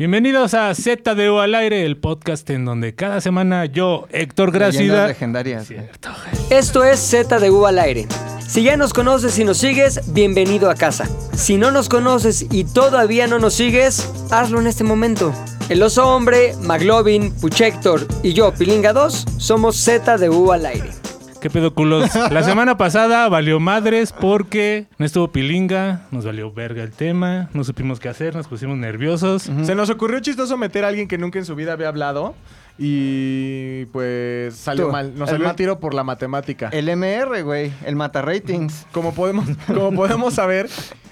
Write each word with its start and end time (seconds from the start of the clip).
Bienvenidos 0.00 0.54
a 0.54 0.74
ZDU 0.74 1.40
al 1.40 1.54
aire, 1.54 1.84
el 1.84 1.98
podcast 1.98 2.48
en 2.48 2.64
donde 2.64 2.94
cada 2.94 3.20
semana 3.20 3.66
yo, 3.66 4.08
Héctor 4.10 4.50
Gracida. 4.50 5.06
legendarias. 5.06 5.66
Cierto. 5.66 6.08
Esto 6.48 6.84
es 6.84 6.98
ZDU 7.00 7.66
al 7.66 7.78
aire. 7.78 8.06
Si 8.48 8.62
ya 8.62 8.78
nos 8.78 8.94
conoces 8.94 9.38
y 9.38 9.44
nos 9.44 9.58
sigues, 9.58 10.14
bienvenido 10.14 10.70
a 10.70 10.74
casa. 10.74 11.06
Si 11.34 11.58
no 11.58 11.70
nos 11.70 11.90
conoces 11.90 12.46
y 12.50 12.64
todavía 12.64 13.26
no 13.26 13.38
nos 13.38 13.52
sigues, 13.52 14.10
hazlo 14.30 14.58
en 14.58 14.68
este 14.68 14.84
momento. 14.84 15.34
El 15.68 15.82
oso 15.82 16.08
hombre, 16.08 16.54
Maglovin, 16.62 17.34
Puchector 17.34 18.08
y 18.22 18.32
yo, 18.32 18.54
Pilinga 18.54 18.94
2, 18.94 19.26
somos 19.36 19.76
ZDU 19.84 20.50
al 20.50 20.64
aire. 20.64 20.99
¿Qué 21.40 21.48
pedo, 21.48 21.72
culos? 21.72 22.14
La 22.30 22.42
semana 22.42 22.76
pasada 22.76 23.26
valió 23.30 23.60
madres 23.60 24.12
porque 24.12 24.86
no 24.98 25.06
estuvo 25.06 25.28
pilinga, 25.28 26.02
nos 26.10 26.26
valió 26.26 26.52
verga 26.52 26.82
el 26.82 26.92
tema, 26.92 27.48
no 27.54 27.64
supimos 27.64 27.98
qué 27.98 28.10
hacer, 28.10 28.36
nos 28.36 28.46
pusimos 28.46 28.76
nerviosos. 28.76 29.50
Se 29.62 29.74
nos 29.74 29.88
ocurrió 29.88 30.20
chistoso 30.20 30.58
meter 30.58 30.84
a 30.84 30.88
alguien 30.88 31.08
que 31.08 31.16
nunca 31.16 31.38
en 31.38 31.46
su 31.46 31.54
vida 31.54 31.72
había 31.72 31.88
hablado 31.88 32.34
y 32.82 33.84
pues 33.92 34.56
salió 34.56 34.86
Tú, 34.86 34.92
mal. 34.92 35.12
Nos 35.14 35.28
el 35.28 35.34
salió 35.34 35.50
el 35.50 35.56
tiro 35.56 35.78
por 35.80 35.92
la 35.92 36.02
matemática. 36.02 36.70
El 36.72 36.88
MR, 36.96 37.42
güey. 37.42 37.70
El 37.84 37.94
mata 37.94 38.22
ratings. 38.22 38.86
Como 38.90 39.12
podemos, 39.14 39.46
como 39.66 39.92
podemos 39.92 40.32
saber, 40.34 40.68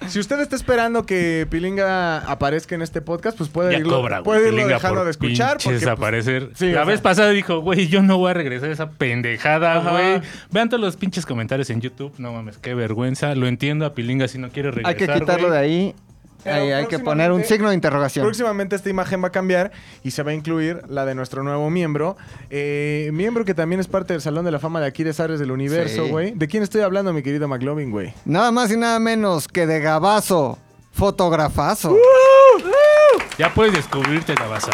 si 0.07 0.19
usted 0.19 0.41
está 0.41 0.57
esperando 0.57 1.05
que 1.05 1.47
Pilinga 1.51 2.21
aparezca 2.21 2.75
en 2.75 2.81
este 2.81 3.03
podcast, 3.03 3.37
pues 3.37 3.51
puede 3.51 3.73
Ya 3.73 3.79
irlo, 3.81 3.99
cobra, 4.01 4.23
puede 4.23 4.41
irlo 4.49 4.53
Pilinga 4.53 4.75
dejando 4.77 4.97
por 5.01 5.05
de 5.05 5.11
escuchar. 5.11 5.59
Porque, 5.63 5.79
pues, 5.79 5.87
aparecer. 5.87 6.51
sí, 6.55 6.67
la 6.67 6.71
o 6.71 6.75
sea- 6.77 6.85
vez 6.85 7.01
pasada 7.03 7.31
dijo, 7.31 7.61
güey, 7.61 7.89
yo 7.89 8.03
no 8.03 8.17
voy 8.17 8.31
a 8.31 8.35
regresar 8.35 8.71
a 8.71 8.73
esa 8.73 8.91
pendejada, 8.93 9.79
güey. 9.91 10.23
Vean 10.51 10.71
todos 10.71 10.81
los 10.81 10.97
pinches 10.97 11.27
comentarios 11.27 11.69
en 11.69 11.83
YouTube. 11.83 12.15
No 12.17 12.33
mames, 12.33 12.57
qué 12.57 12.75
vergüenza. 12.75 13.35
Lo 13.35 13.47
entiendo 13.47 13.85
a 13.85 13.93
Pilinga 13.95 14.27
si 14.27 14.39
no 14.39 14.49
quiere 14.49 14.71
regresar. 14.71 14.91
Hay 14.91 15.07
que 15.07 15.21
quitarlo 15.21 15.51
de 15.51 15.59
ahí. 15.59 15.95
Ahí 16.45 16.71
hay 16.73 16.87
que 16.87 16.99
poner 16.99 17.33
un 17.33 17.45
signo 17.45 17.69
de 17.69 17.75
interrogación. 17.75 18.25
Próximamente 18.25 18.77
esta 18.77 18.89
imagen 18.89 19.23
va 19.23 19.29
a 19.29 19.33
cambiar 19.33 19.73
y 20.03 20.11
se 20.13 20.23
va 20.23 20.31
a 20.31 20.35
incluir 20.35 20.81
la 20.89 21.05
de 21.05 21.15
nuestro 21.15 21.43
nuevo 21.43 21.69
miembro. 21.71 22.17
Eh, 22.51 23.11
miembro 23.13 23.45
que 23.45 23.55
también 23.55 23.81
es 23.81 23.89
parte 23.89 24.13
del 24.15 24.23
Salón 24.23 24.45
de 24.45 24.51
la 24.51 24.59
Fama 24.59 24.81
de 24.81 24.87
aquí 24.87 25.05
de 25.05 25.13
Zares 25.13 25.41
del 25.41 25.51
Universo, 25.51 26.05
Sí. 26.05 26.11
güey. 26.11 26.33
¿De 26.35 26.47
quién 26.49 26.63
estoy 26.63 26.81
hablando, 26.83 27.13
mi 27.13 27.23
querido 27.23 27.49
McLovin, 27.49 27.91
güey? 27.91 28.15
Nada 28.25 28.51
más 28.53 28.71
y 28.71 28.77
nada 28.77 28.99
menos 28.99 29.49
que 29.49 29.67
de 29.67 29.81
Gabazo. 29.81 30.59
Fotografazo. 30.93 31.97
Ya 33.39 33.53
puedes 33.55 33.73
descubrirte 33.73 34.35
la 34.35 34.47
baza. 34.49 34.71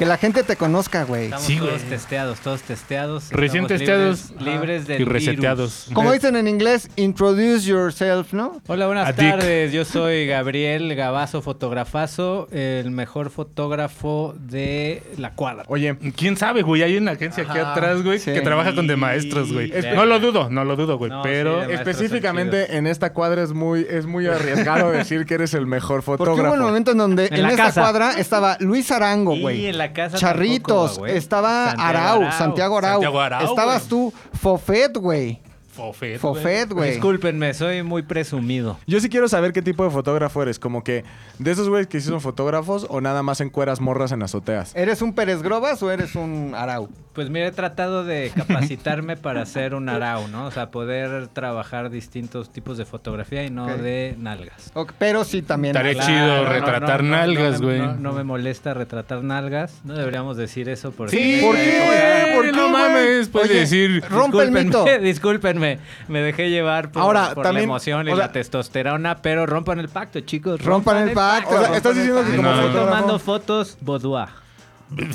Que 0.00 0.06
la 0.06 0.16
gente 0.16 0.42
te 0.44 0.56
conozca, 0.56 1.04
güey. 1.04 1.24
Estamos 1.24 1.44
Sí, 1.44 1.58
todos 1.58 1.72
güey. 1.74 1.84
testados, 1.90 2.40
todos 2.40 2.62
testados. 2.62 3.28
Recién 3.30 3.64
Estamos 3.64 3.68
testeados 3.80 4.30
Libres, 4.30 4.46
libres 4.54 4.86
del 4.86 5.02
y 5.02 5.04
reseteados. 5.04 5.82
virus. 5.88 5.94
Como 5.94 6.10
dicen 6.12 6.36
en 6.36 6.48
inglés, 6.48 6.88
introduce 6.96 7.66
yourself, 7.68 8.32
¿no? 8.32 8.62
Hola, 8.66 8.86
buenas 8.86 9.08
A 9.08 9.12
Dick. 9.12 9.30
tardes. 9.30 9.72
Yo 9.74 9.84
soy 9.84 10.26
Gabriel 10.26 10.94
Gabazo 10.94 11.42
Fotografazo, 11.42 12.48
el 12.50 12.90
mejor 12.92 13.28
fotógrafo 13.28 14.34
de 14.38 15.02
la 15.18 15.34
cuadra. 15.34 15.64
Oye, 15.68 15.94
¿Quién 16.16 16.38
sabe, 16.38 16.62
güey? 16.62 16.82
Hay 16.82 16.96
una 16.96 17.10
agencia 17.10 17.44
aquí 17.46 17.58
atrás, 17.58 18.02
güey, 18.02 18.18
Sí. 18.20 18.32
que 18.32 18.40
trabaja 18.40 18.74
con 18.74 18.86
de 18.86 18.96
maestros, 18.96 19.52
güey. 19.52 19.70
No 19.94 20.06
lo 20.06 20.18
dudo, 20.18 20.48
no 20.48 20.64
lo 20.64 20.76
dudo, 20.76 20.96
güey. 20.96 21.10
No, 21.10 21.20
pero 21.20 21.66
sí, 21.66 21.72
específicamente 21.72 22.74
en 22.78 22.86
esta 22.86 23.12
cuadra 23.12 23.42
es 23.42 23.52
muy, 23.52 23.86
es 23.86 24.06
muy 24.06 24.26
arriesgado 24.28 24.90
decir 24.92 25.26
que 25.26 25.34
eres 25.34 25.52
el 25.52 25.66
mejor 25.66 26.02
Porque 26.02 26.22
hubo 26.22 26.30
fotógrafo. 26.30 26.54
un 26.54 26.60
momento 26.62 26.92
en 26.92 26.96
donde 26.96 27.26
En 27.26 27.44
esta 27.44 27.64
casa. 27.64 27.82
cuadra 27.82 28.12
estaba 28.18 28.56
Luis 28.60 28.90
Arango, 28.90 29.36
güey. 29.36 29.60
La 29.90 29.94
casa 29.94 30.16
Charritos, 30.18 30.76
tampoco, 30.92 31.00
güey. 31.00 31.16
estaba 31.16 31.66
Santiago 31.70 31.88
Arau, 31.88 32.20
Arau. 32.22 32.32
Santiago 32.32 32.78
Arau. 32.78 32.92
Santiago 32.92 33.20
Arau, 33.20 33.44
Estabas 33.44 33.84
tú, 33.84 34.12
Fofet, 34.40 34.96
güey. 34.96 35.40
Fofet, 35.80 36.18
Fofet, 36.18 36.70
güey. 36.70 36.90
Discúlpenme, 36.90 37.54
soy 37.54 37.82
muy 37.82 38.02
presumido. 38.02 38.78
Yo 38.86 39.00
sí 39.00 39.08
quiero 39.08 39.28
saber 39.28 39.54
qué 39.54 39.62
tipo 39.62 39.82
de 39.82 39.90
fotógrafo 39.90 40.42
eres. 40.42 40.58
Como 40.58 40.84
que 40.84 41.04
de 41.38 41.50
esos 41.50 41.70
güeyes 41.70 41.86
que 41.86 42.00
sí 42.00 42.08
son 42.08 42.20
fotógrafos 42.20 42.86
o 42.90 43.00
nada 43.00 43.22
más 43.22 43.40
encueras 43.40 43.80
morras 43.80 44.12
en 44.12 44.22
azoteas. 44.22 44.76
¿Eres 44.76 45.00
un 45.00 45.14
Pérez 45.14 45.42
Grobas 45.42 45.82
o 45.82 45.90
eres 45.90 46.16
un 46.16 46.52
Arau? 46.54 46.90
Pues 47.14 47.28
mira, 47.28 47.48
he 47.48 47.52
tratado 47.52 48.04
de 48.04 48.30
capacitarme 48.34 49.16
para 49.16 49.44
ser 49.44 49.74
un 49.74 49.88
arau, 49.88 50.28
¿no? 50.28 50.46
O 50.46 50.50
sea, 50.50 50.70
poder 50.70 51.26
trabajar 51.28 51.90
distintos 51.90 52.52
tipos 52.52 52.78
de 52.78 52.84
fotografía 52.84 53.44
y 53.44 53.50
no 53.50 53.66
de 53.66 54.14
nalgas. 54.18 54.72
Pero 54.98 55.24
sí 55.24 55.42
también. 55.42 55.76
Estaré 55.76 55.96
chido 55.96 56.44
no, 56.44 56.48
retratar 56.48 57.02
no, 57.02 57.10
no, 57.10 57.16
nalgas, 57.16 57.60
güey. 57.60 57.78
No, 57.78 57.94
no 57.96 58.12
me 58.12 58.22
molesta 58.22 58.74
retratar 58.74 59.24
nalgas. 59.24 59.80
No 59.84 59.94
deberíamos 59.94 60.36
decir 60.36 60.68
eso 60.68 60.92
porque... 60.92 61.16
Sí, 61.16 61.40
¿Por 61.42 61.56
qué, 61.56 61.82
güey? 61.84 62.36
¿Por 62.36 62.44
qué, 62.44 62.52
no 62.52 62.68
mames, 62.68 63.28
puedes 63.28 63.50
Oye, 63.50 63.60
decir. 63.60 64.04
Rompe 64.08 64.42
el 64.42 64.52
mito. 64.52 64.84
Discúlpenme, 65.00 65.69
Me 66.08 66.20
dejé 66.20 66.50
llevar 66.50 66.90
por, 66.90 67.02
Ahora, 67.02 67.34
por 67.34 67.44
también, 67.44 67.62
la 67.68 67.72
emoción 67.74 68.08
y 68.08 68.12
o 68.12 68.16
sea- 68.16 68.26
la 68.26 68.32
testosterona, 68.32 69.18
pero 69.22 69.46
rompan 69.46 69.78
el 69.78 69.88
pacto, 69.88 70.20
chicos. 70.20 70.62
Rompan 70.64 71.08
el 71.08 71.14
pacto. 71.14 71.54
O 71.54 71.64
sea, 71.64 71.76
estás 71.76 71.94
diciendo 71.94 72.24
que 72.24 72.36
como 72.36 72.50
Estoy 72.50 72.66
fotógrafo- 72.70 72.84
tomando 72.86 73.18
fotos 73.18 73.78
boudoir. 73.80 74.28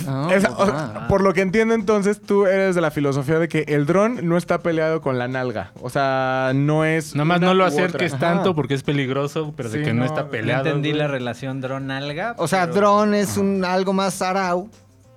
Ah, 0.07 0.29
o- 1.03 1.07
por 1.09 1.19
lo 1.21 1.33
que 1.33 1.41
entiendo 1.41 1.73
entonces, 1.73 2.21
tú 2.21 2.45
eres 2.45 2.75
de 2.75 2.81
la 2.81 2.91
filosofía 2.91 3.39
de 3.39 3.49
que 3.49 3.65
el 3.67 3.85
dron 3.85 4.19
no 4.25 4.37
está 4.37 4.59
peleado 4.59 5.01
con 5.01 5.17
la 5.19 5.27
nalga. 5.27 5.71
O 5.81 5.89
sea, 5.89 6.53
no 6.55 6.85
es... 6.85 7.13
Nada 7.13 7.25
más 7.25 7.41
no 7.41 7.53
lo 7.53 7.65
acerques 7.65 8.13
otra. 8.13 8.29
tanto 8.29 8.49
Ajá. 8.51 8.55
porque 8.55 8.73
es 8.73 8.83
peligroso, 8.83 9.53
pero 9.57 9.67
de 9.69 9.81
que 9.83 9.93
no, 9.93 9.99
no, 9.99 10.05
está 10.05 10.21
no 10.21 10.25
No 10.27 10.31
peleado. 10.31 10.65
entendí 10.67 10.91
güey. 10.91 10.99
la 11.01 11.07
relación 11.09 11.59
dron-nalga. 11.61 12.35
O 12.37 12.47
sea, 12.47 12.67
pero 12.67 12.91
dron 12.93 13.13
es 13.15 13.35
un 13.35 13.65
algo 13.65 13.91
más 13.91 14.21
Arau, 14.21 14.69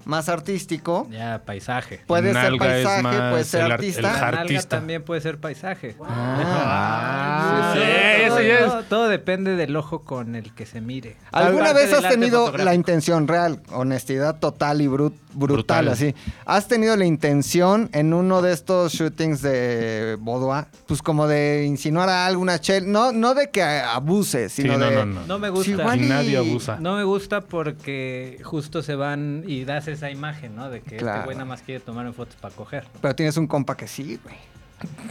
más 0.08 0.28
artístico. 0.30 1.06
Ya, 1.10 1.42
paisaje. 1.44 2.00
Puede 2.06 2.32
ser 2.32 2.42
Nalga 2.52 2.64
paisaje, 2.66 3.02
puede 3.30 3.44
ser 3.44 3.60
el 3.60 3.66
ar- 3.66 3.72
artista. 3.72 3.98
el 4.00 4.04
La 4.06 4.12
nalga 4.20 4.40
artista. 4.40 4.68
también 4.68 5.02
puede 5.04 5.20
ser 5.20 5.38
paisaje. 5.38 5.96
Ah, 6.00 7.72
sí, 7.74 7.80
todo, 8.26 8.38
eso 8.38 8.48
ya 8.48 8.54
es- 8.58 8.66
todo- 8.72 8.82
todo 8.84 9.08
depende 9.08 9.54
del 9.56 9.76
ojo 9.76 10.00
con 10.00 10.34
el 10.34 10.54
que 10.54 10.64
se 10.66 10.80
mire. 10.80 11.16
¿Alguna 11.30 11.72
vez 11.72 11.92
has 11.92 12.08
tenido 12.08 12.56
la 12.56 12.74
intención 12.74 13.28
real, 13.28 13.60
honestidad 13.70 14.38
total 14.38 14.80
y 14.80 14.86
brut- 14.86 15.12
brutal, 15.34 15.84
Brutal. 15.84 15.88
así? 15.88 16.14
¿Has 16.46 16.68
tenido 16.68 16.96
la 16.96 17.04
intención 17.04 17.90
en 17.92 18.14
uno 18.14 18.40
de 18.42 18.52
estos 18.54 18.92
shootings 18.94 19.42
de 19.42 20.16
Boudoir, 20.20 20.64
pues 20.86 21.02
como 21.02 21.26
de 21.28 21.64
insinuar 21.66 22.08
a 22.08 22.26
alguna 22.26 22.58
chel, 22.60 22.90
no, 22.90 23.12
no 23.12 23.34
de 23.34 23.50
que 23.50 23.62
abuse, 23.62 24.48
Sí, 24.48 24.62
sino 24.62 24.78
no, 24.78 24.86
de 24.86 24.94
no, 24.96 25.06
no. 25.06 25.26
No 25.26 25.38
me 25.38 25.48
Sí, 25.62 25.74
gusta. 25.74 25.96
y- 25.96 26.00
nadie 26.08 26.36
abusa. 26.38 26.78
No 26.80 26.96
me 26.96 27.04
gusta 27.04 27.42
porque 27.42 28.40
justo 28.42 28.82
se 28.82 28.94
van 28.94 29.44
y 29.46 29.64
das 29.64 29.86
esa 29.98 30.10
imagen, 30.10 30.56
¿no? 30.56 30.70
De 30.70 30.80
que 30.80 30.96
Claro. 30.96 31.16
este 31.18 31.24
güey 31.26 31.36
nada 31.36 31.44
más 31.46 31.62
quiere 31.62 31.80
tomar 31.80 32.06
en 32.06 32.14
fotos 32.14 32.36
para 32.36 32.54
coger. 32.54 32.84
Pero 33.00 33.14
tienes 33.14 33.36
un 33.36 33.46
compa 33.46 33.76
que 33.76 33.86
sí, 33.86 34.18
güey. 34.22 34.36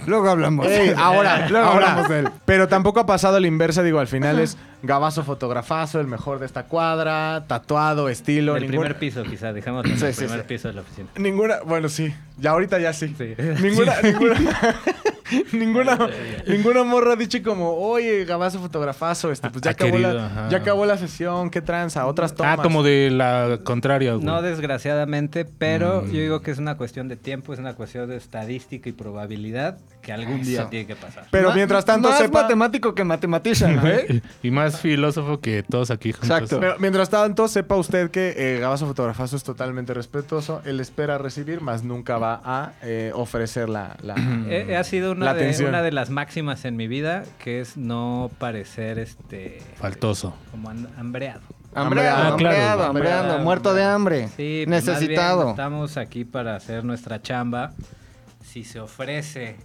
Luego 0.06 0.30
hablamos. 0.30 0.66
Ey, 0.66 0.94
ahora, 0.98 1.50
Luego 1.50 1.68
ahora. 1.68 1.88
hablamos 1.92 2.10
de 2.10 2.20
él. 2.20 2.30
Pero 2.46 2.70
tampoco 2.70 3.02
ha 3.02 3.06
pasado 3.06 3.38
la 3.38 3.48
inversa, 3.48 3.84
digo, 3.84 4.00
al 4.00 4.08
final 4.08 4.40
es 4.40 4.58
gabazo 4.82 5.26
fotografazo, 5.26 6.00
el 6.00 6.08
mejor 6.08 6.40
de 6.40 6.46
esta 6.46 6.64
cuadra, 6.64 7.44
tatuado, 7.48 8.08
estilo, 8.08 8.54
ninguna, 8.54 8.70
primer 8.70 8.98
piso, 8.98 9.24
quizá, 9.24 9.52
dejémoslo 9.52 9.92
en 9.92 10.00
Sí, 10.00 10.06
el 10.06 10.14
sí, 10.14 10.22
primer 10.22 10.40
sí. 10.42 10.46
piso 10.48 10.68
de 10.70 10.74
la 10.76 10.82
oficina. 10.82 11.10
ninguna, 11.18 11.60
bueno, 11.66 11.90
sí, 11.90 12.14
ya 12.38 12.52
ahorita 12.52 12.80
ya 12.80 12.94
sí. 12.94 13.14
Sí. 13.18 13.36
Ninguna, 13.62 14.02
ninguna, 14.02 14.36
ninguna, 15.54 16.10
ninguna 16.48 16.84
morra 16.84 17.14
ha 17.14 17.16
dicho 17.16 17.42
como, 17.44 17.74
oye, 17.74 18.26
gabazo 18.26 18.60
fotografazo, 18.60 19.32
este, 19.32 19.50
pues 19.50 19.62
ya 19.62 19.72
Ha 19.72 19.74
acabó, 19.74 19.92
querido, 19.92 20.14
la, 20.14 20.26
ajá. 20.28 20.50
ya 20.50 20.58
acabó 20.58 20.86
la 20.86 20.98
sesión, 20.98 21.50
qué 21.50 21.62
tranza, 21.62 22.06
otras 22.06 22.34
tomas. 22.36 22.60
Ah, 22.60 22.62
como 22.64 22.84
de 22.84 23.10
la 23.12 23.60
contraria, 23.64 24.14
güey. 24.14 24.26
No 24.26 24.42
desgraciadamente, 24.42 25.46
pero 25.46 26.02
Mm. 26.04 26.12
yo 26.12 26.22
digo 26.22 26.42
que 26.42 26.52
es 26.52 26.58
una 26.60 26.78
cuestión 26.78 27.08
de 27.08 27.16
tiempo, 27.18 27.54
es 27.54 27.60
una 27.60 27.74
cuestión 27.76 28.08
de 28.10 28.18
estadística 28.18 28.90
y 28.90 28.92
probabilidad 28.94 29.78
que 30.08 30.14
algún 30.14 30.42
día 30.42 30.62
Eso. 30.62 30.70
tiene 30.70 30.88
que 30.88 30.96
pasar. 30.96 31.26
Pero 31.32 31.50
Ma- 31.50 31.56
mientras 31.56 31.84
tanto 31.84 32.08
más 32.08 32.18
sepa, 32.18 32.44
matemático 32.44 32.96
que 32.96 33.04
matematician, 33.04 33.82
güey. 33.82 34.22
Y 34.42 34.52
más 34.52 34.80
filósofo 34.80 35.42
que 35.42 35.64
todos 35.64 35.92
aquí 35.92 36.14
juntos. 36.14 36.30
Exacto. 36.30 36.62
pero 36.62 36.76
mientras 36.80 37.10
tanto 37.10 37.46
sepa 37.50 37.76
usted 37.76 38.10
que 38.10 38.34
eh, 38.38 38.60
gabazo 38.62 38.88
fotografazo 38.88 39.36
es 39.36 39.44
totalmente 39.44 39.94
respetuoso, 39.94 40.62
él 40.64 40.80
espera 40.80 41.18
recibir, 41.18 41.60
más 41.60 41.84
nunca 41.84 42.18
va 42.18 42.40
a 42.46 42.72
eh, 42.84 43.12
ofrecer 43.14 43.68
la, 43.68 43.98
la- 44.02 44.16
Eh, 44.48 44.78
ha 44.78 44.84
sido 44.86 45.14
La 45.14 45.22
una 45.22 45.34
de, 45.34 45.42
atención. 45.42 45.70
una 45.70 45.82
de 45.82 45.92
las 45.92 46.10
máximas 46.10 46.64
en 46.64 46.78
mi 46.78 46.88
vida, 46.88 47.24
que 47.44 47.60
es 47.60 47.76
no 47.76 48.32
parecer 48.38 49.00
este 49.00 49.62
Faltoso. 49.76 50.34
como 50.52 50.70
han- 50.70 50.88
hambreado. 50.98 51.42
Hambreado, 51.76 52.18
Ah, 52.18 52.22
claro. 52.22 52.34
hambreado, 52.34 52.84
hambreado, 52.86 53.20
Hambreado, 53.24 53.44
muerto 53.44 53.74
de 53.74 53.84
hambre. 53.84 54.30
Sí, 54.38 54.64
pues, 54.66 54.70
más 54.70 54.86
bien 54.86 54.96
necesitado. 55.00 55.50
estamos 55.50 55.98
aquí 55.98 56.24
para 56.24 56.56
hacer 56.56 56.86
nuestra 56.86 57.22
chamba. 57.22 57.74
Si 58.42 58.64
se 58.64 58.80
ofrece 58.80 59.58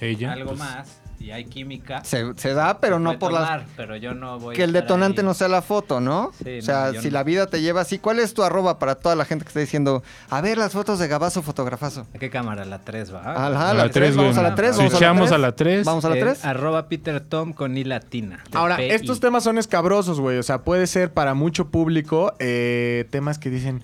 Ella. 0.00 0.32
algo 0.32 0.50
pues, 0.50 0.58
más 0.58 1.00
y 1.20 1.32
hay 1.32 1.46
química, 1.46 2.04
Se, 2.04 2.32
se 2.36 2.54
da, 2.54 2.78
pero 2.78 2.98
se 2.98 3.02
no 3.02 3.18
por 3.18 3.32
las 3.32 3.42
tomar, 3.42 3.66
pero 3.76 3.96
yo 3.96 4.14
no 4.14 4.38
voy 4.38 4.54
que 4.54 4.62
el 4.62 4.72
detonante 4.72 5.20
ahí. 5.22 5.26
no 5.26 5.34
sea 5.34 5.48
la 5.48 5.62
foto, 5.62 6.00
¿no? 6.00 6.30
Sí, 6.44 6.58
o 6.58 6.62
sea, 6.62 6.92
no, 6.92 7.00
si 7.00 7.08
no. 7.08 7.14
la 7.14 7.24
vida 7.24 7.48
te 7.48 7.60
lleva 7.60 7.80
así, 7.80 7.98
¿cuál 7.98 8.20
es 8.20 8.34
tu 8.34 8.44
arroba 8.44 8.78
para 8.78 8.94
toda 8.94 9.16
la 9.16 9.24
gente 9.24 9.44
que 9.44 9.48
está 9.48 9.58
diciendo, 9.58 10.04
a 10.30 10.40
ver 10.40 10.58
las 10.58 10.72
fotos 10.72 11.00
de 11.00 11.08
Gabazo 11.08 11.42
fotografazo? 11.42 12.06
¿A 12.14 12.18
qué 12.18 12.30
cámara? 12.30 12.64
La 12.64 12.78
3, 12.78 13.12
¿va? 13.12 13.46
A 13.46 13.50
la, 13.50 13.58
la 13.58 13.74
la 13.74 13.82
tres, 13.90 14.14
3, 14.14 14.16
vamos 14.16 14.38
a 14.38 14.42
la 14.42 14.54
3, 14.54 14.76
Si 14.76 14.78
vamos 14.78 14.92
a 14.92 14.94
la 14.94 14.98
echamos 14.98 15.28
3. 15.28 15.32
a 15.32 15.38
la 15.38 15.52
tres. 15.56 15.84
Vamos 15.84 16.04
a 16.04 16.08
la 16.08 16.16
Eh, 16.16 16.20
3. 16.20 16.44
arroba 16.44 16.88
Peter 16.88 17.20
Tom 17.20 17.52
con 17.52 17.76
I 17.76 17.82
latina. 17.82 18.44
Ahora, 18.52 18.80
estos 18.80 19.18
temas 19.18 19.42
son 19.42 19.58
escabrosos, 19.58 20.20
güey. 20.20 20.38
O 20.38 20.42
sea, 20.44 20.62
puede 20.62 20.86
ser 20.86 21.12
para 21.12 21.34
mucho 21.34 21.68
público 21.68 22.32
eh, 22.38 23.06
temas 23.10 23.38
que 23.40 23.50
dicen, 23.50 23.82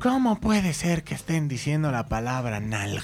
¿cómo 0.00 0.40
puede 0.40 0.72
ser 0.72 1.04
que 1.04 1.14
estén 1.14 1.46
diciendo 1.48 1.90
la 1.92 2.06
palabra 2.08 2.58
nalga? 2.60 3.02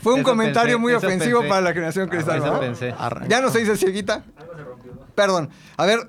Fue 0.01 0.13
un 0.13 0.19
Eso 0.19 0.29
comentario 0.29 0.73
pensé, 0.73 0.81
muy 0.81 0.93
ofensivo 0.93 1.39
pensé. 1.39 1.49
para 1.49 1.61
la 1.61 1.73
generación 1.73 2.09
Cristal, 2.09 2.59
pensé. 2.59 2.93
Arranca. 2.97 3.27
Ya 3.29 3.41
no 3.41 3.49
se 3.49 3.59
dice 3.59 3.77
cieguita. 3.77 4.23
Perdón. 5.15 5.49
A 5.77 5.85
ver. 5.85 5.99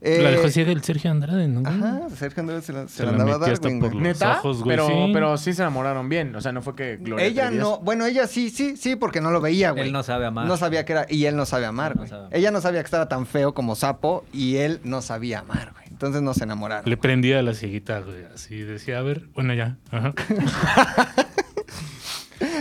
eh, 0.00 0.20
La 0.22 0.30
dejó 0.30 0.48
ciega 0.48 0.72
el 0.72 0.82
Sergio 0.82 1.10
Andrade, 1.10 1.46
¿no? 1.48 1.68
Ajá, 1.68 2.00
Sergio 2.16 2.40
Andrés 2.40 2.64
se 2.64 2.72
la, 2.72 2.88
se 2.88 2.96
Se 2.98 3.04
la 3.04 3.10
andaba 3.12 3.34
a 3.34 3.38
por 3.38 3.60
güey. 3.60 3.80
los 3.80 3.94
¿Neta? 3.94 4.38
ojos, 4.38 4.62
güey, 4.62 4.76
pero, 4.76 4.86
sí. 4.88 5.10
pero 5.12 5.36
sí 5.36 5.52
se 5.52 5.62
enamoraron 5.62 6.08
bien. 6.08 6.34
O 6.34 6.40
sea, 6.40 6.52
no 6.52 6.62
fue 6.62 6.74
que 6.74 6.96
Gloria 6.96 7.26
Ella 7.26 7.50
no, 7.50 7.78
bueno, 7.80 8.06
ella 8.06 8.26
sí, 8.26 8.48
sí, 8.50 8.76
sí, 8.76 8.96
porque 8.96 9.20
no 9.20 9.30
lo 9.30 9.40
veía, 9.40 9.72
güey. 9.72 9.86
Él 9.86 9.92
no 9.92 10.02
sabe 10.02 10.26
amar. 10.26 10.46
No 10.46 10.56
sabía 10.56 10.84
que 10.84 10.92
era, 10.92 11.06
y 11.08 11.26
él 11.26 11.36
no 11.36 11.44
sabe 11.46 11.66
amar, 11.66 11.92
no 11.96 11.98
güey. 12.00 12.08
sabe 12.08 12.22
amar. 12.26 12.36
Ella 12.36 12.50
no 12.50 12.60
sabía 12.60 12.80
que 12.80 12.86
estaba 12.86 13.08
tan 13.08 13.26
feo 13.26 13.52
como 13.52 13.74
sapo 13.76 14.24
y 14.32 14.56
él 14.56 14.80
no 14.84 15.02
sabía 15.02 15.40
amar, 15.40 15.72
güey. 15.74 15.84
Entonces 15.90 16.22
no 16.22 16.32
se 16.32 16.44
enamoraron. 16.44 16.88
Le 16.88 16.96
prendía 16.96 17.38
a 17.40 17.42
la 17.42 17.52
cieguita, 17.52 18.00
güey. 18.00 18.24
Así 18.34 18.56
decía, 18.60 18.98
a 18.98 19.02
ver, 19.02 19.26
bueno, 19.34 19.52
ya. 19.52 19.76
Ajá. 19.90 20.14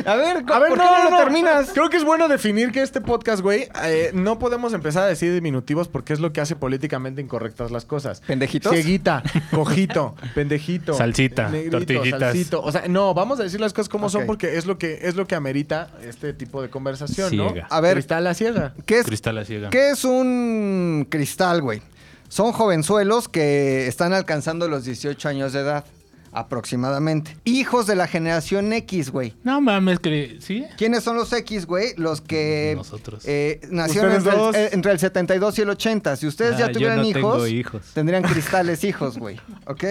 A 0.05 0.15
ver, 0.15 0.43
A 0.47 0.59
ver, 0.59 0.69
¿por 0.69 0.77
no, 0.77 0.83
qué 0.83 0.89
no, 0.89 1.03
no, 1.05 1.11
lo 1.11 1.17
terminas? 1.17 1.69
Creo 1.73 1.89
que 1.89 1.97
es 1.97 2.03
bueno 2.03 2.27
definir 2.27 2.71
que 2.71 2.81
este 2.81 3.01
podcast, 3.01 3.41
güey, 3.41 3.69
eh, 3.83 4.11
no 4.13 4.39
podemos 4.39 4.73
empezar 4.73 5.03
a 5.03 5.07
decir 5.07 5.33
diminutivos 5.33 5.87
porque 5.87 6.13
es 6.13 6.19
lo 6.19 6.33
que 6.33 6.41
hace 6.41 6.55
políticamente 6.55 7.21
incorrectas 7.21 7.71
las 7.71 7.85
cosas. 7.85 8.21
¿Pendejitos? 8.21 8.73
Cieguita, 8.73 9.23
cojito, 9.51 10.15
pendejito. 10.35 10.93
Salsita, 10.93 11.51
tortillitas. 11.71 12.19
salsito. 12.19 12.61
O 12.61 12.71
sea, 12.71 12.87
no, 12.87 13.13
vamos 13.13 13.39
a 13.39 13.43
decir 13.43 13.61
las 13.61 13.73
cosas 13.73 13.89
como 13.89 14.09
son 14.09 14.25
porque 14.25 14.57
es 14.57 14.65
lo 14.65 14.77
que 14.77 14.99
es 15.03 15.15
lo 15.15 15.27
que 15.27 15.35
amerita 15.35 15.89
este 16.03 16.33
tipo 16.33 16.61
de 16.61 16.69
conversación, 16.69 17.35
¿no? 17.35 17.53
A 17.69 17.81
ver. 17.81 17.93
Cristal 17.93 18.23
la 18.23 18.33
ciega. 18.33 18.73
¿Qué 18.85 18.99
es, 18.99 19.05
Cristal 19.05 19.35
la 19.35 19.45
ciega. 19.45 19.69
¿Qué 19.69 19.91
es 19.91 20.03
un 20.03 21.07
cristal, 21.09 21.61
güey? 21.61 21.81
Son 22.27 22.51
jovenzuelos 22.51 23.27
que 23.27 23.87
están 23.87 24.13
alcanzando 24.13 24.67
los 24.67 24.83
18 24.83 25.29
años 25.29 25.53
de 25.53 25.61
edad, 25.61 25.85
aproximadamente. 26.31 27.35
Hijos 27.45 27.87
de 27.87 27.95
la 27.95 28.07
generación 28.07 28.71
X, 28.73 29.11
güey. 29.11 29.33
No 29.43 29.61
mames, 29.61 29.99
que... 29.99 30.37
¿Sí? 30.39 30.65
¿Quiénes 30.77 31.03
son 31.03 31.15
los 31.17 31.31
X, 31.33 31.65
güey? 31.65 31.93
Los 31.97 32.21
que 32.21 32.73
Nosotros. 32.75 33.23
eh, 33.25 33.61
nacieron 33.69 34.11
entre 34.13 34.31
el, 34.33 34.37
dos. 34.37 34.55
eh, 34.55 34.69
entre 34.73 34.91
el 34.91 34.99
72 34.99 35.59
y 35.59 35.61
el 35.61 35.69
80. 35.69 36.15
Si 36.15 36.27
ustedes 36.27 36.55
Ah, 36.55 36.59
ya 36.59 36.67
yo 36.67 36.73
tuvieran 36.73 36.97
no 36.97 37.03
hijos, 37.05 37.21
tengo 37.33 37.47
hijos. 37.47 37.81
tendrían 37.93 38.23
cristales 38.23 38.83
hijos, 38.83 39.17
güey. 39.17 39.39
¿Ok? 39.65 39.83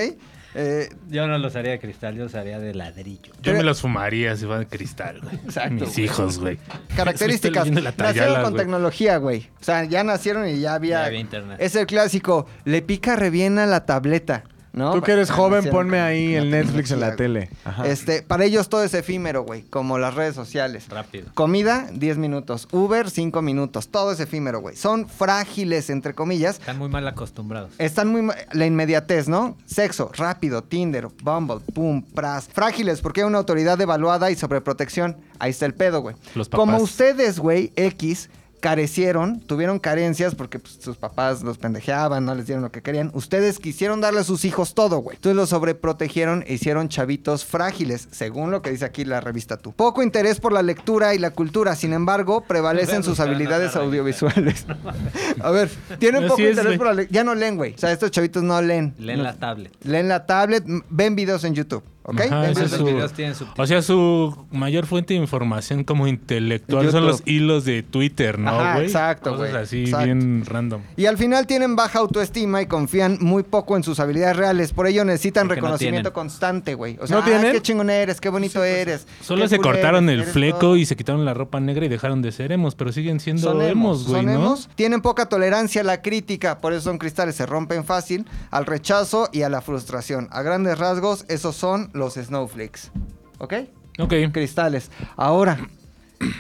Eh, 0.55 0.89
Yo 1.11 1.27
no 1.29 1.39
los 1.39 1.55
haría 1.57 1.73
de 1.73 1.79
cristal, 1.79 2.17
yo 2.17 2.25
los 2.25 2.35
haría 2.35 2.59
de 2.59 2.75
ladrillo. 2.75 3.33
Yo 3.43 3.53
me 3.53 3.63
los 3.63 3.81
fumaría 3.83 4.35
si 4.35 4.45
fuera 4.47 4.61
de 4.61 4.67
cristal, 4.67 5.21
güey. 5.21 5.37
Exacto, 5.45 5.85
Mis 5.85 5.99
hijos, 5.99 6.39
güey. 6.39 6.59
características. 6.97 7.71
Nacieron 7.71 8.43
con 8.43 8.57
tecnología, 8.57 9.19
güey. 9.19 9.49
O 9.61 9.65
sea, 9.65 9.85
ya 9.85 10.03
nacieron 10.05 10.49
y 10.49 10.59
ya 10.61 10.75
había... 10.75 11.01
Ya 11.03 11.07
había 11.07 11.21
internet. 11.21 11.59
Es 11.61 11.77
el 11.77 11.87
clásico. 11.87 12.47
Le 12.65 12.83
pica 12.83 13.15
re 13.15 13.31
bien 13.31 13.59
a 13.59 13.67
la 13.67 13.85
tableta, 13.87 14.45
¿no? 14.79 14.93
Tú 14.93 15.03
que 15.03 15.13
eres 15.13 15.31
Ah, 15.31 15.35
joven, 15.35 15.69
ponme 15.71 16.01
ahí 16.01 16.35
el 16.35 16.51
Netflix 16.51 16.91
en 16.93 17.01
la 17.01 17.17
tele. 17.17 17.51
Ajá. 17.65 17.87
Este, 17.87 18.23
para 18.23 18.45
ellos 18.45 18.69
todo 18.69 18.83
es 18.85 18.95
efímero, 18.95 19.43
güey. 19.43 19.63
Como 19.65 19.99
las 19.99 20.15
redes 20.15 20.35
sociales. 20.35 20.89
Rápido. 20.89 21.27
Comida, 21.35 21.89
10 21.93 22.17
minutos. 22.19 22.69
Uber, 22.73 23.11
5 23.11 23.43
minutos. 23.43 23.89
Todo 23.89 24.13
es 24.13 24.21
efímero, 24.21 24.61
güey. 24.61 24.77
Son 24.77 25.09
frágiles, 25.09 25.91
entre 25.91 26.15
comillas. 26.15 26.59
Están 26.61 26.79
muy 26.79 26.89
mal 26.89 27.07
acostumbrados. 27.07 27.73
Están 27.79 28.09
muy... 28.09 28.23
ma- 28.23 28.35
La 28.53 28.65
inmediatez, 28.67 29.29
¿no? 29.29 29.57
Sexo, 29.67 30.11
rápido, 30.17 30.63
Tinder, 30.63 31.09
Bumble, 31.23 31.59
pum, 31.75 32.03
pras. 32.03 32.49
Frágiles 32.53 33.01
porque 33.01 33.21
hay 33.23 33.27
una 33.27 33.39
autoridad 33.39 33.81
evaluada 33.81 34.31
y 34.31 34.37
sobreprotección. 34.37 35.17
Ahí 35.41 35.51
está 35.51 35.67
el 35.67 35.75
pedo, 35.75 36.01
güey. 36.01 36.17
Los 36.35 36.49
papás. 36.49 36.65
Como 36.67 36.79
ustedes, 36.83 37.39
güey, 37.39 37.73
X, 37.77 38.31
carecieron, 38.61 39.41
tuvieron 39.41 39.79
carencias 39.79 40.35
porque 40.35 40.59
pues, 40.59 40.79
sus 40.81 40.97
papás 40.97 41.43
los 41.43 41.59
pendejeaban, 41.59 42.25
no 42.25 42.35
les 42.35 42.47
dieron 42.47 42.63
lo 42.63 42.71
que 42.71 42.83
querían. 42.83 43.11
Ustedes 43.15 43.59
quisieron 43.59 44.01
darle 44.01 44.21
a 44.21 44.25
sus 44.25 44.45
hijos 44.45 44.75
todo, 44.75 44.99
güey. 44.99 45.17
Entonces 45.17 45.37
los 45.37 45.49
sobreprotegieron 45.51 46.45
e 46.47 46.55
hicieron 46.55 46.89
chavitos 46.89 47.45
frágiles, 47.45 48.09
según 48.11 48.51
lo 48.51 48.63
que 48.63 48.71
dice 48.71 48.85
aquí 48.85 49.05
la 49.05 49.21
revista 49.21 49.57
Tú. 49.57 49.73
Poco 49.73 50.03
interés 50.03 50.41
por 50.41 50.53
la 50.53 50.63
lectura 50.63 51.15
y 51.15 51.19
la 51.19 51.31
cultura, 51.31 51.75
sin 51.75 51.93
embargo, 51.93 52.43
prevalecen 52.43 53.03
sus 53.03 53.21
habilidades 53.21 53.77
audiovisuales. 53.77 54.67
a 55.41 55.51
ver, 55.51 55.71
tienen 55.99 56.25
Así 56.25 56.31
poco 56.31 56.43
es, 56.43 56.51
interés 56.51 56.79
por 56.79 56.87
la 56.89 56.95
lectura. 56.95 57.15
Ya 57.15 57.25
no 57.25 57.35
leen, 57.35 57.57
güey. 57.57 57.75
O 57.75 57.79
sea, 57.79 57.93
estos 57.93 58.11
chavitos 58.11 58.43
no 58.43 58.61
leen. 58.61 58.95
Leen 58.99 59.19
No- 59.19 59.25
la 59.25 59.35
tablet. 59.35 59.73
Leen 59.85 60.09
la 60.09 60.27
tablet, 60.27 60.65
ven 60.91 61.17
videos 61.17 61.45
en 61.45 61.55
YouTube, 61.55 61.83
¿ok? 62.09 62.21
Ajá, 62.21 62.51
ese 62.51 62.65
es 62.65 62.71
su-. 62.73 63.47
O 63.57 63.67
sea, 63.67 63.83
su 63.83 64.47
mayor 64.51 64.87
fuente 64.87 65.15
de 65.15 65.21
información 65.21 65.85
como 65.85 66.07
intelectual 66.07 66.91
son 66.91 67.07
los 67.07 67.23
hilos 67.27 67.65
de 67.65 67.83
Twitter, 67.83 68.39
¿no, 68.39 68.51
Ajá, 68.51 68.75
güey? 68.75 68.87
exacto, 68.87 69.31
Cosas 69.33 69.51
güey, 69.51 69.63
así 69.63 69.81
exacto. 69.85 70.05
bien 70.07 70.45
random. 70.47 70.81
Y 70.97 71.07
al 71.07 71.19
final 71.19 71.47
tienen 71.47 71.77
baja 71.77 71.99
autoestima 72.01 72.63
y 72.63 72.67
confían 72.67 73.19
muy 73.21 73.43
poco 73.43 73.77
en 73.77 73.83
sus 73.85 74.01
habilidades 74.01 74.37
reales. 74.37 74.73
Por 74.73 74.87
ello 74.87 75.05
necesitan 75.05 75.47
Porque 75.49 75.61
reconocimiento 75.61 76.13
constante, 76.13 76.75
güey. 76.75 76.97
O 77.01 77.07
sea, 77.07 77.17
¿No 77.19 77.23
"Ah, 77.23 77.27
tienen? 77.27 77.53
qué 77.53 77.63
chingón 77.63 77.91
eres, 77.91 78.21
qué 78.21 78.29
bonito 78.29 78.65
eres. 78.65 79.07
Solo 79.23 79.47
se 79.49 79.59
cortaron 79.59 80.09
eres, 80.09 80.27
el 80.27 80.33
fleco 80.33 80.59
todo". 80.59 80.77
y 80.77 80.87
se 80.87 80.97
quitaron 80.97 81.25
la 81.25 81.35
ropa 81.35 81.61
negra 81.61 81.85
y 81.85 81.89
dejaron 81.89 82.23
de 82.23 82.33
ser 82.33 82.53
emos, 82.53 82.75
pero 82.75 82.93
siguen 82.93 83.21
siendo 83.21 83.43
Son 83.53 83.61
emos, 83.63 84.07
güey, 84.07 84.23
son 84.23 84.27
¿no? 84.27 84.33
emos. 84.33 84.69
Tienen 84.75 85.01
poca 85.03 85.27
tolerancia 85.27 85.83
a 85.83 85.85
la 85.85 86.01
crítica, 86.03 86.61
por 86.61 86.73
eso 86.73 86.83
son 86.83 86.99
cristales, 86.99 87.35
se 87.37 87.45
rompen 87.47 87.85
fácil, 87.85 88.27
al 88.51 88.65
rechazo 88.67 89.29
y 89.33 89.43
a 89.43 89.49
la 89.49 89.61
frustración. 89.61 90.29
A 90.31 90.43
grandes 90.43 90.79
rasgos, 90.79 91.25
esos 91.29 91.55
son 91.57 91.91
los 91.99 92.15
snowflakes. 92.15 92.91
¿Ok? 93.39 93.55
Ok. 93.99 94.15
cristales. 94.33 94.91
Ahora, 95.17 95.59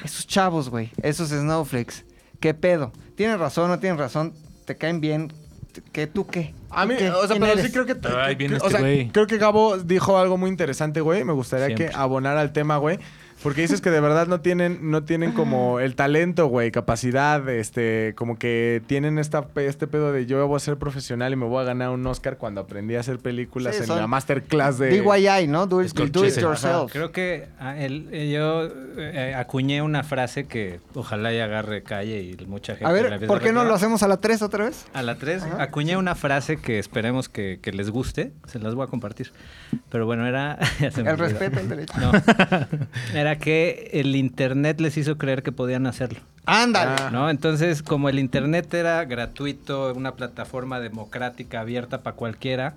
esos 0.04 0.26
chavos, 0.26 0.70
güey, 0.70 0.90
esos 1.02 1.28
snowflakes, 1.30 2.04
¿qué 2.40 2.54
pedo? 2.54 2.92
¿Tienen 3.16 3.38
razón 3.38 3.64
o 3.64 3.68
no 3.68 3.78
tienen 3.78 3.98
razón? 3.98 4.32
¿Te 4.64 4.76
caen 4.76 5.00
bien? 5.00 5.32
¿Qué 5.92 6.06
tú 6.06 6.26
qué? 6.26 6.54
A 6.70 6.86
mí, 6.86 6.94
¿Tú 6.94 6.98
qué? 7.00 7.10
o 7.10 7.18
sea, 7.20 7.28
¿Quién 7.28 7.40
pero 7.40 7.52
eres? 7.52 7.66
sí 7.66 7.72
creo 7.72 7.86
que... 7.86 7.96
Ahí 8.16 8.34
viene 8.34 8.54
o 8.54 8.58
este 8.58 8.70
sea, 8.70 8.80
güey. 8.80 9.08
creo 9.10 9.26
que 9.26 9.38
Gabo 9.38 9.78
dijo 9.78 10.18
algo 10.18 10.36
muy 10.36 10.50
interesante, 10.50 11.00
güey. 11.00 11.24
Me 11.24 11.32
gustaría 11.32 11.66
Siempre. 11.66 11.90
que 11.90 11.94
abonara 11.96 12.40
al 12.40 12.52
tema, 12.52 12.76
güey. 12.78 12.98
Porque 13.42 13.60
dices 13.62 13.80
que 13.80 13.90
de 13.90 14.00
verdad 14.00 14.26
no 14.26 14.40
tienen, 14.40 14.90
no 14.90 15.04
tienen 15.04 15.32
como 15.32 15.78
el 15.78 15.94
talento, 15.94 16.46
güey, 16.48 16.70
capacidad, 16.72 17.48
este, 17.48 18.12
como 18.16 18.36
que 18.36 18.82
tienen 18.88 19.18
esta, 19.18 19.46
pe- 19.46 19.66
este 19.66 19.86
pedo 19.86 20.12
de 20.12 20.26
yo 20.26 20.44
voy 20.48 20.56
a 20.56 20.58
ser 20.58 20.76
profesional 20.76 21.32
y 21.32 21.36
me 21.36 21.46
voy 21.46 21.60
a 21.62 21.64
ganar 21.64 21.90
un 21.90 22.04
Oscar 22.06 22.36
cuando 22.36 22.60
aprendí 22.62 22.96
a 22.96 23.00
hacer 23.00 23.18
películas 23.20 23.76
Sí, 23.76 23.84
en 23.84 23.96
la 23.96 24.06
masterclass 24.08 24.78
de... 24.78 24.88
DIY, 24.90 25.46
¿no? 25.46 25.66
Do 25.68 25.82
it, 25.82 25.92
do 25.92 26.26
it 26.26 26.36
yourself. 26.36 26.90
Creo 26.92 27.12
que 27.12 27.46
ah, 27.60 27.76
el- 27.78 28.08
eh, 28.10 28.30
yo 28.32 28.68
eh, 28.98 29.34
acuñé 29.36 29.82
una 29.82 30.02
frase 30.02 30.46
que 30.48 30.80
ojalá 30.94 31.32
y 31.32 31.38
agarre 31.38 31.84
calle 31.84 32.20
y 32.22 32.36
mucha 32.46 32.72
gente 32.72 32.86
A 32.86 32.88
la 32.88 32.92
ver, 32.94 33.04
empiece 33.06 33.26
¿por 33.28 33.40
qué 33.40 33.52
no 33.52 33.62
lo 33.64 33.72
hacemos 33.74 34.02
a 34.02 34.08
la 34.08 34.16
3 34.16 34.42
otra 34.42 34.64
vez? 34.64 34.86
A 34.94 35.02
la 35.02 35.14
3 35.16 35.44
Ajá. 35.44 35.62
acuñé 35.62 35.96
una 35.96 36.16
frase 36.16 36.56
que 36.56 36.78
esperemos 36.80 37.28
que, 37.28 37.60
que 37.62 37.70
les 37.72 37.90
guste. 37.90 38.32
Se 38.46 38.58
las 38.58 38.74
voy 38.74 38.84
a 38.84 38.88
compartir. 38.88 39.30
Pero 39.90 40.06
bueno, 40.06 40.26
era... 40.26 40.58
El 40.80 41.16
respeto 41.18 41.60
al 41.60 41.68
derecho. 41.68 41.92
No. 42.00 42.10
Era 43.14 43.27
que 43.36 43.90
el 43.92 44.16
internet 44.16 44.80
les 44.80 44.96
hizo 44.96 45.18
creer 45.18 45.42
que 45.42 45.52
podían 45.52 45.86
hacerlo. 45.86 46.20
Ándale. 46.46 46.92
Ah. 46.98 47.10
¿No? 47.12 47.28
Entonces, 47.28 47.82
como 47.82 48.08
el 48.08 48.18
internet 48.18 48.72
era 48.72 49.04
gratuito, 49.04 49.92
una 49.94 50.12
plataforma 50.14 50.80
democrática 50.80 51.60
abierta 51.60 52.02
para 52.02 52.16
cualquiera, 52.16 52.74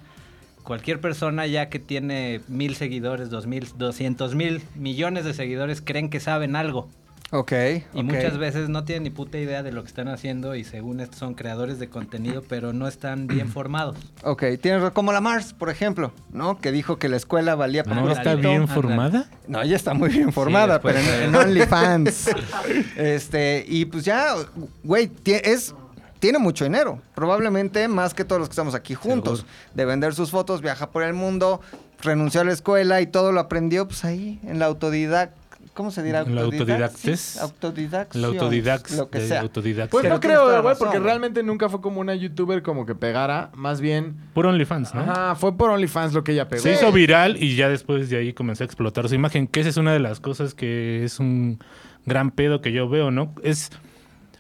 cualquier 0.63 1.00
persona 1.00 1.48
ya 1.48 1.70
que 1.70 1.79
tiene 1.79 2.41
mil 2.48 2.75
seguidores, 2.75 3.29
dos 3.29 3.48
mil, 3.48 3.67
doscientos 3.77 4.36
mil 4.36 4.62
millones 4.75 5.24
de 5.24 5.34
seguidores 5.34 5.81
creen 5.81 6.10
que 6.10 6.20
saben 6.20 6.55
algo. 6.55 6.89
Ok. 7.33 7.53
Y 7.93 8.03
muchas 8.03 8.38
veces 8.38 8.67
no 8.67 8.83
tienen 8.83 9.03
ni 9.03 9.09
puta 9.09 9.38
idea 9.38 9.63
de 9.63 9.71
lo 9.71 9.83
que 9.83 9.88
están 9.88 10.09
haciendo 10.09 10.53
y 10.55 10.65
según 10.65 11.00
esto 11.00 11.17
son 11.17 11.33
creadores 11.33 11.79
de 11.79 11.88
contenido, 11.89 12.43
pero 12.47 12.73
no 12.73 12.88
están 12.89 13.27
bien 13.27 13.47
formados. 13.53 13.97
Ok, 14.23 14.43
tienes 14.61 14.91
como 14.91 15.13
la 15.13 15.21
Mars, 15.21 15.53
por 15.53 15.69
ejemplo, 15.69 16.11
¿no? 16.33 16.59
Que 16.59 16.73
dijo 16.73 16.97
que 17.00 17.07
la 17.07 17.15
escuela 17.15 17.55
valía 17.55 17.85
para 17.85 18.01
¿No 18.01 18.11
está 18.11 18.35
bien 18.35 18.67
formada? 18.67 19.29
No, 19.47 19.61
ella 19.61 19.77
está 19.77 19.93
muy 19.93 20.09
bien 20.09 20.33
formada, 20.33 20.81
pero 20.81 21.00
en, 21.00 21.05
de- 21.05 21.23
en 21.25 21.35
OnlyFans. 21.35 22.31
este, 22.97 23.63
y 23.67 23.85
pues 23.85 24.03
ya, 24.05 24.35
güey, 24.83 25.11
es. 25.25 25.73
Tiene 26.19 26.38
mucho 26.38 26.65
dinero, 26.65 27.00
probablemente 27.15 27.88
más 27.88 28.13
que 28.13 28.23
todos 28.23 28.38
los 28.39 28.47
que 28.47 28.53
estamos 28.53 28.75
aquí 28.75 28.93
juntos. 28.93 29.39
Seguro. 29.39 29.55
De 29.73 29.85
vender 29.85 30.13
sus 30.13 30.29
fotos, 30.29 30.61
viaja 30.61 30.91
por 30.91 31.01
el 31.01 31.15
mundo, 31.15 31.61
renunció 32.00 32.41
a 32.41 32.43
la 32.43 32.51
escuela 32.51 33.01
y 33.01 33.07
todo 33.07 33.31
lo 33.31 33.39
aprendió, 33.39 33.88
pues 33.88 34.05
ahí, 34.05 34.39
en 34.43 34.59
la 34.59 34.65
autodidact. 34.67 35.33
¿Cómo 35.73 35.89
se 35.89 36.03
dirá? 36.03 36.21
En 36.21 36.37
autodidactes. 36.37 37.39
Autodidax. 37.39 38.15
Lo 38.15 39.09
que 39.09 39.21
sea. 39.21 39.43
Pues 39.89 40.09
no 40.09 40.19
creo, 40.19 40.61
güey, 40.61 40.75
porque 40.77 40.99
realmente 40.99 41.43
nunca 41.43 41.69
fue 41.69 41.81
como 41.81 42.01
una 42.01 42.13
youtuber 42.13 42.61
como 42.61 42.85
que 42.85 42.93
pegara. 42.93 43.51
Más 43.55 43.79
bien... 43.79 44.15
Puro 44.33 44.49
OnlyFans, 44.49 44.93
¿no? 44.93 45.01
Ajá, 45.01 45.35
fue 45.35 45.57
por 45.57 45.69
OnlyFans 45.69 46.13
lo 46.13 46.23
que 46.23 46.33
ella 46.33 46.47
pegó. 46.49 46.61
Se 46.61 46.73
hizo 46.73 46.91
viral 46.91 47.41
y 47.41 47.55
ya 47.55 47.69
después 47.69 48.09
de 48.09 48.17
ahí 48.17 48.33
comenzó 48.33 48.63
a 48.63 48.65
explotar 48.65 49.07
su 49.07 49.15
imagen, 49.15 49.47
que 49.47 49.61
esa 49.61 49.69
es 49.69 49.77
una 49.77 49.93
de 49.93 49.99
las 49.99 50.19
cosas 50.19 50.53
que 50.53 51.03
es 51.05 51.19
un 51.19 51.59
gran 52.05 52.31
pedo 52.31 52.61
que 52.61 52.73
yo 52.73 52.89
veo, 52.89 53.11
¿no? 53.11 53.33
Es 53.43 53.71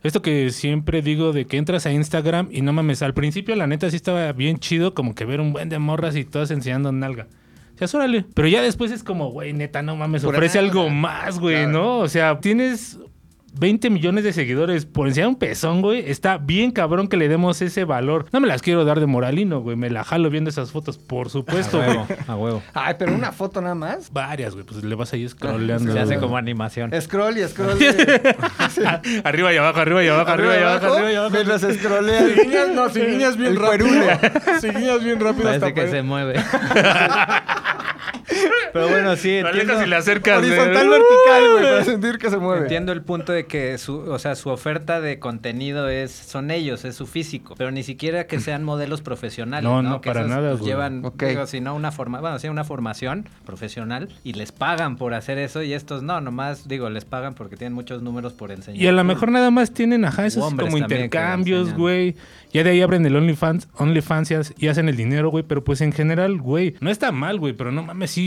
Esto 0.03 0.21
que 0.21 0.49
siempre 0.49 1.01
digo 1.01 1.31
de 1.31 1.45
que 1.45 1.57
entras 1.57 1.85
a 1.85 1.91
Instagram 1.91 2.49
y 2.51 2.61
no 2.61 2.73
mames, 2.73 3.03
al 3.03 3.13
principio 3.13 3.55
la 3.55 3.67
neta 3.67 3.89
sí 3.89 3.95
estaba 3.95 4.31
bien 4.33 4.57
chido 4.57 4.95
como 4.95 5.13
que 5.13 5.25
ver 5.25 5.39
un 5.39 5.53
buen 5.53 5.69
de 5.69 5.77
morras 5.77 6.15
y 6.15 6.25
todas 6.25 6.49
enseñando 6.49 6.91
nalga. 6.91 7.27
O 7.27 7.40
sea, 7.87 7.99
órale. 7.99 8.25
Pero 8.33 8.47
ya 8.47 8.61
después 8.61 8.91
es 8.91 9.03
como, 9.03 9.31
güey, 9.31 9.53
neta, 9.53 9.81
no 9.81 9.95
mames, 9.95 10.23
ofrece 10.23 10.59
algo 10.59 10.89
más, 10.89 11.39
güey, 11.39 11.55
Claro. 11.63 11.71
¿no? 11.71 11.97
O 11.99 12.07
sea, 12.07 12.39
tienes 12.39 12.97
20 13.53 13.89
millones 13.89 14.23
de 14.23 14.31
seguidores 14.31 14.85
por 14.85 15.09
enseñar 15.09 15.27
un 15.27 15.35
pezón, 15.35 15.81
güey. 15.81 16.09
Está 16.09 16.37
bien 16.37 16.71
cabrón 16.71 17.09
que 17.09 17.17
le 17.17 17.27
demos 17.27 17.61
ese 17.61 17.83
valor. 17.83 18.25
No 18.31 18.39
me 18.39 18.47
las 18.47 18.61
quiero 18.61 18.85
dar 18.85 19.01
de 19.01 19.07
moralino, 19.07 19.59
güey. 19.59 19.75
Me 19.75 19.89
la 19.89 20.05
jalo 20.05 20.29
viendo 20.29 20.49
esas 20.49 20.71
fotos, 20.71 20.97
por 20.97 21.29
supuesto, 21.29 21.81
a 21.81 21.85
güey. 21.85 21.97
huevo, 21.97 22.07
a 22.27 22.35
huevo. 22.37 22.63
Ay, 22.73 22.95
pero 22.97 23.13
una 23.13 23.33
foto 23.33 23.59
nada 23.61 23.75
más. 23.75 24.09
Varias, 24.13 24.53
güey. 24.53 24.65
Pues 24.65 24.81
le 24.85 24.95
vas 24.95 25.11
ahí 25.11 25.27
scrolleando. 25.27 25.91
Se 25.91 25.99
hace 25.99 26.17
como 26.17 26.37
animación. 26.37 26.91
Scroll 27.01 27.39
y 27.39 27.43
scroll. 27.45 27.77
de- 27.77 28.35
arriba 29.25 29.53
y 29.53 29.57
abajo, 29.57 29.79
arriba 29.81 30.01
y 30.01 30.07
abajo, 30.07 30.31
arriba 30.31 30.55
y 30.55 30.61
abajo, 30.61 30.93
arriba 30.93 31.11
y 31.11 31.15
abajo. 31.15 31.33
Mientras 31.33 31.61
scrolleas. 31.61 32.23
Si 32.31 32.39
guiñas, 32.41 32.69
no, 32.73 32.89
si 32.89 33.01
guiñas 33.01 33.35
bien 33.35 33.49
El 33.51 33.55
rápido. 33.57 33.89
Si 34.61 34.69
guiñas 34.69 35.03
bien 35.03 35.19
rápido 35.19 35.43
Parece 35.43 35.65
hasta 35.65 35.73
que 35.73 35.89
se 35.89 36.01
mueve. 36.03 36.35
Pero 38.73 38.87
bueno, 38.89 39.15
sí, 39.15 39.37
entiendo, 39.37 39.73
alejas 39.73 39.85
y 39.85 39.89
le 39.89 39.95
acercas. 39.95 40.37
Horizontal 40.39 40.87
güey. 40.87 40.99
vertical, 40.99 41.51
güey, 41.51 41.63
para 41.63 41.83
sentir 41.83 42.17
que 42.17 42.29
se 42.29 42.37
mueve. 42.37 42.61
entiendo 42.63 42.91
el 42.91 43.01
punto 43.01 43.31
de 43.33 43.45
que 43.45 43.77
su, 43.77 43.97
o 43.99 44.19
sea, 44.19 44.35
su 44.35 44.49
oferta 44.49 45.01
de 45.01 45.19
contenido 45.19 45.89
es 45.89 46.11
son 46.11 46.51
ellos, 46.51 46.85
es 46.85 46.95
su 46.95 47.07
físico, 47.07 47.55
pero 47.57 47.71
ni 47.71 47.83
siquiera 47.83 48.27
que 48.27 48.39
sean 48.39 48.63
modelos 48.63 49.01
profesionales, 49.01 49.63
No, 49.69 49.81
¿no? 49.81 49.89
no, 49.89 50.01
Que 50.01 50.09
para 50.09 50.21
esos, 50.21 50.29
nada, 50.31 50.49
pues, 50.51 50.59
güey. 50.61 50.71
llevan, 50.71 51.03
digo, 51.17 51.47
si 51.47 51.59
no 51.61 51.75
una 51.75 51.91
forma, 51.91 52.21
bueno, 52.21 52.39
sí, 52.39 52.47
una 52.47 52.63
formación 52.63 53.27
profesional 53.45 54.09
y 54.23 54.33
les 54.33 54.51
pagan 54.51 54.95
por 54.97 55.13
hacer 55.13 55.37
eso 55.37 55.61
y 55.63 55.73
estos 55.73 56.03
no, 56.03 56.21
nomás 56.21 56.67
digo, 56.67 56.89
les 56.89 57.05
pagan 57.05 57.33
porque 57.33 57.57
tienen 57.57 57.73
muchos 57.73 58.01
números 58.01 58.33
por 58.33 58.51
enseñar. 58.51 58.81
Y 58.81 58.87
a 58.87 58.91
lo 58.91 59.03
mejor 59.03 59.31
nada 59.31 59.51
más 59.51 59.73
tienen, 59.73 60.05
ajá, 60.05 60.25
esos 60.25 60.53
como 60.53 60.77
intercambios, 60.77 61.73
güey. 61.73 62.15
Ya 62.53 62.65
de 62.65 62.71
ahí 62.71 62.81
abren 62.81 63.05
el 63.05 63.15
OnlyFans, 63.15 63.69
OnlyFans 63.77 64.31
y 64.31 64.33
hac- 64.35 64.53
y 64.57 64.67
hacen 64.67 64.89
el 64.89 64.97
dinero, 64.97 65.29
güey. 65.29 65.43
Pero 65.47 65.63
pues 65.63 65.79
en 65.79 65.93
general, 65.93 66.37
güey, 66.37 66.75
no 66.81 66.89
está 66.89 67.11
mal, 67.13 67.39
güey. 67.39 67.53
Pero 67.53 67.71
no 67.71 67.81
mames, 67.81 68.11
sí, 68.11 68.20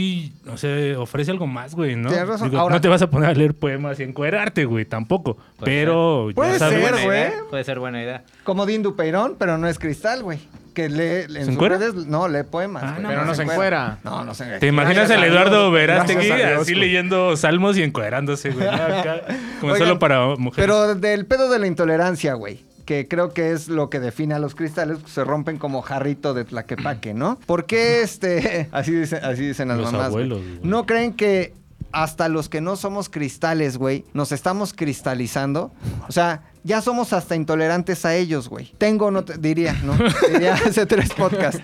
o 0.51 0.57
sea, 0.57 0.99
ofrece 0.99 1.31
algo 1.31 1.47
más, 1.47 1.75
güey, 1.75 1.95
¿no? 1.95 2.09
Tienes 2.09 2.27
razón. 2.27 2.49
Digo, 2.49 2.61
Ahora- 2.61 2.75
no 2.75 2.81
te 2.81 2.87
vas 2.87 3.01
a 3.01 3.09
poner 3.09 3.29
a 3.29 3.33
leer 3.33 3.53
poemas 3.53 3.99
y 3.99 4.03
encuerarte, 4.03 4.65
güey, 4.65 4.85
tampoco. 4.85 5.37
pero 5.63 6.29
ya 6.29 6.35
Puede 6.35 6.59
sabes- 6.59 6.73
ser, 6.73 6.81
buena 6.91 7.03
güey. 7.05 7.19
idea, 7.19 7.33
Puede 7.49 7.63
ser 7.63 7.79
buena 7.79 8.01
idea. 8.03 8.23
Como 8.43 8.65
Dean 8.65 8.83
Dupeirón, 8.83 9.35
pero 9.37 9.57
no 9.57 9.67
es 9.67 9.79
cristal, 9.79 10.23
güey. 10.23 10.39
Que 10.73 10.89
lee 10.89 11.23
en 11.23 11.31
¿Se 11.31 11.39
sus 11.45 11.53
encuera? 11.53 11.77
redes, 11.77 11.93
no, 11.95 12.27
lee 12.27 12.43
poemas. 12.43 12.83
Ah, 12.83 12.89
güey, 12.91 13.03
no, 13.03 13.07
Pero 13.09 13.23
no 13.25 13.33
se 13.33 13.43
encuera. 13.43 13.97
No, 14.03 14.25
no 14.25 14.33
se 14.33 14.43
¿Te 14.59 14.67
imaginas 14.67 15.09
al 15.09 15.23
a 15.23 15.25
Eduardo. 15.27 15.71
Verástegui 15.71 16.27
Gracias 16.27 16.47
a 16.47 16.49
Dios, 16.49 16.61
así 16.63 16.73
güey. 16.73 16.85
leyendo 16.87 17.37
salmos 17.37 17.77
y 17.77 17.83
encuerándose, 17.83 18.49
güey? 18.49 18.67
Acá, 18.67 19.21
como 19.61 19.71
Oigan, 19.73 19.87
solo 19.87 19.99
para 19.99 20.35
mujeres. 20.35 20.55
Pero 20.65 20.95
del 20.95 21.25
pedo 21.27 21.49
de 21.49 21.59
la 21.59 21.67
intolerancia, 21.67 22.33
güey. 22.33 22.59
Que 22.85 23.07
creo 23.07 23.33
que 23.33 23.51
es 23.51 23.67
lo 23.67 23.89
que 23.89 23.99
define 23.99 24.35
a 24.35 24.39
los 24.39 24.53
cristales, 24.55 24.99
pues, 25.01 25.11
se 25.13 25.23
rompen 25.23 25.57
como 25.57 25.81
jarrito 25.81 26.33
de 26.33 26.45
tlaquepaque, 26.45 27.13
¿no? 27.13 27.39
¿Por 27.45 27.65
qué 27.65 28.01
este.? 28.01 28.69
Así 28.71 28.91
dicen, 28.91 29.23
así 29.23 29.47
dicen 29.47 29.67
las 29.69 29.77
Los 29.77 29.91
mamás. 29.91 30.11
güey. 30.11 30.25
abuelos, 30.25 30.47
güey. 30.47 30.59
¿No 30.63 30.85
creen 30.85 31.13
que 31.13 31.53
hasta 31.91 32.27
los 32.29 32.49
que 32.49 32.61
no 32.61 32.75
somos 32.75 33.09
cristales, 33.09 33.77
güey, 33.77 34.05
nos 34.13 34.31
estamos 34.31 34.73
cristalizando? 34.73 35.71
O 36.07 36.11
sea, 36.11 36.43
ya 36.63 36.81
somos 36.81 37.13
hasta 37.13 37.35
intolerantes 37.35 38.05
a 38.05 38.15
ellos, 38.15 38.49
güey. 38.49 38.73
Tengo, 38.77 39.11
no 39.11 39.23
te, 39.23 39.37
diría, 39.37 39.73
¿no? 39.83 39.93
Diría 40.31 40.55
hace 40.55 40.85
tres 40.85 41.13
podcasts. 41.13 41.61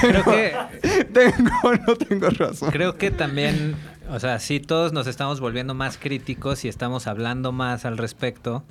Creo 0.00 0.24
que 0.24 0.54
Tengo, 1.12 1.74
no 1.86 1.96
tengo 1.96 2.30
razón. 2.30 2.70
Creo 2.70 2.96
que 2.96 3.10
también, 3.10 3.76
o 4.10 4.18
sea, 4.20 4.38
sí 4.38 4.58
todos 4.60 4.92
nos 4.92 5.06
estamos 5.06 5.40
volviendo 5.40 5.74
más 5.74 5.98
críticos 5.98 6.64
y 6.64 6.68
estamos 6.68 7.06
hablando 7.06 7.52
más 7.52 7.84
al 7.84 7.98
respecto 7.98 8.64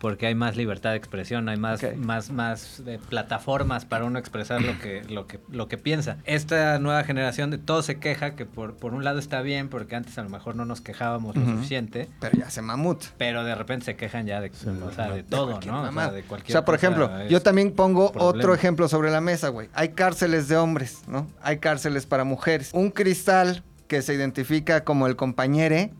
porque 0.00 0.26
hay 0.26 0.34
más 0.34 0.56
libertad 0.56 0.90
de 0.90 0.96
expresión, 0.96 1.48
hay 1.48 1.56
más, 1.56 1.80
más, 1.96 2.30
más 2.30 2.82
eh, 2.86 2.98
plataformas 3.08 3.84
para 3.84 4.04
uno 4.04 4.18
expresar 4.18 4.62
lo 4.62 4.78
que, 4.78 5.02
lo 5.08 5.26
que, 5.26 5.40
lo 5.50 5.68
que 5.68 5.78
piensa. 5.78 6.18
Esta 6.24 6.78
nueva 6.78 7.02
generación 7.04 7.50
de 7.50 7.58
todo 7.58 7.82
se 7.82 7.98
queja, 7.98 8.34
que 8.36 8.46
por, 8.46 8.74
por 8.74 8.94
un 8.94 9.04
lado 9.04 9.18
está 9.18 9.42
bien, 9.42 9.68
porque 9.68 9.96
antes 9.96 10.16
a 10.18 10.22
lo 10.22 10.28
mejor 10.28 10.56
no 10.56 10.64
nos 10.64 10.80
quejábamos 10.80 11.36
lo 11.36 11.44
suficiente, 11.44 12.08
Pero 12.20 12.38
ya 12.38 12.50
se 12.50 12.62
mamut. 12.62 13.04
pero 13.16 13.44
de 13.44 13.54
repente 13.54 13.86
se 13.86 13.96
quejan 13.96 14.26
ya 14.26 14.40
de, 14.40 14.50
o 14.50 14.92
sea, 14.92 15.08
de 15.08 15.16
De 15.16 15.22
todo, 15.24 15.50
cualquier 15.50 15.72
¿no? 15.74 15.82
O 15.82 15.92
sea, 15.92 16.10
de 16.12 16.20
O 16.20 16.24
cualquier 16.24 16.52
sea, 16.52 16.64
por 16.64 16.76
cosa 16.76 16.86
ejemplo, 16.86 17.28
yo 17.28 17.42
también 17.42 17.72
pongo 17.72 18.12
problema. 18.12 18.38
otro 18.38 18.54
ejemplo 18.54 18.88
sobre 18.88 19.10
la 19.10 19.20
mesa, 19.20 19.48
güey. 19.48 19.68
Hay 19.74 19.90
cárceles 19.90 20.48
de 20.48 20.56
hombres, 20.56 21.02
¿no? 21.08 21.26
Hay 21.42 21.58
cárceles 21.58 22.06
para 22.06 22.24
mujeres. 22.24 22.70
Un 22.72 22.90
cristal 22.90 23.62
que 23.88 24.02
se 24.02 24.14
identifica 24.14 24.84
como 24.84 25.06
el 25.06 25.16
compañere 25.16 25.90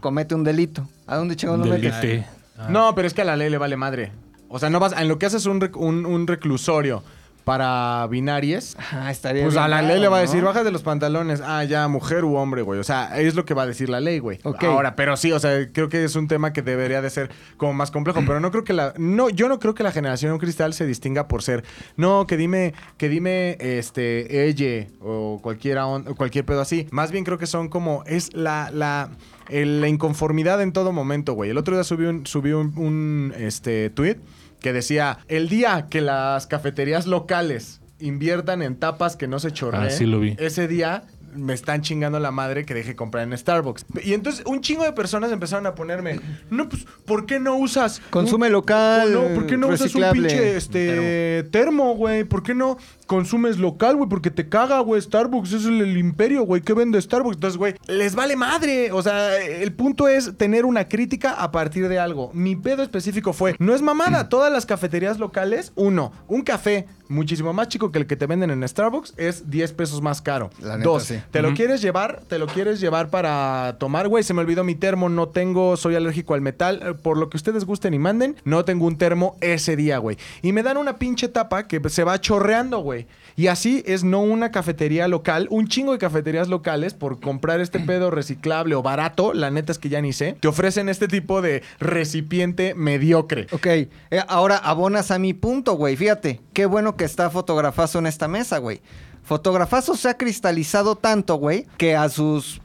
comete 0.00 0.34
un 0.34 0.44
delito. 0.44 0.88
¿A 1.06 1.16
dónde 1.16 1.34
chingón 1.36 1.60
lo 1.60 1.66
metes? 1.66 2.24
Ah. 2.58 2.66
No, 2.68 2.94
pero 2.94 3.06
es 3.06 3.14
que 3.14 3.22
a 3.22 3.24
la 3.24 3.36
ley 3.36 3.48
le 3.50 3.58
vale 3.58 3.76
madre. 3.76 4.12
O 4.48 4.58
sea, 4.58 4.68
no 4.70 4.80
vas. 4.80 4.92
En 4.92 5.08
lo 5.08 5.18
que 5.18 5.26
haces 5.26 5.46
un, 5.46 5.60
rec- 5.60 5.76
un, 5.76 6.04
un 6.06 6.26
reclusorio 6.26 7.02
para 7.44 8.06
binarias. 8.08 8.76
Ah, 8.92 9.10
estaría 9.10 9.42
Pues 9.42 9.54
bien 9.54 9.64
a 9.64 9.68
la 9.68 9.76
raro, 9.76 9.88
ley 9.88 10.00
le 10.00 10.08
va 10.08 10.18
a 10.18 10.20
¿no? 10.20 10.26
decir, 10.26 10.42
baja 10.44 10.64
de 10.64 10.70
los 10.70 10.82
pantalones. 10.82 11.40
Ah, 11.42 11.64
ya, 11.64 11.88
mujer 11.88 12.24
u 12.24 12.36
hombre, 12.36 12.60
güey. 12.60 12.78
O 12.78 12.84
sea, 12.84 13.18
es 13.18 13.34
lo 13.34 13.44
que 13.46 13.54
va 13.54 13.62
a 13.62 13.66
decir 13.66 13.88
la 13.88 14.00
ley, 14.00 14.18
güey. 14.18 14.38
Ok. 14.44 14.64
Ahora, 14.64 14.96
pero 14.96 15.16
sí, 15.16 15.32
o 15.32 15.38
sea, 15.38 15.70
creo 15.72 15.88
que 15.88 16.04
es 16.04 16.14
un 16.14 16.28
tema 16.28 16.52
que 16.52 16.60
debería 16.60 17.00
de 17.00 17.08
ser 17.08 17.30
como 17.56 17.72
más 17.72 17.90
complejo. 17.90 18.20
Pero 18.26 18.38
no 18.40 18.50
creo 18.50 18.64
que 18.64 18.74
la. 18.74 18.92
No, 18.98 19.30
yo 19.30 19.48
no 19.48 19.58
creo 19.60 19.74
que 19.74 19.82
la 19.82 19.92
generación 19.92 20.36
cristal 20.38 20.74
se 20.74 20.84
distinga 20.86 21.26
por 21.26 21.42
ser. 21.42 21.64
No, 21.96 22.26
que 22.26 22.36
dime, 22.36 22.74
que 22.98 23.08
dime, 23.08 23.56
este, 23.60 24.46
ella 24.46 24.86
o 25.00 25.38
cualquiera, 25.42 25.86
on- 25.86 26.06
o 26.08 26.14
cualquier 26.16 26.44
pedo 26.44 26.60
así. 26.60 26.86
Más 26.90 27.10
bien 27.12 27.24
creo 27.24 27.38
que 27.38 27.46
son 27.46 27.68
como. 27.68 28.02
Es 28.06 28.34
la. 28.34 28.70
la 28.72 29.08
el- 29.48 29.80
la 29.80 29.88
inconformidad 29.88 30.60
en 30.62 30.72
todo 30.72 30.92
momento, 30.92 31.32
güey. 31.34 31.50
El 31.50 31.58
otro 31.58 31.74
día 31.74 31.84
subí 31.84 32.04
un, 32.04 32.26
subí 32.26 32.52
un, 32.52 32.76
un, 32.78 33.32
este, 33.36 33.90
tweet 33.90 34.16
que 34.60 34.72
decía: 34.72 35.18
El 35.28 35.48
día 35.48 35.86
que 35.90 36.00
las 36.00 36.46
cafeterías 36.46 37.06
locales 37.06 37.80
inviertan 38.00 38.62
en 38.62 38.76
tapas 38.76 39.16
que 39.16 39.26
no 39.28 39.38
se 39.40 39.52
chorreen, 39.52 39.84
Ah, 39.84 39.90
sí 39.90 40.06
lo 40.06 40.20
vi. 40.20 40.36
ese 40.38 40.68
día 40.68 41.02
me 41.34 41.52
están 41.52 41.82
chingando 41.82 42.18
la 42.18 42.30
madre 42.30 42.64
que 42.64 42.72
deje 42.72 42.96
comprar 42.96 43.22
en 43.24 43.36
Starbucks. 43.36 43.84
Y 44.02 44.14
entonces 44.14 44.42
un 44.46 44.60
chingo 44.62 44.84
de 44.84 44.92
personas 44.92 45.30
empezaron 45.30 45.66
a 45.66 45.74
ponerme, 45.74 46.18
no, 46.50 46.68
pues, 46.68 46.86
¿por 47.04 47.26
qué 47.26 47.38
no 47.38 47.56
usas? 47.56 48.00
Consume 48.10 48.46
un- 48.46 48.52
local, 48.54 49.12
No, 49.12 49.34
¿por 49.34 49.46
qué 49.46 49.56
no 49.58 49.68
usas 49.68 49.94
un 49.94 50.04
pinche 50.12 50.56
este, 50.56 51.42
termo, 51.50 51.94
güey? 51.96 52.24
¿Por 52.24 52.42
qué 52.42 52.54
no 52.54 52.78
consumes 53.08 53.58
local, 53.58 53.96
güey? 53.96 54.08
Porque 54.08 54.30
te 54.30 54.48
caga, 54.48 54.78
güey. 54.78 55.02
Starbucks 55.02 55.52
es 55.52 55.64
el, 55.64 55.80
el 55.80 55.96
imperio, 55.98 56.44
güey. 56.44 56.62
¿Qué 56.62 56.74
vende 56.74 57.02
Starbucks? 57.02 57.36
Entonces, 57.36 57.58
güey, 57.58 57.74
les 57.88 58.14
vale 58.14 58.36
madre. 58.36 58.92
O 58.92 59.02
sea, 59.02 59.36
el 59.36 59.72
punto 59.72 60.06
es 60.06 60.36
tener 60.36 60.64
una 60.64 60.88
crítica 60.88 61.32
a 61.32 61.50
partir 61.50 61.88
de 61.88 61.98
algo. 61.98 62.30
Mi 62.32 62.54
pedo 62.54 62.84
específico 62.84 63.32
fue, 63.32 63.56
no 63.58 63.74
es 63.74 63.82
mamada, 63.82 64.28
todas 64.28 64.52
las 64.52 64.64
cafeterías 64.66 65.18
locales, 65.18 65.72
uno, 65.74 66.12
un 66.28 66.42
café 66.42 66.86
muchísimo 67.08 67.54
más 67.54 67.68
chico 67.68 67.90
que 67.90 67.98
el 67.98 68.06
que 68.06 68.16
te 68.16 68.26
venden 68.26 68.50
en 68.50 68.68
Starbucks 68.68 69.14
es 69.16 69.50
10 69.50 69.72
pesos 69.72 70.02
más 70.02 70.20
caro. 70.20 70.50
La 70.60 70.76
neta, 70.76 70.90
Dos, 70.90 71.04
sí. 71.04 71.18
te 71.30 71.40
lo 71.40 71.54
quieres 71.54 71.80
llevar, 71.80 72.20
te 72.28 72.38
lo 72.38 72.46
quieres 72.46 72.80
llevar 72.80 73.08
para 73.08 73.76
tomar, 73.78 74.08
güey. 74.08 74.22
Se 74.22 74.34
me 74.34 74.42
olvidó 74.42 74.62
mi 74.62 74.74
termo, 74.74 75.08
no 75.08 75.28
tengo, 75.28 75.76
soy 75.78 75.94
alérgico 75.94 76.34
al 76.34 76.42
metal. 76.42 76.98
Por 77.02 77.16
lo 77.16 77.30
que 77.30 77.38
ustedes 77.38 77.64
gusten 77.64 77.94
y 77.94 77.98
manden, 77.98 78.36
no 78.44 78.64
tengo 78.66 78.86
un 78.86 78.98
termo 78.98 79.36
ese 79.40 79.74
día, 79.74 79.96
güey. 79.98 80.18
Y 80.42 80.52
me 80.52 80.62
dan 80.62 80.76
una 80.76 80.98
pinche 80.98 81.28
tapa 81.28 81.66
que 81.66 81.80
se 81.88 82.04
va 82.04 82.20
chorreando, 82.20 82.80
güey. 82.80 82.97
Y 83.36 83.46
así 83.46 83.82
es 83.86 84.02
no 84.02 84.20
una 84.20 84.50
cafetería 84.50 85.06
local, 85.06 85.46
un 85.50 85.68
chingo 85.68 85.92
de 85.92 85.98
cafeterías 85.98 86.48
locales 86.48 86.94
por 86.94 87.20
comprar 87.20 87.60
este 87.60 87.78
pedo 87.78 88.10
reciclable 88.10 88.74
o 88.74 88.82
barato, 88.82 89.32
la 89.32 89.50
neta 89.50 89.72
es 89.72 89.78
que 89.78 89.88
ya 89.88 90.00
ni 90.00 90.12
sé, 90.12 90.36
te 90.40 90.48
ofrecen 90.48 90.88
este 90.88 91.06
tipo 91.06 91.40
de 91.42 91.62
recipiente 91.78 92.74
mediocre. 92.74 93.46
Ok, 93.52 93.66
eh, 93.66 93.90
ahora 94.26 94.56
abonas 94.56 95.10
a 95.10 95.18
mi 95.18 95.34
punto, 95.34 95.74
güey. 95.74 95.96
Fíjate, 95.96 96.40
qué 96.52 96.66
bueno 96.66 96.96
que 96.96 97.04
está 97.04 97.30
Fotografazo 97.30 97.98
en 97.98 98.06
esta 98.06 98.26
mesa, 98.28 98.58
güey. 98.58 98.80
Fotografazo 99.22 99.94
se 99.94 100.08
ha 100.08 100.16
cristalizado 100.16 100.96
tanto, 100.96 101.36
güey, 101.36 101.66
que 101.76 101.94
a 101.94 102.08
sus 102.08 102.60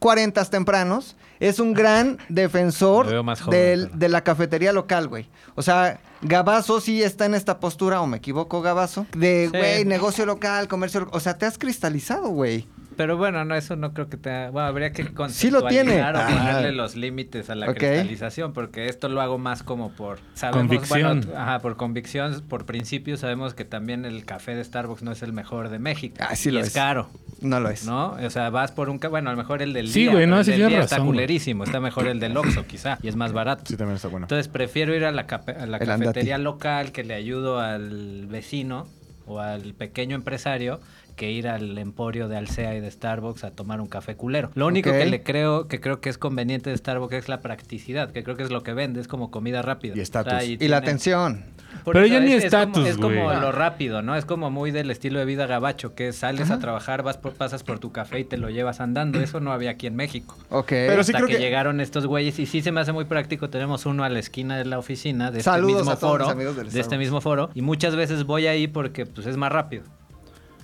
40 0.00 0.44
tempranos 0.46 1.16
es 1.48 1.58
un 1.58 1.74
gran 1.74 2.18
defensor 2.28 3.06
joven, 3.06 3.50
del- 3.50 3.86
pero- 3.88 3.98
de 3.98 4.08
la 4.08 4.22
cafetería 4.24 4.72
local, 4.72 5.08
güey. 5.08 5.28
O 5.54 5.62
sea, 5.62 6.00
Gabazo 6.22 6.80
sí 6.80 7.02
está 7.02 7.26
en 7.26 7.34
esta 7.34 7.58
postura, 7.58 8.00
o 8.00 8.06
me 8.06 8.18
equivoco, 8.18 8.62
Gabazo, 8.62 9.06
de, 9.16 9.48
Sí. 9.52 9.58
güey, 9.58 9.84
negocio 9.84 10.24
local, 10.24 10.68
comercio 10.68 11.00
local. 11.00 11.16
O 11.16 11.20
sea, 11.20 11.36
te 11.38 11.46
has 11.46 11.58
cristalizado, 11.58 12.28
güey. 12.28 12.68
Pero 13.02 13.16
bueno, 13.16 13.44
no, 13.44 13.56
eso 13.56 13.74
no 13.74 13.92
creo 13.94 14.08
que 14.08 14.16
te... 14.16 14.48
Bueno, 14.50 14.68
habría 14.68 14.92
que 14.92 15.02
Sí 15.30 15.50
lo 15.50 15.66
tiene. 15.66 15.98
conceptualizar 16.00 16.14
o 16.16 16.18
Ah. 16.20 16.26
ponerle 16.28 16.70
los 16.72 16.94
límites 16.94 17.50
a 17.50 17.56
la 17.56 17.68
Ok. 17.68 17.78
cristalización, 17.78 18.52
porque 18.52 18.86
esto 18.86 19.08
lo 19.08 19.20
hago 19.20 19.38
más 19.38 19.64
como 19.64 19.90
por... 19.90 20.20
Sabemos, 20.34 20.68
Convicción. 20.68 21.20
bueno, 21.26 21.38
ajá, 21.40 21.58
por 21.58 21.76
convicción, 21.76 22.42
por 22.48 22.64
principio, 22.64 23.16
sabemos 23.16 23.54
que 23.54 23.64
también 23.64 24.04
el 24.04 24.24
café 24.24 24.54
de 24.54 24.62
Starbucks 24.62 25.02
no 25.02 25.10
es 25.10 25.22
el 25.22 25.32
mejor 25.32 25.68
de 25.68 25.80
México. 25.80 26.14
Ah, 26.20 26.36
sí 26.36 26.50
y 26.50 26.52
lo 26.52 26.60
es, 26.60 26.68
es. 26.68 26.74
caro, 26.74 27.10
No 27.40 27.58
lo 27.58 27.70
es. 27.70 27.84
¿no? 27.84 28.12
O 28.24 28.30
sea, 28.30 28.50
vas 28.50 28.70
por 28.70 28.88
un... 28.88 29.00
Bueno, 29.00 29.30
a 29.30 29.32
lo 29.32 29.38
mejor 29.38 29.62
el 29.62 29.72
del 29.72 29.88
Sí, 29.88 30.02
día, 30.02 30.12
güey, 30.12 30.26
no, 30.28 30.36
pero 30.36 30.38
el 30.38 30.44
sí 30.44 30.50
del 30.52 30.58
tienes 30.60 30.70
día 30.76 30.84
está 30.84 30.96
razón, 30.98 31.06
culerísimo, 31.08 31.64
está 31.64 31.80
mejor 31.80 32.06
el 32.06 32.20
del 32.20 32.36
Oxxo, 32.36 32.66
quizá, 32.68 32.98
y 33.02 33.08
es 33.08 33.16
más 33.16 33.32
barato. 33.32 33.64
Sí, 33.66 33.76
también 33.76 33.96
está 33.96 34.06
bueno. 34.06 34.26
Entonces 34.26 34.46
prefiero 34.46 34.94
ir 34.94 35.04
a 35.04 35.10
la, 35.10 35.22
a 35.22 35.26
cafetería 35.26 36.38
local 36.38 36.92
que 36.92 37.02
le 37.02 37.14
ayudo 37.14 37.58
al 37.58 38.26
vecino 38.28 38.86
o 39.26 39.40
al 39.40 39.74
pequeño 39.74 40.14
empresario 40.16 40.80
que 41.14 41.30
ir 41.30 41.48
al 41.48 41.76
emporio 41.78 42.28
de 42.28 42.36
Alsea 42.36 42.74
y 42.74 42.80
de 42.80 42.90
Starbucks 42.90 43.44
a 43.44 43.50
tomar 43.50 43.80
un 43.80 43.86
café 43.88 44.16
culero. 44.16 44.50
Lo 44.54 44.66
único 44.66 44.90
que 44.90 45.06
le 45.06 45.22
creo, 45.22 45.68
que 45.68 45.80
creo 45.80 46.00
que 46.00 46.08
es 46.10 46.18
conveniente 46.18 46.70
de 46.70 46.76
Starbucks 46.76 47.14
es 47.14 47.28
la 47.28 47.40
practicidad, 47.40 48.10
que 48.12 48.22
creo 48.24 48.36
que 48.36 48.42
es 48.42 48.50
lo 48.50 48.62
que 48.62 48.72
vende, 48.72 49.00
es 49.00 49.08
como 49.08 49.30
comida 49.30 49.62
rápida. 49.62 49.94
Y 49.96 50.00
estatus. 50.00 50.32
O 50.32 50.36
sea, 50.36 50.44
Y 50.44 50.52
la 50.52 50.56
tiene- 50.58 50.76
atención. 50.76 51.44
por 51.84 51.94
Pero 51.94 52.04
eso 52.04 52.14
ya 52.14 52.20
ni 52.20 52.32
es- 52.32 52.44
es 52.44 52.50
como- 52.50 52.62
estatus, 52.62 52.88
Es 52.88 52.96
como, 52.98 53.32
lo 53.32 53.52
rápido, 53.52 54.02
¿no? 54.02 54.14
Es 54.14 54.24
como 54.26 54.50
muy 54.50 54.70
del 54.72 54.90
estilo 54.90 55.18
de 55.18 55.24
vida 55.24 55.46
gabacho, 55.46 55.94
que 55.94 56.12
sales 56.12 56.50
a 56.50 56.58
trabajar, 56.58 57.02
vas 57.02 57.16
por, 57.16 57.32
pasas 57.32 57.62
por 57.62 57.78
tu 57.78 57.92
café 57.92 58.20
y 58.20 58.24
te 58.24 58.36
lo 58.36 58.50
llevas 58.50 58.80
andando. 58.80 59.20
Eso 59.20 59.40
no 59.40 59.52
había 59.52 59.70
aquí 59.70 59.86
en 59.86 59.96
México. 59.96 60.36
Ok. 60.50 60.68
Pero 60.68 61.02
sí 61.04 61.12
Hasta 61.12 61.18
creo 61.18 61.28
que, 61.28 61.34
que- 61.36 61.40
llegaron 61.40 61.80
estos 61.80 62.06
güeyes 62.06 62.38
y 62.38 62.46
sí 62.46 62.60
se 62.62 62.72
me 62.72 62.80
hace 62.80 62.92
muy 62.92 63.04
práctico. 63.06 63.48
Tenemos 63.48 63.86
uno 63.86 64.04
a 64.04 64.08
la 64.10 64.18
esquina 64.18 64.56
de 64.58 64.64
la 64.66 64.78
oficina 64.78 65.30
de 65.30 65.42
Saludos 65.42 65.70
este 65.72 65.78
mismo 65.80 65.92
a 65.92 65.96
todos 65.96 66.12
foro, 66.12 66.24
mis 66.26 66.32
amigos 66.34 66.56
del 66.56 66.70
de 66.70 66.80
este 66.80 66.98
mismo 66.98 67.20
foro 67.20 67.50
y 67.54 67.62
muchas 67.62 67.96
veces 67.96 68.24
voy 68.24 68.46
ahí 68.46 68.66
porque 68.68 69.06
pues 69.06 69.26
es 69.26 69.36
más 69.36 69.50
rápido. 69.50 69.84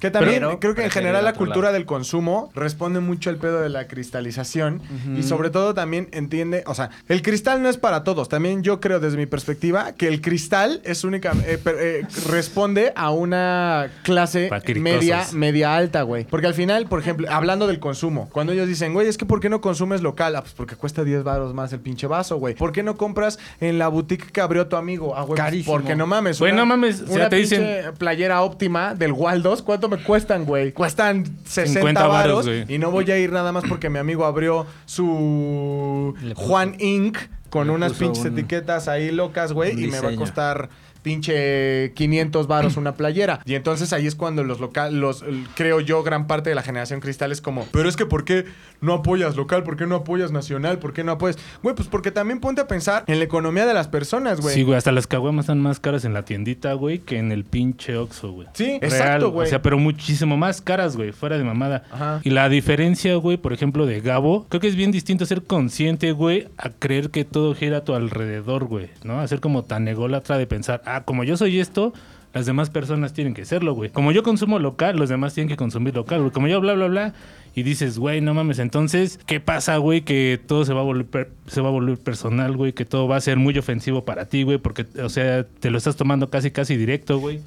Que 0.00 0.10
también 0.10 0.40
Pero 0.40 0.60
creo 0.60 0.74
que 0.74 0.84
en 0.84 0.90
general 0.90 1.24
la 1.24 1.32
cultura 1.32 1.66
lado. 1.68 1.74
del 1.74 1.86
consumo 1.86 2.50
responde 2.54 3.00
mucho 3.00 3.30
al 3.30 3.36
pedo 3.36 3.60
de 3.60 3.68
la 3.68 3.86
cristalización 3.88 4.80
y 5.16 5.22
sobre 5.22 5.50
todo 5.50 5.74
también 5.74 6.08
entiende, 6.12 6.62
o 6.66 6.74
sea, 6.74 6.90
el 7.08 7.22
cristal 7.22 7.62
no 7.62 7.68
es 7.68 7.76
para 7.76 8.04
todos. 8.04 8.28
También 8.28 8.62
yo 8.62 8.80
creo 8.80 9.00
desde 9.00 9.16
mi 9.16 9.26
perspectiva 9.26 9.92
que 9.92 10.08
el 10.08 10.20
cristal 10.20 10.80
es 10.84 11.04
única, 11.04 11.32
eh, 11.46 11.58
per- 11.62 11.76
eh, 11.78 12.06
responde 12.28 12.92
a 12.96 13.10
una 13.10 13.90
clase 14.02 14.50
media, 14.76 15.26
media 15.32 15.74
alta, 15.76 16.02
güey. 16.02 16.24
Porque 16.24 16.46
al 16.46 16.54
final, 16.54 16.86
por 16.86 17.00
ejemplo, 17.00 17.26
hablando 17.30 17.66
del 17.66 17.78
consumo, 17.80 18.28
cuando 18.32 18.52
ellos 18.52 18.68
dicen, 18.68 18.92
güey, 18.94 19.08
es 19.08 19.18
que 19.18 19.26
¿por 19.26 19.40
qué 19.40 19.48
no 19.48 19.60
consumes 19.60 20.02
local? 20.02 20.36
Ah, 20.36 20.42
pues 20.42 20.54
porque 20.54 20.76
cuesta 20.76 21.04
10 21.04 21.22
baros 21.24 21.54
más 21.54 21.72
el 21.72 21.80
pinche 21.80 22.06
vaso, 22.06 22.36
güey. 22.36 22.54
¿Por 22.54 22.72
qué 22.72 22.82
no 22.82 22.96
compras 22.96 23.38
en 23.60 23.78
la 23.78 23.88
boutique 23.88 24.30
que 24.32 24.40
abrió 24.40 24.66
tu 24.68 24.76
amigo? 24.76 25.14
Ah, 25.16 25.22
güey, 25.22 25.28
pues 25.28 25.40
Carísimo. 25.40 25.72
porque 25.76 25.96
no 25.96 26.06
mames. 26.06 26.38
Güey, 26.38 26.52
una- 26.52 26.62
no 26.62 26.66
mames, 26.66 27.02
o 27.02 27.06
sea, 27.06 27.16
Una 27.16 27.28
te 27.28 27.36
dicen- 27.36 27.92
playera 27.98 28.42
óptima 28.42 28.94
del 28.94 29.12
Waldos, 29.12 29.62
¿cuánto 29.62 29.88
me 29.88 29.97
cuestan, 29.99 30.45
güey? 30.45 30.73
Cuestan 30.73 31.25
60 31.45 31.80
50 31.80 32.07
varos 32.07 32.49
y 32.68 32.78
no 32.78 32.90
voy 32.90 33.11
a 33.11 33.18
ir 33.18 33.33
nada 33.33 33.52
más 33.52 33.64
porque 33.68 33.90
mi 33.90 33.99
amigo 33.99 34.25
abrió 34.25 34.66
su 34.87 36.14
Juan 36.37 36.76
Inc. 36.78 37.18
con 37.50 37.71
unas 37.71 37.95
pinches 37.95 38.25
etiquetas 38.26 38.88
ahí 38.88 39.11
locas, 39.11 39.52
güey, 39.52 39.83
y 39.83 39.88
me 39.88 40.00
va 40.00 40.11
a 40.11 40.16
costar 40.16 40.68
pinche 41.02 41.92
500 41.94 42.46
varos 42.46 42.76
una 42.76 42.94
playera. 42.94 43.40
Y 43.44 43.54
entonces 43.54 43.92
ahí 43.92 44.06
es 44.06 44.14
cuando 44.14 44.44
los 44.44 44.60
local, 44.60 45.00
los, 45.00 45.24
creo 45.54 45.80
yo, 45.80 46.02
gran 46.02 46.26
parte 46.26 46.50
de 46.50 46.54
la 46.54 46.62
generación 46.62 47.00
cristal 47.00 47.32
es 47.32 47.40
como, 47.40 47.66
pero 47.72 47.88
es 47.88 47.96
que 47.96 48.06
¿por 48.06 48.24
qué 48.24 48.46
no 48.80 48.94
apoyas 48.94 49.36
local? 49.36 49.62
¿Por 49.64 49.76
qué 49.76 49.86
no 49.86 49.96
apoyas 49.96 50.32
nacional? 50.32 50.78
¿Por 50.78 50.92
qué 50.92 51.04
no 51.04 51.12
apoyas? 51.12 51.38
Güey, 51.62 51.74
pues 51.74 51.88
porque 51.88 52.10
también 52.10 52.40
ponte 52.40 52.60
a 52.60 52.68
pensar 52.68 53.04
en 53.06 53.18
la 53.18 53.24
economía 53.24 53.66
de 53.66 53.74
las 53.74 53.88
personas, 53.88 54.40
güey. 54.40 54.54
Sí, 54.54 54.62
güey, 54.62 54.76
hasta 54.76 54.92
las 54.92 55.06
caguamas 55.06 55.44
están 55.44 55.60
más 55.60 55.80
caras 55.80 56.04
en 56.04 56.14
la 56.14 56.24
tiendita, 56.24 56.72
güey, 56.74 56.98
que 57.00 57.18
en 57.18 57.32
el 57.32 57.44
pinche 57.44 57.96
Oxxo, 57.96 58.32
güey. 58.32 58.48
Sí, 58.54 58.78
Real, 58.80 58.84
exacto, 58.84 59.30
güey. 59.30 59.46
O 59.46 59.50
sea, 59.50 59.62
pero 59.62 59.78
muchísimo 59.78 60.36
más 60.36 60.60
caras, 60.60 60.96
güey, 60.96 61.12
fuera 61.12 61.38
de 61.38 61.44
mamada. 61.44 61.84
Ajá. 61.90 62.20
Y 62.24 62.30
la 62.30 62.48
diferencia, 62.48 63.14
güey, 63.16 63.36
por 63.36 63.52
ejemplo, 63.52 63.86
de 63.86 64.00
Gabo, 64.00 64.46
creo 64.48 64.60
que 64.60 64.68
es 64.68 64.76
bien 64.76 64.92
distinto 64.92 65.26
ser 65.26 65.42
consciente, 65.42 66.12
güey, 66.12 66.48
a 66.56 66.70
creer 66.70 67.10
que 67.10 67.24
todo 67.24 67.54
gira 67.54 67.78
a 67.78 67.84
tu 67.84 67.94
alrededor, 67.94 68.64
güey, 68.64 68.90
¿no? 69.04 69.20
A 69.20 69.28
ser 69.28 69.40
como 69.40 69.64
tan 69.64 69.88
ególatra 69.88 70.38
de 70.38 70.46
pensar, 70.46 70.82
ah, 70.97 71.04
como 71.04 71.25
yo 71.25 71.37
soy 71.37 71.61
esto, 71.61 71.92
las 72.35 72.47
demás 72.47 72.71
personas 72.71 73.12
tienen 73.12 73.35
que 73.35 73.45
serlo, 73.45 73.73
güey. 73.75 73.90
Como 73.90 74.12
yo 74.12 74.23
consumo 74.23 74.59
local, 74.59 74.97
los 74.97 75.09
demás 75.09 75.35
tienen 75.35 75.49
que 75.49 75.57
consumir 75.57 75.95
local, 75.95 76.21
güey. 76.21 76.30
Como 76.33 76.47
yo 76.49 76.61
bla, 76.61 76.75
bla, 76.75 76.87
bla. 76.87 77.14
Y 77.54 77.62
dices, 77.64 77.99
güey, 77.99 78.21
no 78.21 78.35
mames, 78.35 78.59
entonces, 78.61 79.18
¿qué 79.26 79.40
pasa, 79.40 79.78
güey? 79.78 80.02
Que 80.02 80.38
todo 80.47 80.64
se 80.64 80.73
va 80.75 80.80
a 80.80 80.85
volver, 80.85 81.07
per- 81.07 81.30
se 81.49 81.61
va 81.61 81.68
a 81.68 81.73
volver 81.73 81.99
personal, 81.99 82.57
güey. 82.57 82.73
Que 82.73 82.85
todo 82.85 83.09
va 83.09 83.16
a 83.16 83.21
ser 83.21 83.37
muy 83.37 83.59
ofensivo 83.59 84.04
para 84.04 84.26
ti, 84.26 84.42
güey. 84.45 84.59
Porque, 84.59 84.87
o 85.02 85.09
sea, 85.09 85.45
te 85.45 85.71
lo 85.71 85.78
estás 85.78 85.97
tomando 85.97 86.30
casi, 86.30 86.50
casi 86.52 86.76
directo, 86.76 87.18
güey. 87.18 87.40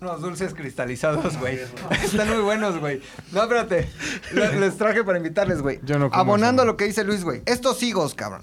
Unos 0.00 0.20
dulces 0.20 0.54
cristalizados, 0.54 1.36
güey. 1.38 1.58
Están 2.04 2.28
muy 2.28 2.42
buenos, 2.42 2.78
güey. 2.78 3.00
No, 3.32 3.42
espérate. 3.42 3.88
Le- 4.34 4.60
Les 4.60 4.76
traje 4.76 5.02
para 5.02 5.18
invitarles, 5.18 5.62
güey. 5.62 5.80
Yo 5.82 5.98
no 5.98 6.10
como 6.10 6.20
Abonando 6.20 6.62
eso, 6.62 6.68
a 6.70 6.72
lo 6.72 6.76
que 6.76 6.84
dice 6.84 7.02
Luis, 7.02 7.24
güey. 7.24 7.40
Estos 7.46 7.82
higos, 7.82 8.14
cabrón. 8.14 8.42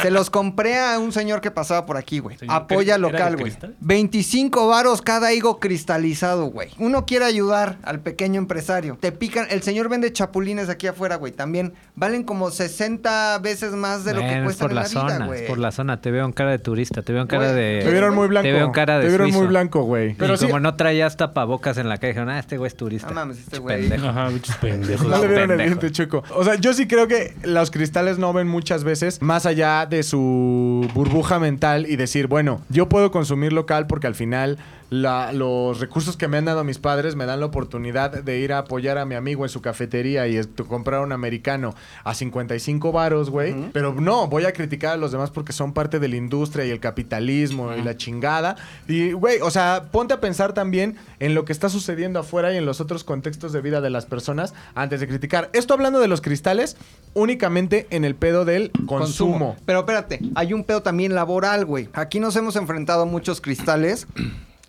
Se 0.00 0.10
los 0.10 0.30
compré 0.30 0.78
a 0.78 0.98
un 0.98 1.12
señor 1.12 1.40
que 1.40 1.50
pasaba 1.50 1.86
por 1.86 1.96
aquí, 1.96 2.18
güey. 2.18 2.36
Apoya 2.48 2.94
¿era 2.94 3.06
de 3.06 3.12
local, 3.12 3.32
güey. 3.34 3.44
cristal? 3.44 3.76
25 3.80 4.66
varos 4.68 5.02
cada 5.02 5.32
higo 5.32 5.60
cristalizado, 5.60 6.46
güey. 6.46 6.70
Uno 6.78 7.04
quiere 7.06 7.24
ayudar 7.24 7.76
al 7.82 8.00
pequeño 8.00 8.38
empresario. 8.38 8.96
Te 9.00 9.12
pican. 9.12 9.46
El 9.50 9.62
señor 9.62 9.88
vende 9.88 10.12
chapulines 10.12 10.68
aquí 10.68 10.86
afuera, 10.86 11.16
güey. 11.16 11.32
También 11.32 11.74
valen 11.94 12.22
como 12.24 12.50
60 12.50 13.38
veces 13.38 13.72
más 13.72 14.04
de 14.04 14.14
lo 14.14 14.20
que 14.20 14.26
Bueno, 14.26 14.44
cuestan 14.44 14.64
por 14.64 14.70
en 14.70 14.74
la, 14.76 14.82
la, 14.82 14.88
zona, 14.88 15.14
vida, 15.16 15.26
güey. 15.26 15.42
es 15.42 15.48
por 15.48 15.58
la 15.58 15.72
zona. 15.72 16.00
Te 16.00 16.10
veo 16.10 16.24
en 16.24 16.32
cara 16.32 16.50
de 16.50 16.58
turista, 16.58 17.02
te 17.02 17.12
veo 17.12 17.22
en 17.22 17.28
cara 17.28 17.52
Güey, 17.52 17.54
de... 17.54 17.82
Te 17.84 17.90
vieron 17.90 18.14
muy 18.14 18.28
blanco. 18.28 18.44
Te 18.46 18.52
veo 18.52 18.66
en 18.66 18.72
cara 18.72 18.96
de 18.98 19.02
Te 19.04 19.08
vieron 19.08 19.26
muy 19.26 19.32
suizo. 19.34 19.48
blanco, 19.48 19.82
güey. 19.82 20.14
Pero 20.14 20.36
sí, 20.36 20.46
como 20.46 20.60
no 20.60 20.74
traías 20.76 21.16
tapabocas 21.16 21.76
en 21.78 21.88
la 21.88 21.98
calle, 21.98 22.08
dijeron, 22.12 22.30
ah, 22.30 22.38
este 22.38 22.56
güey 22.56 22.68
es 22.68 22.76
turista. 22.76 23.08
No 23.08 23.14
mames, 23.14 23.38
este 23.40 23.58
güey. 23.58 23.80
pendejo. 23.80 24.06
Ajá, 24.08 24.28
bichos 24.28 24.56
pendejos. 24.60 25.06
No 25.06 25.18
le 25.18 25.28
vieron 25.28 25.50
el 25.52 25.58
diente 25.58 25.90
chueco. 25.92 26.22
O 26.34 26.44
sea, 26.44 26.54
yo 26.54 26.72
sí 26.72 26.86
creo 26.86 27.06
que 27.08 27.34
los 27.42 27.70
cristales 27.70 28.18
no 28.18 28.32
ven 28.32 28.48
muchas 28.48 28.84
veces 28.84 29.20
más 29.20 29.46
allá 29.46 29.49
de 29.54 30.02
su 30.02 30.88
burbuja 30.94 31.38
mental 31.38 31.86
y 31.88 31.96
decir, 31.96 32.28
bueno, 32.28 32.62
yo 32.68 32.88
puedo 32.88 33.10
consumir 33.10 33.52
local 33.52 33.86
porque 33.86 34.06
al 34.06 34.14
final 34.14 34.58
la- 34.90 35.32
los 35.32 35.80
recursos 35.80 36.16
que 36.16 36.28
me 36.28 36.36
han 36.36 36.44
dado 36.44 36.64
mis 36.64 36.78
padres 36.78 37.14
me 37.16 37.24
dan 37.26 37.40
la 37.40 37.46
oportunidad 37.46 38.10
de 38.22 38.38
ir 38.40 38.52
a 38.52 38.58
apoyar 38.58 38.98
a 38.98 39.04
mi 39.04 39.14
amigo 39.14 39.44
en 39.44 39.48
su 39.48 39.62
cafetería 39.62 40.26
y 40.28 40.40
comprar 40.68 41.00
un 41.00 41.12
americano 41.12 41.74
a 42.04 42.12
55 42.14 42.92
varos, 42.92 43.30
güey. 43.30 43.70
Pero 43.72 43.94
no, 43.94 44.26
voy 44.26 44.44
a 44.44 44.52
criticar 44.52 44.94
a 44.94 44.96
los 44.96 45.12
demás 45.12 45.30
porque 45.30 45.52
son 45.52 45.72
parte 45.72 45.98
de 46.00 46.08
la 46.08 46.16
industria 46.16 46.64
y 46.66 46.70
el 46.70 46.80
capitalismo 46.80 47.72
y 47.74 47.82
la 47.82 47.96
chingada. 47.96 48.56
Y, 48.88 49.12
güey, 49.12 49.40
o 49.40 49.50
sea, 49.50 49.88
ponte 49.92 50.12
a 50.14 50.20
pensar 50.20 50.52
también 50.54 50.96
en 51.20 51.34
lo 51.34 51.44
que 51.44 51.52
está 51.52 51.68
sucediendo 51.68 52.18
afuera 52.18 52.52
y 52.52 52.56
en 52.56 52.66
los 52.66 52.80
otros 52.80 53.04
contextos 53.04 53.52
de 53.52 53.60
vida 53.60 53.80
de 53.80 53.90
las 53.90 54.06
personas 54.06 54.54
antes 54.74 55.00
de 55.00 55.06
criticar. 55.08 55.50
Esto 55.52 55.72
hablando 55.74 56.00
de 56.00 56.08
los 56.08 56.20
cristales, 56.20 56.76
únicamente 57.14 57.86
en 57.90 58.04
el 58.04 58.14
pedo 58.16 58.44
del 58.44 58.70
consumo. 58.86 59.56
Pero 59.66 59.80
espérate, 59.80 60.20
hay 60.34 60.52
un 60.52 60.64
pedo 60.64 60.82
también 60.82 61.14
laboral, 61.14 61.64
güey. 61.64 61.88
Aquí 61.92 62.18
nos 62.20 62.34
hemos 62.36 62.56
enfrentado 62.56 63.02
a 63.02 63.06
muchos 63.06 63.40
cristales 63.40 64.06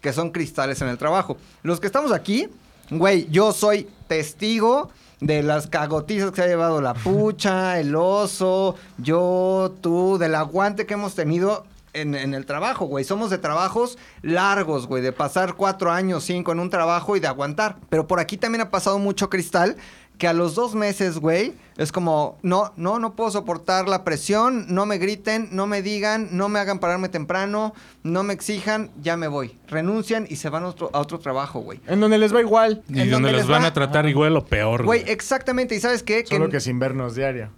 que 0.01 0.13
son 0.13 0.31
cristales 0.31 0.81
en 0.81 0.89
el 0.89 0.97
trabajo. 0.97 1.37
Los 1.63 1.79
que 1.79 1.87
estamos 1.87 2.11
aquí, 2.11 2.49
güey, 2.89 3.27
yo 3.29 3.53
soy 3.53 3.87
testigo 4.07 4.89
de 5.21 5.43
las 5.43 5.67
cagotizas 5.67 6.31
que 6.31 6.37
se 6.37 6.43
ha 6.43 6.47
llevado 6.47 6.81
la 6.81 6.93
pucha, 6.95 7.79
el 7.79 7.95
oso, 7.95 8.75
yo, 8.97 9.73
tú, 9.81 10.17
del 10.17 10.35
aguante 10.35 10.85
que 10.85 10.95
hemos 10.95 11.15
tenido 11.15 11.65
en, 11.93 12.15
en 12.15 12.33
el 12.33 12.45
trabajo, 12.45 12.85
güey. 12.85 13.05
Somos 13.05 13.29
de 13.29 13.37
trabajos 13.37 13.97
largos, 14.21 14.87
güey, 14.87 15.03
de 15.03 15.11
pasar 15.11 15.55
cuatro 15.55 15.91
años, 15.91 16.23
cinco 16.23 16.51
en 16.51 16.59
un 16.59 16.69
trabajo 16.69 17.15
y 17.15 17.19
de 17.19 17.27
aguantar. 17.27 17.77
Pero 17.89 18.07
por 18.07 18.19
aquí 18.19 18.37
también 18.37 18.61
ha 18.61 18.71
pasado 18.71 18.97
mucho 18.97 19.29
cristal 19.29 19.77
que 20.21 20.27
a 20.27 20.33
los 20.33 20.53
dos 20.53 20.75
meses, 20.75 21.17
güey, 21.17 21.55
es 21.77 21.91
como, 21.91 22.37
no, 22.43 22.73
no, 22.75 22.99
no 22.99 23.15
puedo 23.15 23.31
soportar 23.31 23.87
la 23.89 24.03
presión, 24.03 24.67
no 24.69 24.85
me 24.85 24.99
griten, 24.99 25.49
no 25.51 25.65
me 25.65 25.81
digan, 25.81 26.27
no 26.31 26.47
me 26.47 26.59
hagan 26.59 26.77
pararme 26.77 27.09
temprano, 27.09 27.73
no 28.03 28.21
me 28.21 28.31
exijan, 28.33 28.91
ya 29.01 29.17
me 29.17 29.27
voy. 29.27 29.57
Renuncian 29.67 30.27
y 30.29 30.35
se 30.35 30.49
van 30.49 30.61
a 30.63 30.67
otro, 30.67 30.91
a 30.93 30.99
otro 30.99 31.17
trabajo, 31.17 31.61
güey. 31.61 31.79
En 31.87 31.99
donde 31.99 32.19
les 32.19 32.35
va 32.35 32.39
igual. 32.39 32.83
Y 32.87 32.99
¿En 33.01 33.09
donde 33.09 33.31
les 33.31 33.47
van 33.47 33.63
va? 33.63 33.67
a 33.69 33.73
tratar 33.73 34.07
igual 34.07 34.37
o 34.37 34.45
peor, 34.45 34.85
Güey, 34.85 34.99
güey. 35.01 35.11
exactamente, 35.11 35.73
¿y 35.73 35.79
sabes 35.79 36.03
qué? 36.03 36.23
Solo 36.23 36.49
que 36.49 36.59
sin 36.59 36.77
vernos 36.77 37.15
diario. 37.15 37.49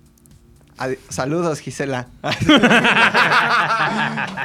Adi- 0.78 0.98
Saludos, 1.10 1.60
Gisela. 1.60 2.08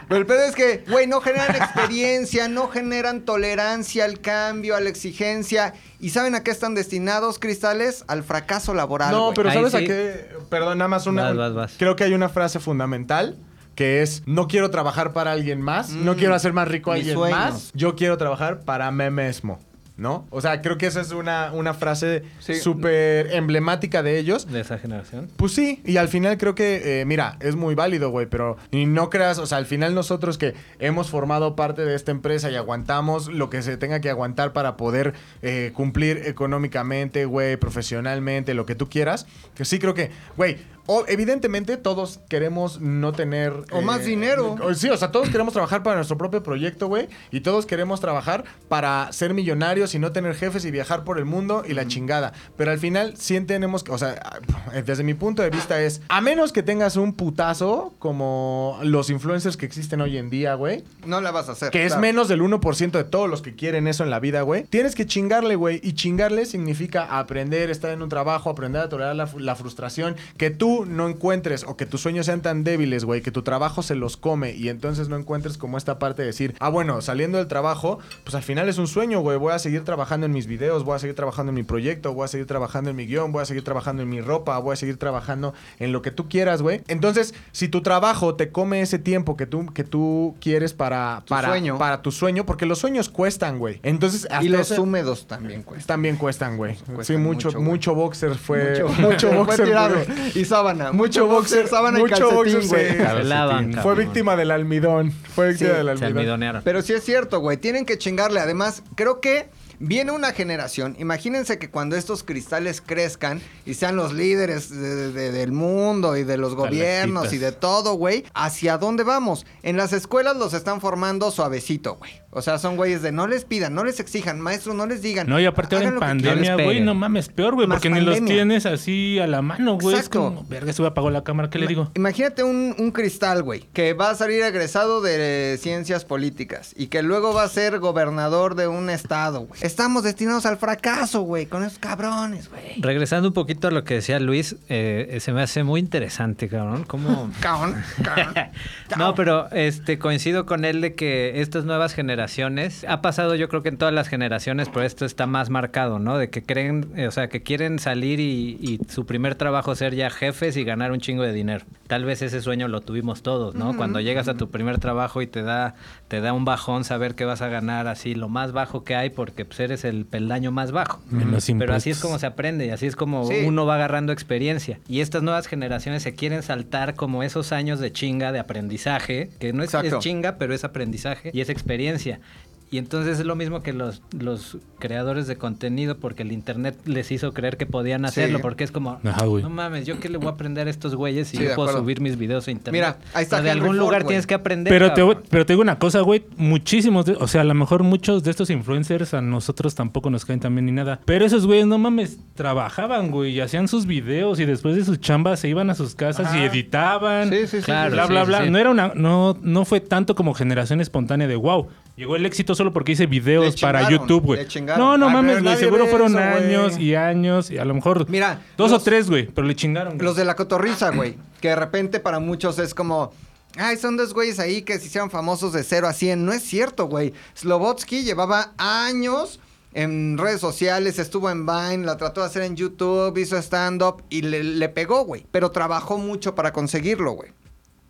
Pero 0.09 0.21
el 0.21 0.27
pedo 0.27 0.43
es 0.45 0.55
que, 0.55 0.85
güey, 0.88 1.07
no 1.07 1.21
generan 1.21 1.55
experiencia, 1.57 2.49
no 2.49 2.69
generan 2.69 3.23
tolerancia 3.23 4.05
al 4.05 4.21
cambio, 4.21 4.77
a 4.77 4.81
la 4.81 4.88
exigencia. 4.88 5.75
¿Y 6.01 6.11
saben 6.11 6.35
a 6.35 6.43
qué 6.43 6.51
están 6.51 6.75
destinados, 6.75 7.38
cristales? 7.38 8.05
Al 8.09 8.23
fracaso 8.23 8.75
laboral. 8.75 9.11
No, 9.11 9.33
pero 9.35 9.51
Ahí 9.51 9.57
¿sabes 9.57 9.75
a 9.75 9.79
sí. 9.79 9.87
qué? 9.87 10.29
Perdón, 10.49 10.79
nada 10.79 10.88
más 10.88 11.07
una. 11.07 11.25
Vas, 11.25 11.37
vas, 11.37 11.55
vas. 11.55 11.75
Creo 11.79 11.97
que 11.97 12.05
hay 12.05 12.14
una 12.14 12.29
frase 12.29 12.59
fundamental 12.61 13.37
que 13.75 14.03
es: 14.03 14.23
No 14.27 14.49
quiero 14.49 14.71
trabajar 14.71 15.12
para 15.12 15.33
alguien 15.33 15.61
más, 15.61 15.91
no 15.91 16.14
Mm, 16.14 16.17
quiero 16.17 16.35
hacer 16.35 16.53
más 16.53 16.69
rico 16.69 16.91
a 16.93 16.95
alguien 16.95 17.14
sueño. 17.14 17.37
más, 17.37 17.71
yo 17.75 17.95
quiero 17.97 18.17
trabajar 18.17 18.61
para 18.61 18.91
mí 18.91 19.11
mismo. 19.11 19.59
¿No? 19.99 20.27
O 20.31 20.41
sea, 20.41 20.63
creo 20.63 20.79
que 20.79 20.87
esa 20.87 21.01
es 21.01 21.11
una, 21.11 21.51
una 21.53 21.75
frase 21.75 22.23
Sí. 22.39 22.55
súper 22.55 23.33
emblemática 23.35 24.03
de 24.03 24.19
ellos. 24.19 24.47
De 24.51 24.61
esa 24.61 24.79
generación. 24.79 25.29
Pues 25.37 25.53
sí, 25.53 25.83
y 25.85 25.97
al 25.97 26.07
final 26.09 26.39
creo 26.39 26.55
que, 26.55 27.01
eh, 27.01 27.05
mira, 27.05 27.37
es 27.41 27.57
muy 27.57 27.75
válido, 27.75 28.11
güey, 28.11 28.27
pero 28.27 28.57
y 28.71 28.87
no 28.87 29.11
creas, 29.11 29.39
o 29.41 29.47
sea, 29.47 29.59
al 29.59 29.67
final 29.67 29.97
nosotros 29.97 30.39
que 30.39 30.55
hemos 30.79 31.11
formado 31.11 31.57
parte 31.57 31.85
de 31.85 31.97
esta 31.97 32.13
empresa 32.13 32.49
y 32.49 32.55
aguantamos 32.55 33.27
lo 33.27 33.51
que 33.51 33.61
se 33.61 33.77
tenga 33.77 34.01
que 34.01 34.09
aguantar 34.09 34.53
para 34.53 34.77
poder 34.77 35.15
eh, 35.43 35.73
cumplir 35.75 36.23
económicamente, 36.27 37.25
güey, 37.25 37.57
profesionalmente, 37.57 38.55
lo 38.55 38.67
que 38.67 38.77
tú 38.77 38.89
quieras, 38.89 39.27
que 39.57 39.65
sí 39.65 39.81
creo 39.81 39.95
que, 39.95 40.13
güey, 40.37 40.59
o, 40.88 41.05
evidentemente 41.07 41.77
todos 41.77 42.18
queremos 42.29 42.81
no 42.81 43.12
tener... 43.12 43.53
eh, 43.53 43.74
O 43.74 43.83
más 43.83 44.05
dinero. 44.05 44.57
o- 44.61 44.74
Sí, 44.74 44.88
o 44.88 44.96
sea, 44.96 45.12
todos 45.12 45.29
queremos 45.29 45.53
trabajar 45.53 45.83
para 45.83 45.96
nuestro 45.96 46.16
propio 46.18 46.42
proyecto, 46.42 46.88
güey. 46.88 47.09
Y 47.31 47.40
todos 47.40 47.66
queremos 47.66 48.01
trabajar 48.01 48.44
para 48.68 49.12
ser 49.12 49.35
millonarios 49.35 49.94
y 49.94 49.98
no 49.98 50.12
tener 50.12 50.35
jefes 50.35 50.64
y 50.64 50.70
viajar 50.70 51.05
por 51.05 51.18
el 51.18 51.27
mundo 51.27 51.62
y 51.68 51.74
la 51.74 51.87
chingada. 51.87 52.33
Pero 52.57 52.70
al 52.70 52.79
final 52.79 53.14
sí 53.16 53.38
tenemos 53.42 53.85
que, 53.85 53.92
o 53.92 53.98
sea, 53.98 54.40
desde 54.85 55.05
mi 55.05 55.14
punto 55.14 55.42
de 55.42 55.51
vista 55.51 55.81
es, 55.83 56.01
a 56.09 56.20
menos 56.20 56.53
que 56.53 56.62
tengas 56.62 56.96
un 56.96 57.12
putazo 57.14 57.92
como 57.98 58.79
los 58.83 59.11
influencers 59.11 59.57
que 59.57 59.66
existen 59.66 60.01
hoy 60.01 60.16
en 60.16 60.31
día, 60.31 60.55
güey. 60.55 60.83
No 61.07 61.20
la 61.20 61.31
vas 61.31 61.48
a 61.48 61.53
hacer. 61.53 61.70
Que 61.70 61.85
es 61.85 61.96
menos 61.98 62.29
del 62.29 62.40
1% 62.40 62.90
de 62.92 63.05
todos 63.05 63.29
los 63.29 63.42
que 63.42 63.55
quieren 63.55 63.87
eso 63.87 64.05
en 64.05 64.11
la 64.11 64.20
vida, 64.20 64.42
güey. 64.42 64.64
Tienes 64.64 64.94
que 64.94 65.07
chingarle, 65.07 65.55
güey. 65.57 65.81
Y 65.83 65.92
chingarle 65.92 66.46
significa 66.46 67.18
aprender, 67.18 67.70
estar 67.70 67.90
en 67.90 68.03
un 68.03 68.09
trabajo, 68.09 68.51
aprender 68.51 68.83
a 68.83 68.88
tolerar 68.88 69.14
la 69.16 69.55
frustración. 69.57 70.16
Que 70.37 70.51
tú 70.51 70.78
no 70.87 71.09
encuentres 71.09 71.64
o 71.64 71.77
que 71.77 71.87
tus 71.87 72.01
sueños 72.01 72.27
sean 72.27 72.43
tan 72.43 72.64
débiles, 72.64 73.05
güey, 73.05 73.23
que 73.23 73.31
tu 73.31 73.43
trabajo 73.43 73.83
se 73.83 73.95
los 73.95 74.17
come 74.17 74.53
y 74.55 74.69
entonces 74.69 75.09
no 75.09 75.17
encuentres 75.17 75.59
como 75.59 75.79
esta 75.79 75.99
parte 75.99 76.23
de 76.23 76.27
decir, 76.27 76.55
ah, 76.61 76.69
bueno, 76.69 77.01
saliendo 77.01 77.38
del 77.38 77.47
trabajo, 77.49 77.99
pues 78.25 78.35
al 78.35 78.43
final 78.43 78.69
es 78.69 78.79
un 78.79 78.87
sueño, 78.87 79.21
güey. 79.21 79.38
Voy 79.38 79.53
a 79.53 79.59
seguir 79.59 79.85
trabajando 79.85 80.27
en 80.27 80.33
mis 80.33 80.47
videos, 80.47 80.85
voy 80.85 80.97
a 80.97 80.99
seguir 80.99 81.17
trabajando 81.17 81.51
en 81.51 81.57
mi 81.57 81.62
proyecto, 81.62 82.12
voy 82.14 82.25
a 82.25 82.29
seguir 82.29 82.47
trabajando 82.47 82.91
en 82.91 82.97
mi 82.97 83.07
guion, 83.07 83.33
voy 83.33 83.43
a 83.43 83.45
seguir 83.45 83.64
trabajando 83.64 84.03
en 84.03 84.09
mi 84.09 84.21
ropa, 84.21 84.59
voy 84.59 84.73
a 84.75 84.77
seguir 84.77 84.97
trabajando 84.99 85.55
en 85.79 85.93
lo 85.93 86.03
que 86.03 86.11
tú 86.11 86.29
quieras, 86.29 86.62
güey. 86.62 86.83
Entonces, 86.88 87.35
si 87.53 87.69
tu 87.69 87.83
trabajo 87.83 88.35
te 88.35 88.51
come 88.51 88.81
ese 88.81 88.99
tiempo 88.99 89.37
que 89.37 89.47
tú, 89.47 89.67
que 89.73 89.85
tú 89.85 90.37
quieres 90.41 90.75
para, 90.75 91.23
Tu 91.25 91.31
para, 91.35 91.49
sueño. 91.49 91.79
para 91.79 92.03
tu 92.03 92.11
sueño, 92.12 92.45
porque 92.47 92.67
los 92.67 92.79
sueños 92.79 93.09
cuestan, 93.09 93.59
güey. 93.59 93.81
Entonces, 93.83 94.25
hasta 94.31 94.45
Y 94.45 94.49
los 94.49 94.71
ese- 94.71 94.81
húmedos 94.81 95.27
también 95.27 95.62
cuestan. 95.62 95.87
también 95.87 96.17
cuestan, 96.17 96.57
güey. 96.57 96.77
Sí, 97.03 97.17
mucho, 97.17 97.53
mucho, 97.61 97.95
boxer 97.95 98.35
fue. 98.37 98.83
Mucho, 98.83 98.88
Mucho, 99.01 99.29
fue 99.29 99.37
boxer. 99.38 99.64
tirado. 99.67 99.97
fue- 100.01 100.14
Y 100.41 100.45
sábana. 100.74 100.92
Mucho 100.92 101.26
boxer, 101.26 101.68
sábana 101.68 101.98
mucho 101.98 102.14
y 102.16 102.18
calcetín, 102.18 102.35
boxer, 102.37 102.66
güey. 102.68 103.72
sí. 103.72 103.78
Fue 103.83 103.94
víctima 103.94 104.37
del 104.37 104.50
almidón. 104.50 105.12
Fue 105.12 105.48
víctima 105.50 105.70
Sí, 105.70 105.76
del 105.76 105.87
Se 105.87 105.90
almidón. 106.04 106.16
almidonearon. 106.18 106.62
Pero 106.64 106.83
sí 106.83 106.92
es 106.92 107.04
cierto, 107.04 107.40
güey. 107.40 107.57
Tienen 107.57 107.85
que 107.87 107.98
chingarle. 107.98 108.40
Además, 108.40 108.83
creo 108.94 109.20
que 109.20 109.48
viene 109.79 110.12
una 110.12 110.33
generación. 110.33 110.97
Imagínense 110.99 111.59
que 111.59 111.71
cuando 111.71 111.97
estos 111.97 112.25
cristales 112.25 112.81
crezcan 112.81 113.41
y 113.67 113.75
sean 113.75 113.97
los 113.97 114.12
líderes 114.12 114.71
de- 114.71 115.12
de- 115.12 115.33
del 115.33 115.53
mundo 115.53 116.17
y 116.17 116.25
de 116.25 116.37
los 116.37 116.55
gobiernos 116.55 117.33
y 117.33 117.38
de 117.38 117.53
todo, 117.53 117.95
güey. 117.95 118.25
¿Hacia 118.35 118.79
dónde 118.79 119.03
vamos? 119.05 119.47
En 119.62 119.77
las 119.77 119.93
escuelas 119.93 120.37
los 120.37 120.55
están 120.55 120.81
formando 120.81 121.31
suavecito, 121.31 121.97
güey. 121.97 122.11
O 122.31 122.43
sea, 122.43 122.59
son 122.59 122.77
güeyes 122.77 123.01
de 123.03 123.11
no 123.11 123.27
les 123.27 123.45
pidan, 123.47 123.75
no 123.75 123.85
les 123.85 124.01
exijan, 124.01 124.38
maestro, 124.41 124.75
no 124.75 124.87
les 124.87 125.01
digan. 125.01 125.27
No, 125.29 125.41
y 125.41 125.47
aparte 125.47 125.77
ahora 125.77 125.88
en 125.88 125.99
pandemia, 125.99 126.55
güey, 126.55 126.81
no 126.83 126.95
mames, 126.95 127.29
peor, 127.31 127.55
güey, 127.55 127.67
porque 127.67 127.88
ni 127.88 128.01
los 128.03 128.23
tienes 128.25 128.67
así 128.67 129.19
a 129.19 129.27
la 129.27 129.41
mano, 129.41 129.77
güey. 129.79 129.95
Es 129.95 130.01
Exacto. 130.01 130.21
como, 130.25 130.45
verga, 130.45 130.73
se 130.75 130.83
me 130.83 130.88
apagó 130.88 131.11
la 131.11 131.25
cámara, 131.25 131.49
¿qué 131.49 131.59
le 131.59 131.67
digo? 131.67 131.91
Imagínate 131.95 132.43
un, 132.43 132.75
un 132.79 132.91
cristal, 132.91 133.43
güey, 133.43 133.62
que 133.73 133.95
va 133.95 134.11
a 134.11 134.14
salir 134.14 134.43
egresado 134.43 135.01
de 135.01 135.59
ciencias 135.61 136.05
políticas 136.05 136.75
y 136.77 136.88
que 136.88 137.03
luego 137.03 137.33
va 137.33 137.45
a 137.45 137.49
ser 137.49 137.79
gobernador 137.79 138.55
de 138.57 138.69
un 138.69 138.91
estado, 138.91 139.41
güey. 139.41 139.61
Estamos 139.68 140.02
destinados 140.02 140.46
al 140.46 140.57
fracaso, 140.57 141.20
güey, 141.20 141.44
con 141.44 141.62
esos 141.62 141.78
cabrones, 141.78 142.48
güey. 142.48 142.81
Regresando 142.81 143.28
un 143.28 143.35
poquito 143.35 143.68
a 143.68 143.70
lo 143.70 143.85
que 143.85 143.92
decía 143.92 144.18
Luis, 144.18 144.57
eh, 144.70 145.18
se 145.20 145.31
me 145.35 145.42
hace 145.42 145.62
muy 145.62 145.78
interesante, 145.78 146.48
cabrón. 146.48 146.85
Cómo... 146.85 147.31
Cabrón, 147.40 147.76
cabrón. 148.02 148.35
No, 148.96 149.14
pero 149.14 149.50
este 149.50 149.98
coincido 149.98 150.46
con 150.46 150.64
él 150.64 150.81
de 150.81 150.94
que 150.94 151.42
estas 151.42 151.66
nuevas 151.66 151.92
generaciones 151.92 152.87
ha 152.88 153.02
pasado 153.02 153.35
yo 153.35 153.50
creo 153.50 153.62
que 153.62 153.68
en 153.68 153.76
todas 153.76 153.92
las 153.92 154.09
generaciones, 154.09 154.70
pero 154.70 154.87
esto 154.87 155.04
está 155.04 155.26
más 155.26 155.50
marcado, 155.50 155.98
¿no? 155.98 156.16
De 156.16 156.31
que 156.31 156.42
creen, 156.42 156.90
eh, 156.96 157.07
o 157.07 157.11
sea, 157.11 157.28
que 157.28 157.42
quieren 157.42 157.78
salir 157.78 158.20
y, 158.20 158.57
y 158.62 158.81
su 158.88 159.04
primer 159.04 159.35
trabajo 159.35 159.74
ser 159.74 159.94
ya 159.94 160.09
jefes 160.09 160.57
y 160.57 160.64
ganar 160.64 160.92
un 160.92 161.00
chingo 161.00 161.22
de 161.22 161.35
dinero. 161.35 161.66
Tal 161.88 162.07
vez 162.07 162.22
ese 162.22 162.40
sueño 162.40 162.68
lo 162.68 162.81
tuvimos 162.81 163.22
todos, 163.22 163.54
¿no? 163.54 163.76
Cuando 163.76 164.00
llegas 164.00 164.28
a 164.28 164.35
tu 164.35 164.48
primer 164.48 164.78
trabajo 164.78 165.20
y 165.20 165.26
te 165.26 165.42
da 165.42 165.74
te 166.09 166.22
da 166.22 166.33
un 166.33 166.46
bajón 166.46 166.85
saber 166.85 167.14
que 167.14 167.26
vas 167.26 167.42
a 167.42 167.48
ganar 167.48 167.87
así 167.87 168.14
lo 168.14 168.28
más 168.28 168.52
bajo 168.52 168.83
que 168.83 168.96
hay 168.96 169.11
porque 169.11 169.44
pues, 169.44 169.58
eres 169.61 169.85
el 169.85 170.07
peldaño 170.07 170.51
más 170.51 170.73
bajo. 170.73 171.01
Menos 171.11 171.47
Pero 171.59 171.75
así 171.75 171.90
es 171.90 172.01
como 172.01 172.18
se 172.18 172.27
aprende 172.27 172.66
y 172.66 172.71
así 172.71 172.87
es 172.87 172.97
como 172.97 173.27
Sí. 173.27 173.42
uno 173.47 173.66
va 173.66 173.75
agarrando 173.77 174.12
experiencia. 174.12 174.79
Y 174.88 175.01
estas 175.01 175.23
nuevas 175.23 175.47
generaciones 175.47 176.03
se 176.03 176.14
quieren 176.14 176.42
saltar 176.42 176.94
como 176.94 177.23
esos 177.23 177.53
años 177.53 177.81
de 177.81 177.92
chinga, 177.92 178.33
de 178.33 178.38
aprendizaje, 178.38 179.31
que 179.38 179.53
no 179.53 179.62
es, 179.62 179.75
es 179.75 179.99
chinga, 179.99 180.37
pero 180.38 180.55
es 180.55 180.64
aprendizaje 180.64 181.31
y 181.33 181.40
es 181.40 181.49
experiencia. 181.49 182.21
Y 182.70 182.76
entonces 182.76 183.18
es 183.18 183.24
lo 183.24 183.35
mismo 183.35 183.62
que 183.62 183.72
los, 183.72 184.02
los 184.18 184.59
creadores 184.78 185.26
de 185.26 185.37
contenido, 185.37 185.96
porque 185.96 186.22
el 186.22 186.33
internet 186.33 186.76
les 186.85 187.11
hizo 187.11 187.33
creer 187.33 187.57
que 187.57 187.64
podían 187.64 188.04
hacerlo, 188.04 188.37
Sí. 188.38 188.42
porque 188.42 188.62
es 188.64 188.70
como, 188.70 189.00
Ajá, 189.04 189.24
no 189.24 189.48
mames, 189.48 189.87
¿yo 189.87 189.98
qué 190.00 190.11
le 190.11 190.18
voy 190.18 190.26
a 190.26 190.33
aprender 190.33 190.66
a 190.66 190.70
estos 190.70 190.94
güeyes 190.94 191.28
si 191.28 191.38
Sí, 191.38 191.44
yo 191.44 191.54
puedo 191.54 191.62
acuerdo. 191.70 191.78
subir 191.81 192.02
mis 192.02 192.18
videos 192.18 192.46
a 192.46 192.50
internet? 192.50 192.78
Mira, 192.78 192.98
ahí 193.14 193.22
está 193.22 193.37
Pero 193.37 193.44
de 193.44 193.50
Henry 193.52 193.61
algún 193.62 193.76
Ford, 193.76 193.87
lugar 193.87 194.02
güey. 194.02 194.09
tienes 194.09 194.26
que 194.26 194.35
aprender. 194.35 194.70
Pero 194.70 194.92
te, 194.92 195.02
pero 195.31 195.46
te 195.46 195.54
digo 195.54 195.62
una 195.62 195.78
cosa, 195.78 196.00
güey. 196.02 196.24
Muchísimos, 196.37 197.07
de- 197.07 197.14
o 197.14 197.26
sea, 197.26 197.40
a 197.40 197.44
lo 197.44 197.54
mejor 197.54 197.85
muchos 197.85 198.22
de 198.22 198.31
estos 198.31 198.50
influencers 198.50 199.14
a 199.14 199.22
nosotros 199.22 199.74
tampoco 199.74 200.11
nos 200.11 200.26
caen 200.26 200.40
también 200.40 200.66
ni 200.66 200.72
nada. 200.72 201.00
Pero 201.07 201.24
esos 201.24 201.46
güeyes, 201.46 201.66
no 201.66 201.78
mames, 201.78 202.18
trabajaban, 202.35 203.11
güey, 203.11 203.33
y 203.33 203.40
hacían 203.40 203.66
sus 203.68 203.87
videos 203.87 204.40
y 204.40 204.44
después 204.44 204.76
de 204.76 204.85
sus 204.85 205.00
chambas 205.00 205.40
se 205.40 205.48
iban 205.48 205.70
a 205.70 205.74
sus 205.74 205.94
casas 205.94 206.35
y 206.35 206.40
editaban. 206.40 207.31
Sí, 207.31 207.46
sí, 207.46 207.59
sí. 207.59 207.62
Claro. 207.62 207.92
bla, 207.92 208.02
sí, 208.07 208.12
bla, 208.12 208.20
sí, 208.24 208.26
bla. 208.28 208.44
sí. 208.44 208.50
No 208.50 208.59
era 208.59 208.70
una, 208.70 208.92
no, 208.94 209.38
no 209.42 209.64
fue 209.64 209.81
tanto 209.81 210.14
como 210.14 210.35
generación 210.35 210.81
espontánea 210.83 211.26
de 211.26 211.37
wow. 211.37 211.68
Llegó 211.99 212.15
el 212.15 212.25
éxito 212.25 212.55
solo 212.55 212.73
porque 212.73 212.93
hice 212.93 213.07
videos 213.07 213.61
para 213.61 213.91
YouTube, 213.91 214.23
güey. 214.23 214.47
No, 214.79 214.97
no 214.97 215.11
mames, 215.11 215.43
güey. 215.43 215.57
Seguro 215.57 215.89
fueron 215.89 216.11
eso, 216.13 216.19
años 216.19 216.79
y 216.79 216.95
años 216.95 217.51
y 217.51 217.59
a 217.59 217.65
lo 217.65 217.75
mejor 217.75 218.09
Mira, 218.09 218.41
dos 218.57 218.71
los- 218.71 218.81
o 218.81 218.85
tres, 218.85 219.11
güey, 219.11 219.27
pero 219.27 219.47
le 219.49 219.57
chingaron. 219.57 219.95
güey. 219.97 220.05
Los 220.07 220.15
de 220.15 220.25
la 220.25 220.37
cotorriza, 220.37 220.91
güey. 220.91 221.17
Que 221.41 221.49
de 221.49 221.57
repente 221.57 221.99
para 221.99 222.21
muchos 222.21 222.59
es 222.61 222.73
como. 222.73 223.13
Ay, 223.57 223.77
son 223.79 223.97
dos 223.97 224.15
güeyes 224.15 224.39
ahí 224.39 224.63
que 224.63 224.79
se 224.79 224.87
hicieron 224.87 225.11
famosos 225.11 225.53
de 225.53 225.65
0 225.65 225.89
a 225.89 225.93
100. 225.93 226.25
No 226.25 226.33
es 226.33 226.43
cierto, 226.45 226.87
güey. 226.87 227.13
Slobotsky 227.35 228.05
llevaba 228.05 228.53
años 228.59 229.41
en 229.75 230.19
redes 230.19 230.41
sociales, 230.41 230.99
estuvo 231.01 231.29
en 231.31 231.47
Vine, 231.47 231.79
la 231.85 231.97
trató 231.97 232.21
de 232.21 232.27
hacer 232.29 232.43
en 232.43 232.55
YouTube, 232.57 233.17
hizo 233.19 233.37
stand-up 233.39 234.03
y 234.09 234.23
le, 234.23 234.45
le 234.45 234.69
pegó, 234.69 235.05
güey. 235.05 235.27
Pero 235.33 235.51
trabajó 235.51 235.99
mucho 235.99 236.35
para 236.35 236.53
conseguirlo, 236.53 237.13
güey. 237.13 237.31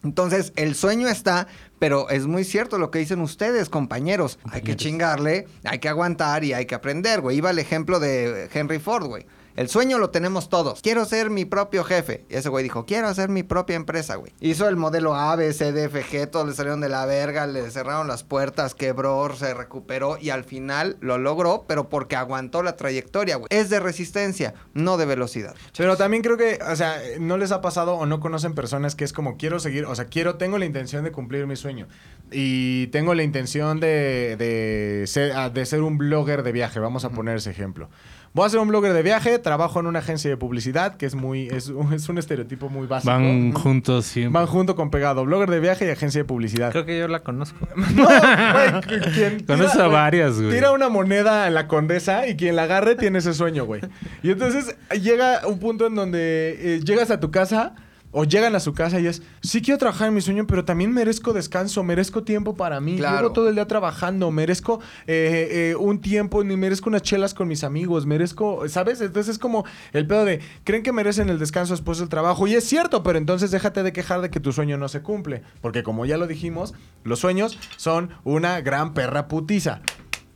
Entonces, 0.04 0.52
el 0.56 0.74
sueño 0.74 1.08
está, 1.08 1.48
pero 1.78 2.08
es 2.08 2.26
muy 2.26 2.44
cierto 2.44 2.78
lo 2.78 2.90
que 2.90 3.00
dicen 3.00 3.20
ustedes, 3.20 3.68
compañeros. 3.68 4.38
Hay 4.50 4.62
que 4.62 4.76
chingarle, 4.76 5.48
hay 5.64 5.80
que 5.80 5.88
aguantar 5.88 6.44
y 6.44 6.52
hay 6.52 6.66
que 6.66 6.74
aprender, 6.74 7.20
güey. 7.20 7.38
Iba 7.38 7.50
el 7.50 7.58
ejemplo 7.58 7.98
de 7.98 8.48
Henry 8.52 8.78
Ford, 8.78 9.06
güey. 9.06 9.26
El 9.59 9.68
sueño 9.68 9.99
lo 9.99 10.11
tenemos 10.11 10.49
todos. 10.49 10.83
Quiero 10.83 11.05
ser 11.05 11.31
mi 11.31 11.44
propio 11.44 11.83
jefe. 11.83 12.25
Y 12.31 12.37
ese 12.37 12.49
güey 12.49 12.62
dijo, 12.62 12.87
quiero 12.87 13.09
hacer 13.09 13.29
mi 13.29 13.42
propia 13.42 13.75
empresa, 13.75 14.14
güey. 14.14 14.33
Hizo 14.38 14.68
el 14.68 14.77
modelo 14.77 15.16
A, 15.16 15.35
B, 15.35 15.53
C, 15.53 15.73
D, 15.73 15.87
F, 15.87 16.05
G, 16.05 16.31
todos 16.31 16.47
le 16.47 16.55
salieron 16.55 16.81
de 16.81 16.88
la 16.88 17.05
verga, 17.07 17.44
le 17.49 17.68
cerraron 17.73 18.07
las 18.07 18.23
puertas, 18.23 18.77
quebró, 18.77 19.35
se 19.35 19.55
recuperó 19.55 20.16
y 20.16 20.31
al 20.31 20.44
final 20.44 20.97
lo 21.01 21.18
logró, 21.18 21.64
pero 21.66 21.88
porque 21.88 22.14
aguantó 22.14 22.62
la 22.62 22.77
trayectoria, 22.77 23.35
güey. 23.35 23.49
Es 23.51 23.68
de 23.68 23.81
resistencia, 23.81 24.55
no 24.75 24.97
de 24.97 25.07
velocidad. 25.07 25.57
Pero 25.77 25.97
también 25.97 26.23
creo 26.23 26.37
que, 26.37 26.61
o 26.64 26.77
sea, 26.77 26.97
no 27.18 27.37
les 27.37 27.51
ha 27.51 27.61
pasado 27.61 27.97
o 27.97 28.07
no 28.07 28.21
conocen 28.21 28.55
personas 28.55 28.94
que 28.94 29.03
es 29.03 29.12
como 29.12 29.38
quiero 29.38 29.59
seguir, 29.59 29.87
o 29.87 29.94
sea, 29.97 30.05
quiero, 30.05 30.37
tengo 30.37 30.59
la 30.59 30.66
intención 30.66 31.03
de 31.03 31.11
cumplir 31.11 31.49
mi 31.49 31.57
sueño 31.57 31.88
y 32.31 32.87
tengo 32.88 33.12
la 33.12 33.25
intención 33.25 33.81
de, 33.81 34.37
de, 34.38 35.05
ser, 35.09 35.33
ah, 35.33 35.51
de 35.51 35.66
ser 35.66 35.83
un 35.83 35.99
blogger 35.99 36.44
de 36.44 36.53
viaje, 36.53 36.79
vamos 36.79 37.05
a 37.05 37.11
poner 37.11 37.38
ese 37.38 37.51
ejemplo. 37.51 37.88
Voy 38.34 38.46
a 38.46 38.50
ser 38.50 38.60
un 38.60 38.68
blogger 38.68 38.92
de 38.92 39.02
viaje, 39.02 39.38
trabajo 39.38 39.80
en 39.80 39.86
una 39.86 39.98
agencia 40.00 40.30
de 40.30 40.36
publicidad, 40.36 40.96
que 40.96 41.06
es 41.06 41.14
muy, 41.14 41.48
es, 41.48 41.68
un- 41.68 41.92
es 41.94 42.08
un 42.08 42.18
estereotipo 42.18 42.68
muy 42.68 42.86
básico. 42.86 43.10
Van 43.10 43.52
juntos 43.52 44.06
siempre. 44.06 44.32
Van 44.38 44.46
junto 44.46 44.76
con 44.76 44.90
pegado, 44.90 45.24
blogger 45.24 45.50
de 45.50 45.60
viaje 45.60 45.86
y 45.86 45.90
agencia 45.90 46.20
de 46.20 46.24
publicidad. 46.24 46.70
Creo 46.70 46.84
que 46.84 46.98
yo 46.98 47.08
la 47.08 47.20
conozco. 47.20 47.66
No, 47.94 48.04
güey, 48.04 49.00
quien 49.14 49.40
Conoces 49.46 49.76
a 49.80 49.88
varias, 49.88 50.40
güey. 50.40 50.50
Tira 50.54 50.72
una 50.72 50.88
moneda 50.88 51.46
en 51.48 51.54
la 51.54 51.66
condesa 51.68 52.26
y 52.28 52.36
quien 52.36 52.54
la 52.56 52.64
agarre 52.64 52.94
tiene 52.96 53.18
ese 53.18 53.34
sueño, 53.34 53.64
güey. 53.64 53.80
Y 54.22 54.30
entonces 54.30 54.76
llega 55.02 55.46
un 55.46 55.58
punto 55.58 55.86
en 55.86 55.94
donde 55.94 56.56
eh, 56.76 56.80
llegas 56.84 57.10
a 57.10 57.18
tu 57.20 57.30
casa 57.30 57.74
o 58.11 58.25
llegan 58.25 58.55
a 58.55 58.61
su 58.61 58.73
casa 58.73 59.01
y 59.01 59.07
es, 59.07 59.23
sí 59.42 59.61
quiero 59.61 59.79
trabajar 59.79 60.09
en 60.09 60.14
mi 60.14 60.21
sueño, 60.21 60.47
pero 60.47 60.64
también 60.64 60.92
merezco 60.92 61.33
descanso, 61.33 61.83
merezco 61.83 62.23
tiempo 62.23 62.55
para 62.55 62.81
mí. 62.81 62.97
Claro. 62.97 63.18
Llevo 63.18 63.33
todo 63.33 63.49
el 63.49 63.55
día 63.55 63.66
trabajando, 63.66 64.31
merezco 64.31 64.81
eh, 65.07 65.73
eh, 65.73 65.77
un 65.77 66.01
tiempo, 66.01 66.42
ni 66.44 66.57
merezco 66.57 66.88
unas 66.88 67.03
chelas 67.03 67.35
con 67.35 67.49
mis 67.49 67.64
amigos, 67.64 68.07
merezco, 68.07 68.68
¿sabes? 68.68 69.01
Entonces 69.01 69.35
es 69.35 69.38
como 69.38 69.64
el 69.92 70.07
pedo 70.07 70.25
de, 70.25 70.40
creen 70.64 70.83
que 70.83 70.92
merecen 70.92 71.29
el 71.29 71.38
descanso 71.38 71.75
después 71.75 71.99
del 71.99 72.09
trabajo. 72.09 72.47
Y 72.47 72.55
es 72.55 72.64
cierto, 72.64 73.03
pero 73.03 73.18
entonces 73.18 73.51
déjate 73.51 73.83
de 73.83 73.92
quejar 73.92 74.21
de 74.21 74.31
que 74.31 74.40
tu 74.40 74.53
sueño 74.53 74.79
no 74.79 74.88
se 74.88 75.03
cumple. 75.03 75.42
Porque 75.61 75.83
como 75.83 76.07
ya 76.07 76.16
lo 76.16 76.27
dijimos, 76.27 76.75
los 77.05 77.21
sueños 77.21 77.59
son 77.77 78.11
una 78.25 78.61
gran 78.61 78.94
perra 78.94 79.29
putiza. 79.29 79.81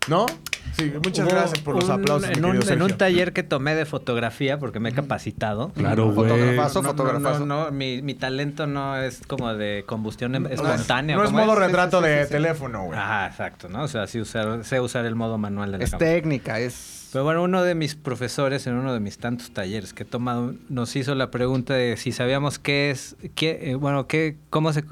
¿No? 0.09 0.27
Sí, 0.77 0.93
muchas 1.05 1.27
Hubo 1.27 1.35
gracias 1.35 1.59
por 1.61 1.75
los 1.77 1.85
un- 1.85 1.91
aplausos. 1.91 2.29
mi 2.31 2.35
En 2.39 2.45
un, 2.45 2.57
en 2.91 2.97
taller 2.97 3.33
que 3.33 3.43
tomé 3.43 3.75
de 3.75 3.85
fotografía, 3.85 4.59
porque 4.59 4.81
me 4.81 4.89
he 4.89 4.93
capacitado. 4.93 5.71
Claro, 5.75 6.13
güey. 6.13 6.29
Fotógrafazo, 6.29 6.81
No, 6.83 6.83
no, 6.83 6.89
fotógrafazo. 6.97 7.47
No, 7.47 7.65
no, 7.67 7.71
mi, 7.73 8.03
mi 8.03 8.15
talento 8.15 8.67
no 8.67 8.97
es 8.97 9.21
como 9.27 9.53
de 9.55 9.85
combustión 9.87 10.35
em- 10.35 10.47
espontánea. 10.47 11.17
No 11.17 11.25
es 11.25 11.31
¿cómo 11.31 11.45
modo 11.45 11.53
es? 11.55 11.67
retrato 11.67 11.99
Sí, 12.01 12.05
sí, 12.07 12.11
de 12.11 12.19
sí, 12.23 12.27
sí. 12.29 12.33
teléfono, 12.33 12.85
güey. 12.85 12.99
Ajá, 12.99 13.27
exacto, 13.27 13.69
¿no? 13.69 13.83
O 13.83 13.89
sea, 13.89 14.07
sí 14.07 14.21
usar, 14.21 14.65
sé 14.65 14.81
usar 14.81 15.05
el 15.05 15.15
modo 15.15 15.39
manual 15.39 15.73
de 15.73 15.79
la 15.79 15.85
Es 15.85 15.91
cámara. 15.91 16.11
técnica, 16.13 16.59
es 16.61 17.09
Pero 17.13 17.25
bueno, 17.25 17.43
uno 17.43 17.63
de 17.63 17.75
mis 17.75 17.95
profesores 17.95 18.67
en 18.67 18.75
uno 18.75 18.95
de 18.95 19.01
mis 19.01 19.19
tantos 19.19 19.53
talleres 19.53 19.93
que 19.93 20.05
he 20.05 20.07
tomado 20.07 20.55
nos 20.71 20.97
hizo 20.97 21.15
la 21.15 21.31
pregunta 21.31 21.75
de 21.75 21.99
si 21.99 22.11
sabíamos 22.13 22.59
qué 22.59 22.91
es, 22.91 23.17
qué, 23.35 23.71
eh, 23.71 23.75
bueno, 23.75 24.07
qué, 24.07 24.39
cómo 24.49 24.73
se, 24.73 24.83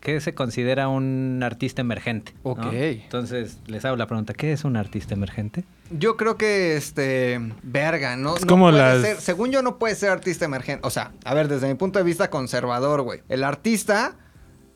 qué 0.00 0.20
se 0.20 0.34
considera 0.34 0.88
un 0.88 1.40
artista 1.42 1.80
emergente. 1.82 2.32
¿no? 2.44 2.50
Ok. 2.52 2.66
Entonces 2.72 3.58
les 3.66 3.84
hago 3.84 3.96
la 3.96 4.06
pregunta, 4.06 4.32
¿qué 4.34 4.52
es 4.52 4.64
un 4.64 4.76
artista 4.76 5.14
emergente? 5.14 5.64
Yo 5.90 6.16
creo 6.16 6.36
que, 6.36 6.76
este, 6.76 7.40
verga, 7.62 8.16
¿no? 8.16 8.36
Es 8.36 8.42
no 8.42 8.46
como 8.48 8.70
puede 8.70 8.78
las- 8.78 9.02
ser- 9.02 9.20
según 9.20 9.50
yo, 9.50 9.62
no 9.62 9.78
puede 9.78 9.94
ser 9.94 10.10
artista 10.10 10.44
emergente. 10.44 10.86
O 10.86 10.90
sea, 10.90 11.12
a 11.24 11.34
ver, 11.34 11.48
desde 11.48 11.66
mi 11.68 11.74
punto 11.74 11.98
de 11.98 12.04
vista 12.04 12.30
conservador, 12.30 13.02
güey. 13.02 13.20
El 13.28 13.42
artista 13.44 14.16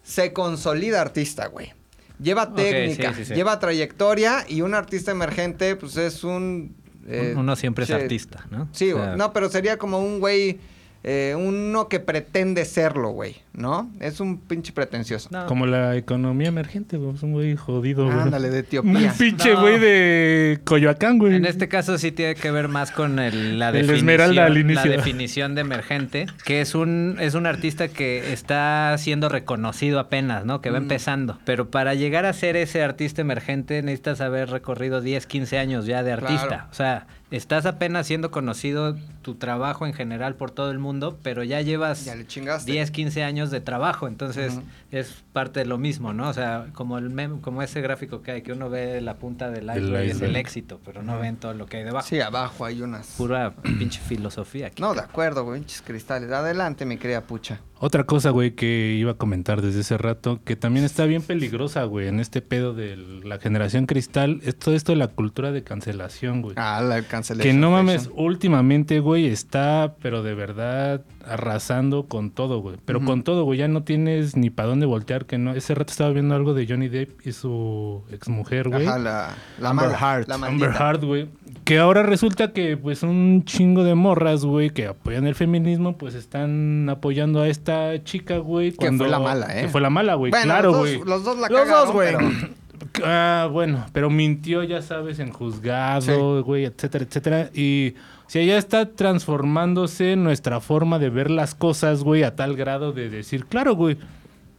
se 0.02 0.32
consolida 0.32 1.00
artista, 1.00 1.46
güey. 1.46 1.72
Lleva 2.20 2.54
técnica, 2.54 3.10
sí, 3.14 3.20
sí, 3.20 3.24
sí. 3.26 3.34
lleva 3.34 3.58
trayectoria 3.58 4.44
y 4.48 4.60
un 4.62 4.74
artista 4.74 5.10
emergente, 5.10 5.74
pues 5.76 5.96
es 5.96 6.22
un... 6.24 6.76
eh, 7.06 7.34
Uno 7.36 7.56
siempre 7.56 7.84
es 7.84 7.90
artista, 7.90 8.46
¿no? 8.50 8.68
Sí, 8.72 8.92
O 8.92 8.96
sea, 8.96 9.16
no, 9.16 9.32
pero 9.32 9.48
sería 9.50 9.76
como 9.76 9.98
un 9.98 10.20
güey, 10.20 10.60
eh, 11.02 11.34
uno 11.36 11.88
que 11.88 11.98
pretende 11.98 12.64
serlo, 12.64 13.10
güey, 13.10 13.42
¿no? 13.54 13.90
Es 14.00 14.20
un 14.20 14.38
pinche 14.38 14.72
pretencioso. 14.72 15.28
no. 15.30 15.46
Como 15.46 15.66
la 15.66 15.94
economía 15.96 16.48
emergente, 16.48 16.96
güey. 16.96 17.14
Es 17.14 17.22
un 17.22 17.32
güey 17.32 17.54
jodido, 17.56 18.06
güey. 18.06 18.18
Ándale, 18.18 18.48
de 18.50 18.58
Un 18.80 18.96
Etiopía. 18.96 19.14
pinche 19.18 19.52
No. 19.54 19.60
güey 19.60 19.78
de 19.78 20.60
Coyoacán, 20.64 21.18
güey. 21.18 21.34
En 21.34 21.44
este 21.44 21.68
caso 21.68 21.98
sí 21.98 22.12
tiene 22.12 22.34
que 22.34 22.50
ver 22.50 22.68
más 22.68 22.90
con 22.90 23.18
el- 23.18 23.58
la, 23.58 23.68
El 23.68 23.74
definición, 23.74 23.96
Esmeralda 23.98 24.46
al 24.46 24.74
la 24.74 24.82
definición 24.84 25.54
de 25.54 25.60
emergente, 25.60 26.26
que 26.44 26.60
es 26.60 26.74
un, 26.74 27.16
es 27.20 27.34
un 27.34 27.46
artista 27.46 27.88
que 27.88 28.32
está 28.32 28.94
siendo 28.98 29.28
reconocido 29.28 29.98
apenas, 30.00 30.44
¿no? 30.44 30.60
Que 30.60 30.70
va 30.70 30.80
Mm. 30.80 30.84
empezando. 30.84 31.38
Pero 31.44 31.70
para 31.70 31.94
llegar 31.94 32.24
a 32.26 32.32
ser 32.32 32.56
ese 32.56 32.82
artista 32.82 33.20
emergente 33.20 33.82
necesitas 33.82 34.20
haber 34.20 34.48
recorrido 34.50 35.00
10, 35.00 35.26
15 35.26 35.58
años 35.58 35.86
ya 35.86 36.02
de 36.02 36.12
artista. 36.12 36.46
Claro. 36.48 36.64
O 36.70 36.74
sea, 36.74 37.06
estás 37.30 37.66
apenas 37.66 38.06
siendo 38.06 38.30
conocido 38.30 38.96
tu 39.22 39.36
trabajo 39.36 39.86
en 39.86 39.92
general 39.94 40.34
por 40.34 40.50
todo 40.50 40.70
el 40.70 40.78
mundo, 40.78 41.18
pero 41.22 41.42
ya 41.44 41.60
llevas 41.60 42.04
Ya 42.04 42.14
le 42.14 42.26
chingaste. 42.26 42.70
10, 42.72 42.90
15 42.90 43.22
años 43.22 43.41
de 43.50 43.60
trabajo. 43.60 44.06
Entonces 44.08 44.58
es 44.90 45.24
parte 45.32 45.60
de 45.60 45.66
lo 45.66 45.78
mismo, 45.78 46.12
¿no? 46.12 46.28
O 46.28 46.32
sea, 46.32 46.66
como, 46.74 46.98
el 46.98 47.10
mem- 47.10 47.40
como 47.40 47.62
ese 47.62 47.80
gráfico 47.80 48.22
que 48.22 48.30
hay, 48.32 48.42
que 48.42 48.52
uno 48.52 48.70
ve 48.70 49.00
la 49.00 49.14
punta 49.16 49.50
del 49.50 49.64
iceberg, 49.64 50.04
es 50.10 50.20
el 50.20 50.36
éxito, 50.36 50.80
pero 50.84 51.02
no 51.02 51.18
ven 51.18 51.36
todo 51.36 51.54
lo 51.54 51.66
que 51.66 51.78
hay 51.78 51.84
debajo. 51.84 52.06
Sí, 52.06 52.20
abajo 52.20 52.64
hay 52.64 52.82
unas... 52.82 53.06
Pura 53.16 53.52
pinche 53.62 54.00
filosofía 54.00 54.68
aquí. 54.68 54.82
No, 54.82 54.94
de 54.94 55.00
acuerdo, 55.00 55.50
pinches 55.52 55.82
cristales. 55.82 56.30
Adelante, 56.30 56.84
mi 56.86 56.96
querida 56.98 57.22
pucha. 57.22 57.60
Otra 57.84 58.04
cosa, 58.04 58.30
güey, 58.30 58.52
que 58.52 58.94
iba 58.96 59.10
a 59.10 59.14
comentar 59.14 59.60
desde 59.60 59.80
ese 59.80 59.98
rato, 59.98 60.38
que 60.44 60.54
también 60.54 60.84
está 60.84 61.04
bien 61.04 61.20
peligrosa, 61.20 61.82
güey, 61.82 62.06
en 62.06 62.20
este 62.20 62.40
pedo 62.40 62.74
de 62.74 62.96
la 62.96 63.40
generación 63.40 63.86
cristal, 63.86 64.38
es 64.44 64.56
todo 64.56 64.76
esto 64.76 64.92
de 64.92 64.98
la 64.98 65.08
cultura 65.08 65.50
de 65.50 65.64
cancelación, 65.64 66.42
güey. 66.42 66.54
Ah, 66.56 66.80
la 66.80 67.02
cancelación. 67.02 67.56
que 67.56 67.60
no 67.60 67.72
mames, 67.72 68.08
últimamente, 68.14 69.00
güey, 69.00 69.26
está, 69.26 69.96
pero 70.00 70.22
de 70.22 70.32
verdad, 70.32 71.02
arrasando 71.26 72.04
con 72.04 72.30
todo, 72.30 72.60
güey. 72.60 72.76
Pero 72.84 73.04
con 73.04 73.24
todo, 73.24 73.42
güey, 73.42 73.58
ya 73.58 73.66
no 73.66 73.82
tienes 73.82 74.36
ni 74.36 74.48
para 74.48 74.68
dónde 74.68 74.86
voltear, 74.86 75.26
que 75.26 75.38
no. 75.38 75.52
Ese 75.52 75.74
rato 75.74 75.90
estaba 75.90 76.10
viendo 76.10 76.36
algo 76.36 76.54
de 76.54 76.68
Johnny 76.68 76.88
Depp 76.88 77.26
y 77.26 77.32
su 77.32 78.04
exmujer, 78.12 78.68
güey. 78.68 78.86
Ajá, 78.86 79.00
la, 79.00 79.34
la 79.58 79.70
Amber 79.70 79.90
mala, 79.90 80.24
la 80.28 80.34
Amber. 80.46 80.70
Heard, 80.70 81.04
güey. 81.04 81.28
Que 81.64 81.78
ahora 81.78 82.04
resulta 82.04 82.52
que, 82.52 82.76
pues, 82.76 83.02
un 83.02 83.44
chingo 83.44 83.82
de 83.82 83.96
morras, 83.96 84.44
güey, 84.44 84.70
que 84.70 84.86
apoyan 84.86 85.26
el 85.26 85.34
feminismo, 85.34 85.96
pues 85.96 86.14
están 86.14 86.88
apoyando 86.88 87.40
a 87.40 87.48
esta 87.48 87.71
chica, 88.04 88.38
güey. 88.38 88.72
Que 88.72 88.90
fue 88.92 89.08
la 89.08 89.18
mala, 89.18 89.46
¿eh? 89.58 89.62
Que 89.62 89.68
fue 89.68 89.80
la 89.80 89.90
mala, 89.90 90.14
güey. 90.14 90.30
Bueno, 90.30 90.44
claro, 90.44 90.70
los, 90.72 90.80
güey. 90.80 90.98
dos, 90.98 91.06
los 91.06 91.24
dos 91.24 91.38
la 91.38 91.48
Los 91.48 91.60
cagaron, 91.60 91.84
dos, 91.86 91.92
güey. 91.94 92.14
pero- 92.16 92.28
Ah, 93.04 93.48
bueno, 93.50 93.86
pero 93.92 94.10
mintió, 94.10 94.62
ya 94.64 94.82
sabes, 94.82 95.18
en 95.18 95.30
juzgado, 95.32 96.42
güey, 96.44 96.64
etcétera, 96.64 97.04
etcétera. 97.04 97.50
Y 97.54 97.94
o 98.26 98.30
sea, 98.32 98.42
ya 98.44 98.58
está 98.58 98.86
transformándose 98.90 100.16
nuestra 100.16 100.60
forma 100.60 100.98
de 100.98 101.08
ver 101.08 101.30
las 101.30 101.54
cosas, 101.54 102.02
güey, 102.02 102.22
a 102.22 102.34
tal 102.36 102.56
grado 102.56 102.92
de 102.92 103.08
decir, 103.08 103.46
claro, 103.46 103.74
güey, 103.76 103.96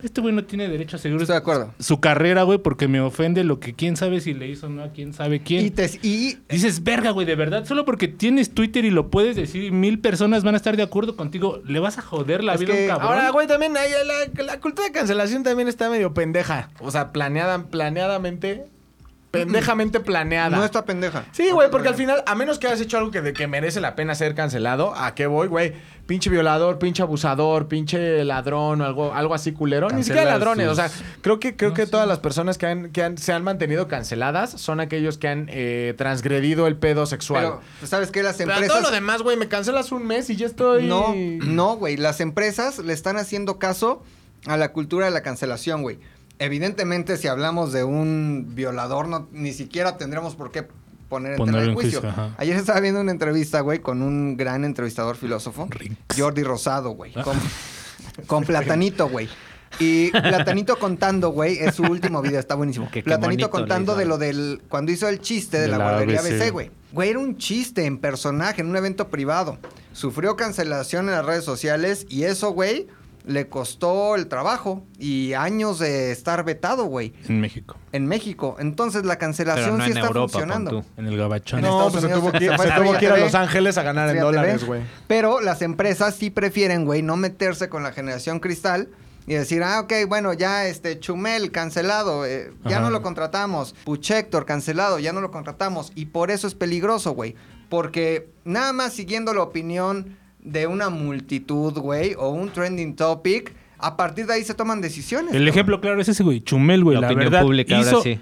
este 0.04 0.22
güey 0.22 0.34
no 0.34 0.44
tiene 0.44 0.68
derecho 0.68 0.98
a 0.98 1.00
seguir 1.00 1.20
Estoy 1.22 1.34
de 1.34 1.38
acuerdo. 1.38 1.74
su 1.80 2.00
carrera, 2.00 2.44
güey, 2.44 2.58
porque 2.60 2.88
me 2.88 3.00
ofende 3.02 3.44
lo 3.44 3.60
que 3.60 3.74
quién 3.74 3.96
sabe 3.98 4.20
si 4.22 4.34
le 4.34 4.48
hizo 4.48 4.68
o 4.68 4.70
no 4.70 4.84
a 4.84 4.90
quién 4.90 5.14
sabe 5.14 5.42
quién. 5.42 5.66
Y, 5.66 5.70
te, 5.72 5.90
y 6.02 6.38
Dices, 6.50 6.84
verga, 6.84 7.12
güey, 7.12 7.26
de 7.26 7.36
verdad, 7.36 7.66
solo 7.66 7.86
porque 7.86 8.08
tienes 8.08 8.54
Twitter 8.54 8.86
y 8.86 8.90
lo 8.92 9.10
puedes 9.10 9.36
decir 9.36 9.64
y 9.64 9.72
mil 9.72 10.00
personas 10.00 10.44
van 10.44 10.54
a 10.56 10.58
estar 10.58 10.76
de 10.78 10.84
acuerdo 10.84 11.16
contigo, 11.16 11.62
le 11.66 11.80
vas 11.80 11.98
a 11.98 12.02
joder 12.02 12.44
la 12.44 12.54
Es 12.56 12.60
vida 12.62 12.74
a 12.74 12.78
un 12.78 12.88
cabrón. 12.88 13.08
Ahora, 13.08 13.30
güey, 13.32 13.48
también 13.48 13.76
hay- 13.78 13.92
la, 14.38 14.44
la 14.44 14.60
cultura 14.60 14.88
de 14.88 14.94
cancelación 14.94 15.44
también 15.44 15.68
está 15.68 15.90
medio 15.90 16.14
pendeja. 16.14 16.70
O 16.80 16.92
sea, 16.92 17.12
planeada, 17.12 17.64
planeadamente. 17.68 18.66
Pendejamente 19.32 20.00
planeada. 20.00 20.56
no 20.56 20.64
está 20.64 20.86
pendeja. 20.86 21.26
Sí, 21.32 21.50
güey, 21.50 21.72
porque 21.72 21.88
al 21.88 21.96
final, 21.96 22.22
a 22.28 22.36
menos 22.36 22.60
que 22.60 22.68
hayas 22.68 22.82
hecho 22.82 23.00
algo 23.00 23.10
que, 23.10 23.22
de 23.22 23.34
que 23.34 23.48
merece 23.48 23.82
la 23.82 23.96
pena 23.96 24.14
ser 24.14 24.36
cancelado, 24.36 24.94
¿a 24.96 25.16
qué 25.16 25.26
voy, 25.26 25.48
güey? 25.48 25.74
Pinche 26.06 26.30
violador, 26.30 26.80
pinche 26.80 27.02
abusador, 27.02 27.70
pinche 27.70 28.26
ladrón 28.26 28.82
o 28.82 28.86
algo, 28.86 29.14
algo 29.14 29.34
así 29.34 29.54
culero. 29.54 29.90
Ni 29.90 30.04
siquiera 30.04 30.26
ladrones. 30.32 30.68
O 30.68 30.76
sea, 30.76 30.92
creo 31.22 31.40
que, 31.40 31.56
creo 31.56 31.74
que 31.74 31.88
todas 31.88 32.06
las 32.08 32.20
personas 32.20 32.58
que, 32.58 32.66
han, 32.66 32.92
que 32.92 33.04
han- 33.04 33.18
se 33.18 33.32
han 33.32 33.42
mantenido 33.44 33.88
canceladas 33.88 34.52
son 34.52 34.82
aquellos 34.82 35.18
que 35.18 35.30
han 35.30 35.48
eh, 35.50 35.94
transgredido 35.98 36.68
el 36.68 36.76
pedo 36.76 37.06
sexual. 37.06 37.44
Pero, 37.46 37.62
pues, 37.80 37.90
¿sabes 37.90 38.12
qué? 38.12 38.22
Las 38.22 38.36
Pero 38.36 38.52
a 38.52 38.56
empresas... 38.56 38.78
todo 38.80 38.90
lo 38.90 38.94
demás, 38.94 39.22
güey, 39.22 39.38
me 39.38 39.48
cancelas 39.48 39.94
un 39.94 40.06
mes 40.06 40.30
y 40.30 40.36
ya 40.36 40.46
estoy. 40.48 40.84
No, 40.88 41.14
no, 41.16 41.78
güey. 41.78 41.96
Las 41.96 42.20
empresas 42.20 42.80
le 42.80 42.92
están 42.92 43.16
haciendo 43.16 43.58
caso 43.58 44.04
a 44.46 44.58
la 44.58 44.74
cultura 44.74 45.06
de 45.06 45.12
la 45.12 45.22
cancelación, 45.24 45.84
güey. 45.84 46.00
Evidentemente, 46.40 47.16
si 47.16 47.30
hablamos 47.30 47.72
de 47.72 47.86
un 47.86 48.52
violador, 48.56 49.08
no, 49.08 49.30
ni 49.32 49.54
siquiera 49.54 49.98
tendremos 49.98 50.36
por 50.36 50.52
qué 50.52 50.68
poner 51.14 51.32
en 51.34 51.38
tela 51.38 51.46
Ponerlo 51.52 51.62
de 51.62 51.68
en 51.68 51.74
juicio. 51.76 52.34
Ayer 52.38 52.56
estaba 52.58 52.80
viendo 52.80 53.02
una 53.02 53.12
entrevista, 53.12 53.62
güey, 53.62 53.80
con 53.80 54.02
un 54.02 54.36
gran 54.38 54.64
entrevistador 54.66 55.16
filósofo, 55.16 55.68
Rinks. 55.70 55.98
Jordi 56.18 56.44
Rosado, 56.44 56.92
güey. 56.92 57.14
Ah. 57.16 57.24
Con, 57.24 57.38
con 58.28 58.44
Platanito, 58.46 59.08
güey. 59.10 59.30
Y 59.80 60.12
Platanito 60.12 60.78
contando, 60.78 61.30
güey, 61.30 61.58
es 61.58 61.74
su 61.76 61.84
último 61.84 62.22
video, 62.22 62.40
está 62.40 62.54
buenísimo. 62.54 62.86
Qué- 62.92 63.00
qué 63.02 63.04
Platanito 63.06 63.50
contando 63.50 63.96
de 63.96 64.06
lo 64.06 64.18
del. 64.20 64.62
Cuando 64.70 64.92
hizo 64.92 65.08
el 65.08 65.20
chiste 65.20 65.58
de, 65.58 65.64
De 65.64 65.70
la, 65.70 65.78
la 65.80 65.84
guardería. 65.86 66.20
ABC, 66.20 66.52
güey. 66.52 66.70
Güey, 66.92 67.10
era 67.10 67.18
un 67.20 67.38
chiste 67.38 67.86
en 67.86 67.98
personaje, 67.98 68.62
en 68.62 68.70
un 68.70 68.76
evento 68.76 69.08
privado. 69.08 69.58
Sufrió 69.94 70.36
cancelación 70.36 71.10
en 71.10 71.16
las 71.16 71.26
redes 71.26 71.44
sociales 71.44 72.06
y 72.08 72.24
eso, 72.24 72.52
güey, 72.52 72.86
le 73.26 73.48
costó 73.48 74.16
el 74.16 74.28
trabajo 74.28 74.86
y 75.00 75.34
años 75.34 75.80
de 75.80 76.12
estar 76.12 76.44
vetado, 76.44 76.86
güey, 76.86 77.14
En 77.28 77.40
México, 77.40 77.78
en 77.92 78.06
México. 78.06 78.58
Entonces 78.60 79.06
la 79.06 79.18
cancelación 79.18 79.66
Pero 79.66 79.78
no 79.78 79.86
sí 79.86 79.92
en 79.92 79.98
está 79.98 80.08
Europa, 80.08 80.20
pon 80.20 80.30
funcionando. 80.42 80.72
tú. 80.72 80.86
en 80.98 81.08
el 81.08 81.18
gabachón. 81.18 81.60
En 81.60 81.66
No, 81.66 81.90
pues 81.90 82.04
se 82.04 82.10
tuvo 82.10 82.32
que, 82.32 82.40
se 82.40 82.56
fue 82.58 82.68
se 82.68 82.74
a 82.74 82.76
tuvo 82.78 82.98
que 82.98 83.06
ir 83.06 83.12
a. 83.12 83.18
Los 83.18 83.36
Ángeles 83.36 83.78
a 83.78 83.84
ganar 83.84 84.10
en 84.10 84.20
dólares, 84.20 84.66
güey. 84.66 84.82
Pero 85.08 85.40
las 85.42 85.62
empresas 85.62 86.16
sí 86.16 86.30
prefieren, 86.30 86.86
güey, 86.86 87.02
no 87.02 87.16
meterse 87.16 87.70
con 87.70 87.84
la 87.84 87.92
generación 87.94 88.40
cristal 88.40 88.90
y 89.26 89.36
decir, 89.36 89.64
ah, 89.64 89.80
ok, 89.80 89.94
bueno, 90.08 90.34
ya 90.34 90.66
este 90.68 91.00
Chumel 91.00 91.52
cancelado, 91.52 92.26
eh, 92.26 92.52
ya 92.66 92.78
Ajá. 92.78 92.82
no 92.82 92.90
lo 92.90 93.02
contratamos. 93.02 93.74
Puchector 93.86 94.46
cancelado, 94.46 95.00
ya 95.00 95.14
no 95.14 95.22
lo 95.22 95.32
contratamos. 95.32 95.94
Y 95.96 96.08
por 96.08 96.30
eso 96.30 96.46
es 96.46 96.56
peligroso, 96.56 97.12
güey. 97.12 97.36
Porque 97.70 98.30
nada 98.44 98.74
más 98.74 98.92
siguiendo 98.94 99.34
la 99.34 99.44
opinión 99.44 100.18
de 100.44 100.68
una 100.68 100.90
multitud, 100.90 101.74
güey, 101.74 102.16
o 102.18 102.30
un 102.30 102.50
trending 102.50 102.96
topic, 102.96 103.54
a 103.78 103.98
partir 103.98 104.26
de 104.28 104.34
ahí 104.34 104.44
se 104.44 104.54
toman 104.54 104.82
decisiones. 104.82 105.34
El 105.34 105.48
ejemplo 105.48 105.82
claro 105.82 106.00
es 106.02 106.08
ese, 106.10 106.24
güey. 106.24 106.42
Chumel, 106.42 106.84
güey. 106.84 106.96
La 106.96 107.02
La, 107.02 107.08
opinión 107.08 107.32
verdad. 107.32 107.44
pública 107.46 107.78
ahora 107.78 107.94
sí. 108.02 108.20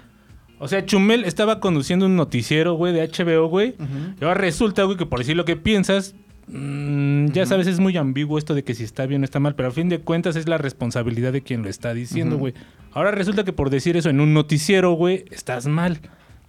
O 0.58 0.68
sea, 0.68 0.86
Chumel 0.86 1.24
estaba 1.24 1.58
conduciendo 1.58 2.06
un 2.06 2.14
noticiero, 2.14 2.74
güey, 2.74 2.92
de 2.92 3.02
HBO, 3.08 3.48
güey. 3.48 3.74
Y 4.20 4.24
ahora 4.24 4.34
resulta, 4.34 4.84
güey, 4.84 4.96
que 4.96 5.06
por 5.06 5.18
decir 5.18 5.36
lo 5.36 5.44
que 5.44 5.56
piensas, 5.56 6.14
mm, 6.46 7.26
ya 7.32 7.46
sabes, 7.46 7.66
es 7.66 7.80
muy 7.80 7.96
ambiguo 7.96 8.38
esto 8.38 8.54
de 8.54 8.62
que 8.62 8.74
si 8.74 8.84
está 8.84 9.06
bien 9.06 9.22
o 9.22 9.24
está 9.24 9.40
mal, 9.40 9.56
pero 9.56 9.70
a 9.70 9.72
fin 9.72 9.88
de 9.88 9.98
cuentas 9.98 10.36
es 10.36 10.48
la 10.48 10.58
responsabilidad 10.58 11.32
de 11.32 11.42
quien 11.42 11.62
lo 11.62 11.68
está 11.68 11.92
diciendo, 11.94 12.38
güey. 12.38 12.54
Ahora 12.92 13.10
resulta 13.10 13.42
que 13.44 13.52
por 13.52 13.70
decir 13.70 13.96
eso 13.96 14.08
en 14.10 14.20
un 14.20 14.34
noticiero, 14.34 14.92
güey, 14.92 15.24
estás 15.32 15.66
mal. 15.66 15.98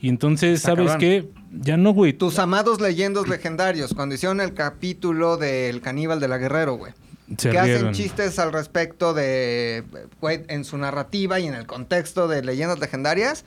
Y 0.04 0.10
entonces, 0.10 0.58
Está 0.58 0.72
¿sabes 0.72 0.92
cabrón. 0.92 1.00
qué? 1.00 1.30
Ya 1.62 1.78
no, 1.78 1.94
güey. 1.94 2.12
Tus 2.12 2.38
amados 2.38 2.82
leyendos 2.82 3.30
legendarios, 3.30 3.94
cuando 3.94 4.16
hicieron 4.16 4.42
el 4.42 4.54
capítulo 4.54 5.38
del 5.38 5.80
caníbal 5.80 6.20
de 6.20 6.28
la 6.28 6.38
Guerrero, 6.38 6.76
güey. 6.76 6.92
Se 7.38 7.52
que 7.52 7.58
hacen 7.58 7.94
chistes 7.94 8.38
al 8.38 8.52
respecto 8.52 9.14
de, 9.14 9.86
güey, 10.20 10.44
en 10.50 10.66
su 10.66 10.78
narrativa 10.78 11.40
y 11.40 11.48
en 11.48 11.54
el 11.54 11.66
contexto 11.66 12.28
de 12.28 12.44
leyendas 12.44 12.80
legendarias. 12.80 13.46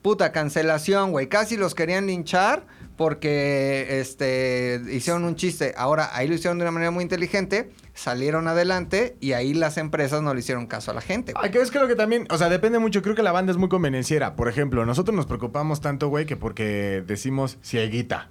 Puta, 0.00 0.30
cancelación, 0.30 1.10
güey. 1.10 1.26
Casi 1.26 1.56
los 1.56 1.74
querían 1.74 2.06
linchar 2.06 2.64
porque 2.96 4.00
este, 4.00 4.80
hicieron 4.90 5.24
un 5.24 5.36
chiste. 5.36 5.74
Ahora, 5.76 6.10
ahí 6.12 6.28
lo 6.28 6.34
hicieron 6.34 6.58
de 6.58 6.64
una 6.64 6.70
manera 6.70 6.90
muy 6.90 7.02
inteligente, 7.02 7.70
salieron 7.94 8.48
adelante 8.48 9.16
y 9.20 9.32
ahí 9.32 9.54
las 9.54 9.76
empresas 9.76 10.22
no 10.22 10.32
le 10.32 10.40
hicieron 10.40 10.66
caso 10.66 10.90
a 10.90 10.94
la 10.94 11.00
gente. 11.00 11.32
Ay, 11.36 11.50
que 11.50 11.60
es 11.60 11.70
creo 11.70 11.86
que 11.86 11.94
también, 11.94 12.26
o 12.30 12.38
sea, 12.38 12.48
depende 12.48 12.78
mucho. 12.78 13.02
Creo 13.02 13.14
que 13.14 13.22
la 13.22 13.32
banda 13.32 13.52
es 13.52 13.58
muy 13.58 13.68
convenenciera. 13.68 14.34
Por 14.36 14.48
ejemplo, 14.48 14.84
nosotros 14.86 15.14
nos 15.14 15.26
preocupamos 15.26 15.80
tanto, 15.80 16.08
güey, 16.08 16.26
que 16.26 16.36
porque 16.36 17.04
decimos 17.06 17.58
cieguita. 17.62 18.28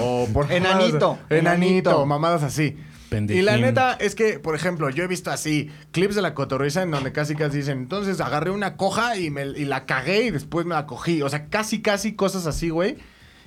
O 0.00 0.26
por 0.32 0.50
Enanito, 0.50 1.18
Enanito, 1.30 1.90
enanito. 1.90 2.06
mamadas 2.06 2.42
así. 2.42 2.76
Pendejín. 3.10 3.40
Y 3.40 3.44
la 3.44 3.56
neta 3.56 3.92
es 3.92 4.14
que, 4.16 4.40
por 4.40 4.56
ejemplo, 4.56 4.90
yo 4.90 5.04
he 5.04 5.06
visto 5.06 5.30
así 5.30 5.70
clips 5.92 6.16
de 6.16 6.22
la 6.22 6.34
cotorriza 6.34 6.82
en 6.82 6.90
donde 6.90 7.12
casi 7.12 7.36
casi 7.36 7.58
dicen, 7.58 7.78
entonces 7.78 8.20
agarré 8.20 8.50
una 8.50 8.76
coja 8.76 9.16
y, 9.16 9.30
me, 9.30 9.44
y 9.46 9.64
la 9.64 9.86
cagué 9.86 10.24
y 10.24 10.30
después 10.30 10.66
me 10.66 10.74
la 10.74 10.86
cogí. 10.86 11.22
O 11.22 11.28
sea, 11.28 11.46
casi 11.46 11.80
casi 11.80 12.14
cosas 12.14 12.46
así, 12.46 12.70
güey. 12.70 12.96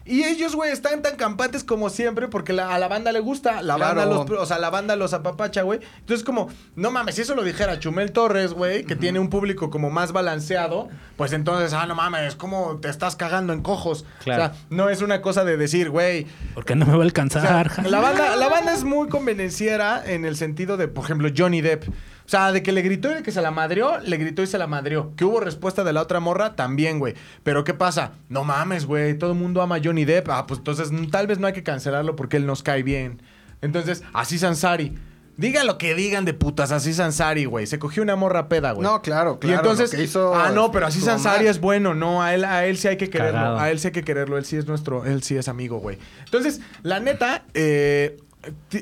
Y 0.04 0.24
ellos, 0.24 0.56
güey, 0.56 0.72
están 0.72 1.04
tan 1.04 1.16
campantes 1.16 1.64
como 1.64 1.90
siempre 1.92 2.28
porque 2.28 2.54
la- 2.54 2.74
a 2.74 2.80
la 2.80 2.88
banda 2.88 3.12
le 3.12 3.20
gusta. 3.20 3.62
La 3.62 3.76
Claro. 3.76 3.96
banda 4.02 4.06
los, 4.06 4.40
o 4.42 4.46
sea, 4.48 4.58
la 4.58 4.70
banda 4.72 4.96
los 4.96 5.14
apapacha, 5.14 5.62
güey. 5.62 5.80
Entonces, 6.00 6.24
como, 6.26 6.50
no 6.76 6.90
mames, 6.90 7.16
si 7.16 7.22
eso 7.22 7.36
lo 7.36 7.44
dijera 7.44 7.78
Chumel 7.80 8.12
Torres, 8.12 8.54
güey, 8.54 8.84
que 8.84 8.96
tiene 8.96 9.20
un 9.20 9.30
público 9.30 9.70
como 9.70 9.92
más 9.92 10.12
balanceado, 10.12 10.90
pues 11.18 11.34
entonces, 11.34 11.74
ah, 11.74 11.86
no 11.86 11.94
mames, 11.96 12.36
como 12.36 12.80
te 12.82 12.90
estás 12.90 13.16
cagando 13.16 13.54
en 13.54 13.62
cojos. 13.62 14.06
Claro. 14.24 14.46
O 14.46 14.48
sea, 14.48 14.56
no 14.72 14.90
es 14.90 15.02
una 15.04 15.22
cosa 15.22 15.44
de 15.44 15.56
decir, 15.58 15.92
güey, 15.92 16.26
Porque 16.56 16.76
no 16.76 16.86
me 16.88 16.94
va 16.94 16.98
a 16.98 16.98
o 16.98 17.02
sea, 17.02 17.06
alcanzar. 17.06 17.88
la, 17.90 18.00
banda, 18.00 18.36
la 18.36 18.50
banda 18.50 18.74
es 18.74 18.84
muy 18.84 19.08
convenenciera 19.08 20.04
en 20.06 20.26
el 20.26 20.36
sentido 20.36 20.78
de, 20.78 20.88
por 20.88 21.06
ejemplo, 21.06 21.30
Johnny 21.36 21.62
Depp. 21.62 21.84
O 22.32 22.38
sea, 22.38 22.54
de 22.54 22.64
que 22.64 22.72
le 22.72 22.82
gritó 22.82 23.12
y 23.12 23.16
de 23.16 23.24
que 23.24 23.32
se 23.34 23.42
la 23.42 23.52
madrió, 23.52 24.00
le 24.00 24.16
gritó 24.16 24.42
y 24.42 24.48
se 24.48 24.58
la 24.58 24.66
madrió. 24.66 25.12
Que 25.18 25.26
hubo 25.26 25.42
respuesta 25.42 25.84
de 25.84 25.92
la 25.92 26.02
otra 26.02 26.22
morra, 26.22 26.56
también, 26.56 26.98
güey. 26.98 27.14
Pero 27.44 27.66
¿qué 27.66 27.74
pasa? 27.74 28.14
No 28.30 28.46
mames, 28.46 28.86
güey. 28.86 29.18
Todo 29.18 29.34
el 29.34 29.38
mundo 29.38 29.62
ama 29.62 29.76
a 29.76 29.82
Johnny 29.84 30.06
Depp. 30.06 30.30
Ah, 30.30 30.48
pues 30.48 30.60
entonces 30.60 30.92
tal 31.12 31.28
vez 31.28 31.40
no 31.40 31.48
hay 31.48 31.52
que 31.52 31.64
cancelarlo 31.64 32.16
porque 32.16 32.38
él 32.38 32.46
nos 32.46 32.64
cae 32.64 32.84
bien. 32.84 33.22
Entonces, 33.62 34.02
así 34.14 34.40
Sansari. 34.40 34.98
Diga 35.36 35.66
lo 35.66 35.78
que 35.78 35.94
digan 35.94 36.24
de 36.24 36.34
putas, 36.34 36.72
así 36.72 36.94
Sansari, 36.94 37.44
güey. 37.44 37.68
Se 37.68 37.80
cogió 37.80 38.02
una 38.02 38.16
morra 38.16 38.48
peda, 38.48 38.72
güey. 38.72 38.88
No, 38.88 39.02
claro, 39.02 39.38
Y 39.42 39.48
claro, 39.48 39.58
entonces, 39.58 39.92
lo 39.92 39.98
que 39.98 40.04
hizo 40.06 40.34
ah, 40.34 40.52
no, 40.52 40.72
pero 40.72 40.88
así 40.88 41.02
Sansari 41.02 41.48
es 41.48 41.60
bueno, 41.60 41.94
no, 41.94 42.24
a 42.24 42.34
él, 42.34 42.46
a 42.46 42.64
él 42.66 42.78
sí 42.78 42.88
hay 42.88 42.96
que 42.96 43.10
quererlo, 43.10 43.60
a 43.60 43.70
él 43.72 43.80
sí 43.80 43.88
hay 43.88 43.92
que 43.92 44.04
quererlo, 44.06 44.38
él 44.38 44.46
sí 44.46 44.56
es 44.56 44.68
nuestro, 44.68 45.04
él 45.04 45.22
sí 45.22 45.36
es 45.36 45.50
amigo, 45.50 45.80
güey. 45.80 45.98
Entonces, 46.24 46.62
la 46.82 47.02
neta, 47.02 47.44
eh, 47.54 48.22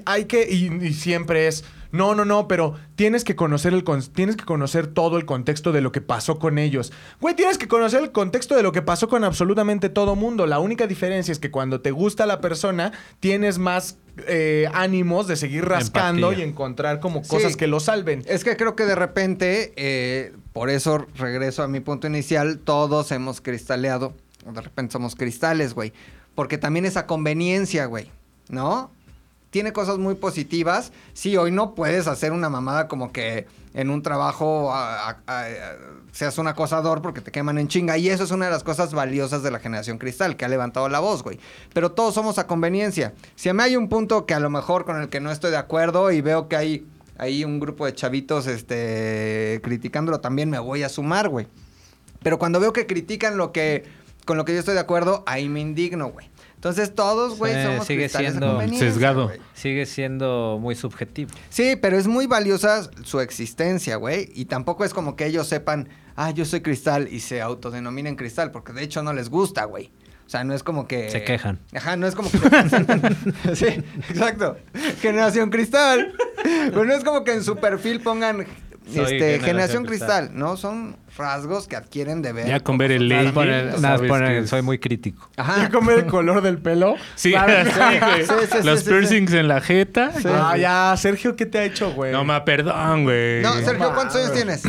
hay 0.05 0.25
que, 0.25 0.47
y, 0.47 0.71
y 0.85 0.93
siempre 0.93 1.47
es, 1.47 1.65
no, 1.91 2.13
no, 2.15 2.23
no, 2.25 2.47
pero 2.47 2.75
tienes 2.95 3.23
que 3.23 3.35
conocer 3.35 3.73
el, 3.73 3.83
con- 3.83 4.01
tienes 4.03 4.35
que 4.35 4.45
conocer 4.45 4.87
todo 4.87 5.17
el 5.17 5.25
contexto 5.25 5.71
de 5.71 5.81
lo 5.81 5.91
que 5.91 6.01
pasó 6.01 6.37
con 6.39 6.57
ellos. 6.57 6.91
Güey, 7.19 7.35
tienes 7.35 7.57
que 7.57 7.67
conocer 7.67 8.03
el 8.03 8.11
contexto 8.11 8.55
de 8.55 8.63
lo 8.63 8.71
que 8.71 8.81
pasó 8.81 9.07
con 9.09 9.23
absolutamente 9.23 9.89
todo 9.89 10.15
mundo. 10.15 10.45
La 10.45 10.59
única 10.59 10.85
diferencia 10.87 11.31
es 11.31 11.39
que 11.39 11.49
cuando 11.51 11.81
te 11.81 11.91
gusta 11.91 12.25
la 12.25 12.41
persona, 12.41 12.91
tienes 13.19 13.57
más 13.57 13.97
eh, 14.27 14.67
ánimos 14.73 15.27
de 15.27 15.35
seguir 15.37 15.65
rascando 15.65 16.27
Empatía. 16.27 16.45
y 16.45 16.49
encontrar 16.49 16.99
como 16.99 17.23
Sí. 17.23 17.29
cosas 17.29 17.55
que 17.55 17.67
lo 17.67 17.79
salven. 17.79 18.23
Es 18.27 18.43
que 18.43 18.57
creo 18.57 18.75
que 18.75 18.85
de 18.85 18.95
repente, 18.95 19.71
eh, 19.77 20.33
por 20.53 20.69
eso 20.69 21.07
regreso 21.15 21.63
a 21.63 21.67
mi 21.69 21.79
punto 21.79 22.05
inicial, 22.07 22.59
todos 22.59 23.11
hemos 23.13 23.39
cristaleado, 23.39 24.13
de 24.45 24.59
repente 24.61 24.91
somos 24.91 25.15
cristales, 25.15 25.73
güey. 25.73 25.93
Porque 26.35 26.57
también 26.57 26.85
esa 26.85 27.05
conveniencia, 27.07 27.85
güey, 27.85 28.11
¿no? 28.49 28.91
Tiene 29.49 29.73
cosas 29.73 29.97
muy 29.97 30.15
positivas. 30.15 30.91
Sí, 31.13 31.35
hoy 31.37 31.51
no 31.51 31.73
puedes 31.75 32.07
hacer 32.07 32.31
una 32.31 32.49
mamada 32.49 32.87
como 32.87 33.11
que 33.11 33.47
en 33.73 33.89
un 33.89 34.01
trabajo 34.03 34.71
a- 34.73 35.09
a- 35.09 35.17
a- 35.27 35.47
seas 36.11 36.37
un 36.37 36.47
acosador 36.47 37.01
porque 37.01 37.21
te 37.21 37.31
queman 37.31 37.57
en 37.57 37.67
chinga. 37.67 37.97
Y 37.97 38.09
eso 38.09 38.23
es 38.23 38.31
una 38.31 38.45
de 38.45 38.51
las 38.51 38.63
cosas 38.63 38.93
valiosas 38.93 39.41
de 39.43 39.51
la 39.51 39.59
generación 39.59 39.97
cristal, 39.97 40.35
que 40.37 40.45
ha 40.45 40.49
levantado 40.49 40.87
la 40.89 40.99
voz, 40.99 41.23
güey. 41.23 41.39
Pero 41.73 41.91
todos 41.91 42.13
somos 42.13 42.37
a 42.37 42.45
conveniencia. 42.47 43.13
Si 43.35 43.49
a 43.49 43.53
mí 43.53 43.63
hay 43.63 43.75
un 43.75 43.89
punto 43.89 44.25
que 44.25 44.33
a 44.33 44.39
lo 44.39 44.49
mejor 44.49 44.85
con 44.85 45.01
el 45.01 45.09
que 45.09 45.19
no 45.19 45.31
estoy 45.31 45.51
de 45.51 45.57
acuerdo 45.57 46.11
y 46.11 46.21
veo 46.21 46.47
que 46.47 46.55
hay 46.55 46.87
ahí 47.17 47.43
un 47.43 47.59
grupo 47.59 47.85
de 47.85 47.93
chavitos 47.93 48.47
este, 48.47 49.59
criticándolo, 49.63 50.19
también 50.19 50.49
me 50.49 50.59
voy 50.59 50.83
a 50.83 50.89
sumar, 50.89 51.27
güey. 51.29 51.47
Pero 52.23 52.37
cuando 52.39 52.59
veo 52.59 52.71
que 52.73 52.85
critican 52.85 53.37
lo 53.37 53.51
que 53.51 53.83
con 54.25 54.37
lo 54.37 54.45
que 54.45 54.53
yo 54.53 54.59
estoy 54.59 54.75
de 54.75 54.79
acuerdo, 54.79 55.23
ahí 55.25 55.49
me 55.49 55.59
indigno, 55.59 56.09
güey. 56.09 56.28
Entonces 56.59 56.93
todos, 56.93 57.37
güey, 57.37 57.53
Sí, 57.53 57.63
somos 57.63 57.87
sigue 57.87 58.09
siendo 58.09 58.59
sesgado. 58.77 59.31
Sigue 59.53 59.85
siendo 59.85 60.57
muy 60.59 60.75
subjetivo. 60.75 61.31
Sí, 61.47 61.77
pero 61.81 61.97
es 61.97 62.05
muy 62.05 62.27
valiosa 62.27 62.91
su 63.05 63.21
existencia, 63.21 63.95
güey. 63.95 64.29
Y 64.35 64.43
tampoco 64.43 64.83
es 64.83 64.93
como 64.93 65.15
que 65.15 65.25
ellos 65.25 65.47
sepan, 65.47 65.87
ah, 66.17 66.31
yo 66.31 66.43
soy 66.43 66.59
cristal 66.59 67.07
y 67.09 67.21
se 67.21 67.39
autodenominen 67.39 68.17
cristal, 68.17 68.51
porque 68.51 68.73
de 68.73 68.83
hecho 68.83 69.01
no 69.01 69.13
les 69.13 69.29
gusta, 69.29 69.63
güey. 69.63 69.89
O 70.25 70.29
sea, 70.29 70.43
no 70.43 70.53
es 70.53 70.61
como 70.61 70.85
que... 70.85 71.09
Se 71.09 71.23
quejan. 71.23 71.59
Ajá, 71.73 71.95
no 71.95 72.05
es 72.07 72.13
como 72.13 72.29
que... 72.29 72.37
se 72.37 73.55
sí, 73.55 73.81
exacto. 74.09 74.57
Generación 75.01 75.51
cristal. 75.51 76.13
Pero 76.43 76.83
no 76.83 76.93
es 76.93 77.05
como 77.05 77.23
que 77.23 77.35
en 77.35 77.43
su 77.45 77.55
perfil 77.55 78.01
pongan 78.01 78.41
este, 78.41 79.05
generación 79.05 79.45
generación 79.45 79.85
cristal. 79.85 80.25
cristal. 80.25 80.37
No, 80.37 80.57
son 80.57 80.97
rasgos 81.17 81.67
que 81.67 81.75
adquieren 81.75 82.21
de 82.21 82.31
ver. 82.33 82.47
Ya 82.47 82.59
con 82.59 82.77
ver 82.77 82.91
el 82.91 83.07
ley. 83.07 83.31
soy 84.47 84.61
muy 84.61 84.79
crítico. 84.79 85.29
Ajá. 85.37 85.63
Ya 85.63 85.69
comer 85.69 85.99
el 85.99 86.05
color 86.05 86.41
del 86.41 86.57
pelo. 86.59 86.95
Sí, 87.15 87.31
Claro, 87.31 87.53
sí, 88.21 88.33
sí, 88.51 88.57
Los 88.63 88.79
sí, 88.79 88.85
sí. 88.85 88.91
piercings 88.91 89.33
en 89.33 89.47
la 89.47 89.61
jeta. 89.61 90.11
Sí. 90.13 90.27
Ah, 90.27 90.57
ya, 90.57 90.95
Sergio, 90.97 91.35
¿qué 91.35 91.45
te 91.45 91.57
ha 91.59 91.63
hecho, 91.63 91.91
güey? 91.93 92.11
No, 92.11 92.23
ma, 92.23 92.45
perdón, 92.45 93.03
güey. 93.03 93.41
No, 93.41 93.53
Sergio, 93.55 93.93
¿cuántos 93.93 94.15
años 94.17 94.33
tienes? 94.33 94.63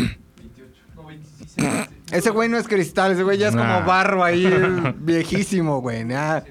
Ese 2.11 2.31
güey 2.31 2.49
no 2.49 2.59
es 2.59 2.67
cristal, 2.67 3.13
ese 3.13 3.23
güey 3.23 3.39
ya 3.39 3.49
es 3.49 3.55
Nah. 3.55 3.75
como 3.77 3.87
barro 3.87 4.25
ahí, 4.25 4.45
viejísimo, 4.99 5.81
güey. 5.81 6.07
Ya, 6.09 6.43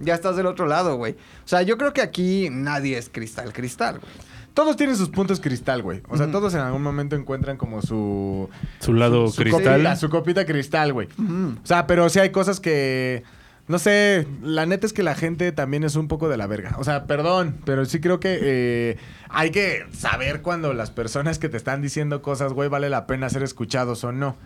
ya 0.00 0.14
estás 0.14 0.36
del 0.36 0.46
otro 0.46 0.66
lado, 0.66 0.96
güey. 0.96 1.12
O 1.12 1.48
sea, 1.48 1.62
yo 1.62 1.76
creo 1.76 1.92
que 1.92 2.00
aquí 2.00 2.48
nadie 2.50 2.96
es 2.96 3.10
cristal, 3.10 3.52
cristal, 3.52 3.98
güey. 3.98 4.12
Todos 4.54 4.76
tienen 4.76 4.96
sus 4.96 5.08
puntos 5.08 5.40
cristal, 5.40 5.82
güey. 5.82 6.00
O 6.08 6.16
sea, 6.16 6.30
todos 6.30 6.54
en 6.54 6.60
algún 6.60 6.82
momento 6.82 7.16
encuentran 7.16 7.56
como 7.56 7.82
su... 7.82 8.48
Su 8.78 8.94
lado 8.94 9.28
su 9.28 9.42
cristal. 9.42 9.62
Copita, 9.64 9.96
su 9.96 10.08
copita 10.08 10.46
cristal, 10.46 10.92
güey. 10.92 11.08
O 11.18 11.66
sea, 11.66 11.86
pero 11.86 12.08
sí 12.08 12.20
hay 12.20 12.30
cosas 12.30 12.60
que... 12.60 13.24
No 13.66 13.78
sé, 13.78 14.28
la 14.42 14.66
neta 14.66 14.86
es 14.86 14.92
que 14.92 15.02
la 15.02 15.14
gente 15.14 15.50
también 15.50 15.84
es 15.84 15.96
un 15.96 16.06
poco 16.06 16.28
de 16.28 16.36
la 16.36 16.46
verga. 16.46 16.76
O 16.78 16.84
sea, 16.84 17.06
perdón, 17.06 17.56
pero 17.64 17.86
sí 17.86 17.98
creo 17.98 18.20
que 18.20 18.38
eh, 18.42 18.96
hay 19.30 19.50
que 19.50 19.86
saber 19.90 20.42
cuando 20.42 20.74
las 20.74 20.90
personas 20.90 21.38
que 21.38 21.48
te 21.48 21.56
están 21.56 21.80
diciendo 21.80 22.20
cosas, 22.20 22.52
güey, 22.52 22.68
vale 22.68 22.90
la 22.90 23.06
pena 23.06 23.30
ser 23.30 23.42
escuchados 23.42 24.04
o 24.04 24.12
no. 24.12 24.36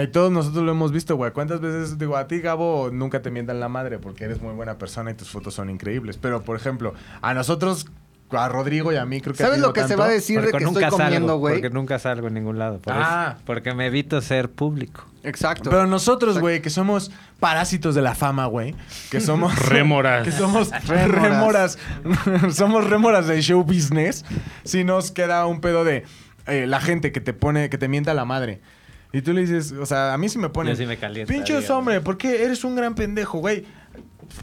Y 0.00 0.06
todos 0.06 0.30
nosotros 0.30 0.62
lo 0.62 0.70
hemos 0.70 0.92
visto, 0.92 1.16
güey. 1.16 1.32
¿Cuántas 1.32 1.60
veces, 1.60 1.98
digo, 1.98 2.16
a 2.16 2.28
ti, 2.28 2.40
Gabo, 2.40 2.90
nunca 2.92 3.22
te 3.22 3.32
mientan 3.32 3.58
la 3.58 3.68
madre 3.68 3.98
porque 3.98 4.22
eres 4.22 4.40
muy 4.40 4.54
buena 4.54 4.78
persona 4.78 5.10
y 5.10 5.14
tus 5.14 5.30
fotos 5.30 5.52
son 5.52 5.68
increíbles? 5.68 6.16
Pero, 6.16 6.42
por 6.42 6.56
ejemplo, 6.56 6.94
a 7.22 7.34
nosotros, 7.34 7.88
a 8.32 8.48
Rodrigo 8.48 8.92
y 8.92 8.96
a 8.96 9.04
mí, 9.04 9.20
creo 9.20 9.34
que 9.34 9.42
¿Sabes 9.42 9.58
lo 9.58 9.72
que 9.72 9.84
se 9.88 9.96
va 9.96 10.04
a 10.04 10.08
decir 10.08 10.40
de 10.40 10.50
que 10.52 10.58
estoy 10.58 10.64
nunca 10.64 10.88
comiendo, 10.90 11.14
salgo, 11.28 11.38
güey? 11.38 11.54
porque 11.54 11.70
nunca 11.70 11.98
salgo 11.98 12.28
en 12.28 12.34
ningún 12.34 12.58
lado. 12.58 12.78
por 12.78 12.92
Ah. 12.96 13.32
eso. 13.36 13.42
porque 13.44 13.74
me 13.74 13.86
evito 13.86 14.20
ser 14.20 14.50
público. 14.50 15.04
Exacto. 15.22 15.68
Pero 15.68 15.86
nosotros, 15.86 16.38
güey, 16.38 16.62
que 16.62 16.70
somos 16.70 17.10
parásitos 17.40 17.94
de 17.94 18.02
la 18.02 18.14
fama, 18.14 18.46
güey. 18.46 18.74
Que 19.10 19.20
somos... 19.20 19.54
Rémoras. 19.68 20.24
Que 20.24 20.32
somos 20.32 20.70
Rémoras. 20.86 21.78
somos 22.52 22.88
rémoras 22.88 23.26
de 23.26 23.40
show 23.42 23.62
business. 23.64 24.24
Si 24.64 24.84
nos 24.84 25.10
queda 25.10 25.46
un 25.46 25.60
pedo 25.60 25.84
de 25.84 26.04
eh, 26.46 26.66
la 26.66 26.80
gente 26.80 27.12
que 27.12 27.20
te 27.20 27.32
pone, 27.32 27.68
que 27.70 27.78
te 27.78 27.88
mienta 27.88 28.14
la 28.14 28.24
madre. 28.24 28.60
Y 29.12 29.22
tú 29.22 29.32
le 29.32 29.40
dices, 29.40 29.72
o 29.72 29.86
sea, 29.86 30.14
a 30.14 30.18
mí 30.18 30.28
sí 30.28 30.38
me 30.38 30.48
pone. 30.50 30.70
Yo 30.70 30.76
sí 30.76 30.86
me 30.86 30.96
calienta, 30.96 31.32
Pinches 31.32 31.62
dígame. 31.62 31.74
hombre, 31.78 32.00
¿por 32.00 32.16
qué 32.16 32.44
eres 32.44 32.62
un 32.64 32.76
gran 32.76 32.94
pendejo, 32.94 33.38
güey? 33.38 33.66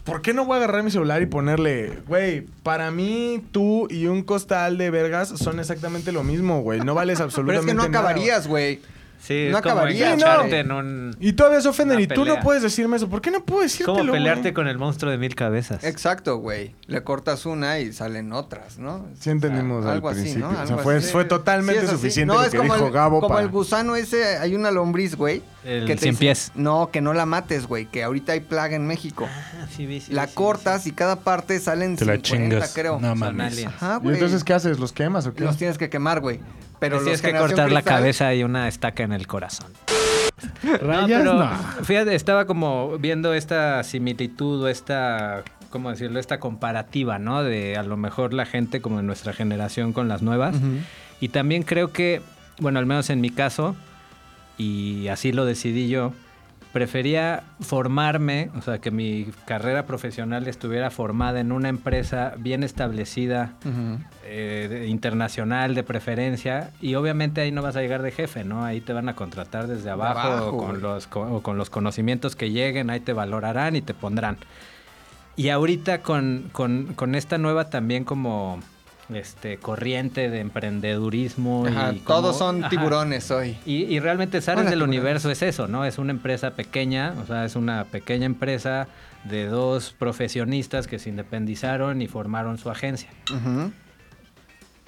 ¿Por 0.04 0.22
qué 0.22 0.34
no 0.34 0.46
voy 0.46 0.56
a 0.56 0.58
agarrar 0.58 0.84
mi 0.84 0.92
celular 0.92 1.22
y 1.22 1.26
ponerle, 1.28 1.94
güey, 2.08 2.42
para 2.64 2.92
mí 2.92 3.42
tú 3.52 3.88
y 3.90 4.08
un 4.08 4.22
costal 4.24 4.78
de 4.78 4.90
vergas 4.90 5.30
son 5.30 5.60
exactamente 5.60 6.12
lo 6.12 6.24
mismo, 6.24 6.62
güey. 6.62 6.82
No 6.82 6.94
vales 6.94 7.18
Pero 7.20 7.26
absolutamente 7.26 7.72
es 7.72 7.72
que 7.72 7.74
no 7.74 7.88
nada. 7.88 8.00
acabarías, 8.00 8.48
güey. 8.48 8.82
Sí, 9.20 9.48
No 9.52 9.58
es 9.58 9.64
como 9.64 9.74
acabaría, 9.76 10.14
engancharte 10.14 10.64
¿no? 10.64 10.80
en 10.80 10.86
un... 10.88 11.18
Y 11.20 11.34
todavía 11.34 11.60
se 11.60 11.68
ofenden 11.68 11.98
Una 11.98 12.04
y 12.04 12.08
tú 12.08 12.24
no 12.24 12.40
puedes 12.40 12.62
decirme 12.64 12.98
eso. 12.98 13.10
¿Por 13.10 13.20
qué 13.22 13.32
no 13.32 13.44
puedo 13.44 13.64
Es 13.64 13.72
decírtelo, 13.74 13.98
como 14.00 14.12
pelearte 14.14 14.42
güey? 14.44 14.54
con 14.54 14.68
el 14.68 14.78
monstruo 14.78 15.12
de 15.12 15.18
mil 15.18 15.36
cabezas. 15.36 15.84
Exacto, 15.84 16.38
güey. 16.38 16.76
Le 16.86 17.04
cortas 17.04 17.46
una 17.46 17.80
y 17.80 17.92
salen 17.94 18.32
otras, 18.32 18.78
¿no? 18.78 19.06
Sí 19.20 19.30
entendimos 19.32 19.80
O 19.80 19.82
sea, 19.82 19.92
al 19.92 19.96
algo 19.98 20.10
así, 20.10 20.22
principio. 20.22 20.46
¿no? 20.48 20.52
O 20.52 20.54
sea, 20.54 20.62
Algo 20.62 20.78
fue, 20.80 20.98
así. 20.98 21.12
fue 21.12 21.26
totalmente 21.26 21.82
Sí, 21.82 21.86
es 21.88 21.92
así. 21.92 21.98
suficiente 22.02 22.34
No, 22.34 22.40
lo 22.40 22.46
es 22.46 22.52
que 22.52 22.58
como 22.58 22.74
dijo 22.76 22.88
el, 22.88 22.94
Gabo 22.94 23.20
Como 23.20 23.34
para- 23.34 23.42
el 23.46 23.50
gusano 23.52 23.96
ese, 23.96 24.38
hay 24.38 24.56
una 24.56 24.72
lombriz, 24.72 25.16
güey. 25.16 25.42
El 25.66 25.86
que 25.86 25.96
te 25.96 26.02
cien 26.04 26.12
dice- 26.14 26.20
pies. 26.22 26.52
No, 26.56 26.90
que 26.92 27.02
no 27.02 27.14
la 27.14 27.26
mates, 27.26 27.68
güey. 27.68 27.88
Que 27.88 28.04
ahorita 28.04 28.32
hay 28.34 28.40
plaga 28.40 28.76
en 28.78 28.88
México. 28.88 29.28
Ah, 29.30 29.68
sí, 29.76 29.86
vi, 29.86 30.00
sí, 30.00 30.14
la 30.14 30.24
vi, 30.24 30.30
sí, 30.30 30.36
cortas 30.36 30.88
y 30.88 30.92
cada 30.94 31.18
parte 31.18 31.60
salen 31.60 31.98
Te 31.98 32.06
la 32.06 32.14
50, 32.14 32.22
chingas. 32.56 32.74
creo. 32.74 33.00
No 33.02 33.10
Son 33.10 33.20
mames. 33.20 33.54
aliens. 33.54 33.74
Ajá, 33.76 33.98
¿Y 34.00 34.04
güey. 34.04 34.14
entonces 34.16 34.44
qué 34.46 34.54
haces? 34.54 34.80
¿Los 34.80 34.94
quemas 34.94 35.28
o 35.28 35.34
qué? 35.34 35.44
Los 35.44 35.58
tienes 35.58 35.78
que 35.78 35.90
quemar, 35.90 36.22
güey. 36.22 36.40
Pero 36.80 37.00
tienes 37.02 37.22
que 37.22 37.32
cortar 37.32 37.72
la 37.72 37.82
cristal- 37.82 37.84
cabeza 37.84 38.34
y 38.34 38.44
una 38.44 38.68
estaca 38.68 39.04
en 39.04 39.12
el 39.14 39.28
corazón. 39.28 39.72
No, 40.64 40.78
Rayas, 40.78 41.22
pero 41.22 41.34
no. 41.34 41.50
fíjate, 41.84 42.14
estaba 42.14 42.46
como 42.46 42.98
viendo 43.00 43.34
esta 43.34 43.84
similitud 43.84 44.62
o 44.64 44.68
esta, 44.68 45.44
¿cómo 45.72 45.90
decirlo? 45.90 46.20
Esta 46.20 46.40
comparativa, 46.40 47.18
¿no? 47.18 47.44
De 47.44 47.76
a 47.78 47.84
lo 47.84 47.98
mejor 47.98 48.34
la 48.34 48.46
gente 48.46 48.80
como 48.82 48.98
de 48.98 49.04
nuestra 49.04 49.34
generación 49.34 49.94
con 49.94 50.08
las 50.08 50.22
nuevas. 50.22 50.56
Y 51.20 51.30
también 51.30 51.64
creo 51.64 51.92
que, 51.92 52.22
bueno, 52.60 52.78
al 52.78 52.86
menos 52.86 53.10
en 53.10 53.20
mi 53.22 53.32
caso, 53.32 53.76
y 54.60 55.08
así 55.08 55.32
lo 55.32 55.46
decidí 55.46 55.88
yo, 55.90 56.14
prefería 56.78 57.42
formarme, 57.60 58.52
o 58.56 58.62
sea, 58.62 58.78
que 58.78 58.92
mi 58.92 59.32
carrera 59.46 59.88
profesional 59.88 60.48
estuviera 60.48 60.92
formada 60.92 61.40
en 61.40 61.52
una 61.52 61.70
empresa 61.70 62.36
bien 62.38 62.62
establecida, 62.62 63.54
eh, 64.24 64.86
internacional 64.88 65.74
de 65.74 65.82
preferencia 65.82 66.70
y 66.80 66.94
obviamente 66.94 67.42
ahí 67.42 67.52
no 67.52 67.64
vas 67.64 67.76
a 67.78 67.82
llegar 67.82 68.04
de 68.04 68.12
jefe, 68.12 68.44
¿no? 68.44 68.64
Ahí 68.64 68.80
te 68.80 68.94
van 68.94 69.10
a 69.10 69.16
contratar 69.16 69.66
desde 69.66 69.90
abajo, 69.90 70.20
abajo, 70.20 70.50
o, 70.50 70.58
con 70.58 70.80
los, 70.82 71.10
o 71.12 71.42
con 71.42 71.58
los 71.58 71.72
conocimientos 71.72 72.36
que 72.36 72.52
lleguen, 72.52 72.92
ahí 72.92 73.00
te 73.00 73.14
valorarán 73.14 73.76
y 73.76 73.82
te 73.82 73.96
pondrán. 73.96 74.38
Y 75.36 75.50
ahorita 75.50 76.04
con, 76.04 76.50
con- 76.52 76.94
con 76.94 77.16
esta 77.16 77.40
nueva 77.40 77.72
también 77.72 78.04
como 78.04 78.60
este, 79.14 79.58
corriente 79.58 80.30
de 80.30 80.40
emprendedurismo. 80.40 81.66
Ajá, 81.66 81.94
y 81.94 82.00
todos 82.00 82.38
son 82.38 82.62
Ajá. 82.64 82.70
tiburones 82.70 83.32
hoy. 83.32 83.58
Y, 83.66 83.84
y 83.84 84.00
realmente 84.00 84.42
Zares 84.42 84.70
del. 84.70 84.82
Universo 84.82 85.30
es 85.32 85.42
eso, 85.42 85.68
¿no? 85.68 85.86
Es 85.86 85.98
una 85.98 86.12
empresa 86.12 86.52
pequeña, 86.52 87.14
o 87.22 87.26
sea, 87.26 87.46
es 87.46 87.56
una 87.56 87.86
pequeña 87.86 88.26
empresa 88.26 88.88
de 89.26 89.48
dos 89.48 89.94
profesionistas 89.98 90.88
que 90.88 91.00
se 91.00 91.10
independizaron 91.10 92.02
y 92.02 92.08
formaron 92.08 92.58
su 92.58 92.70
agencia. 92.70 93.10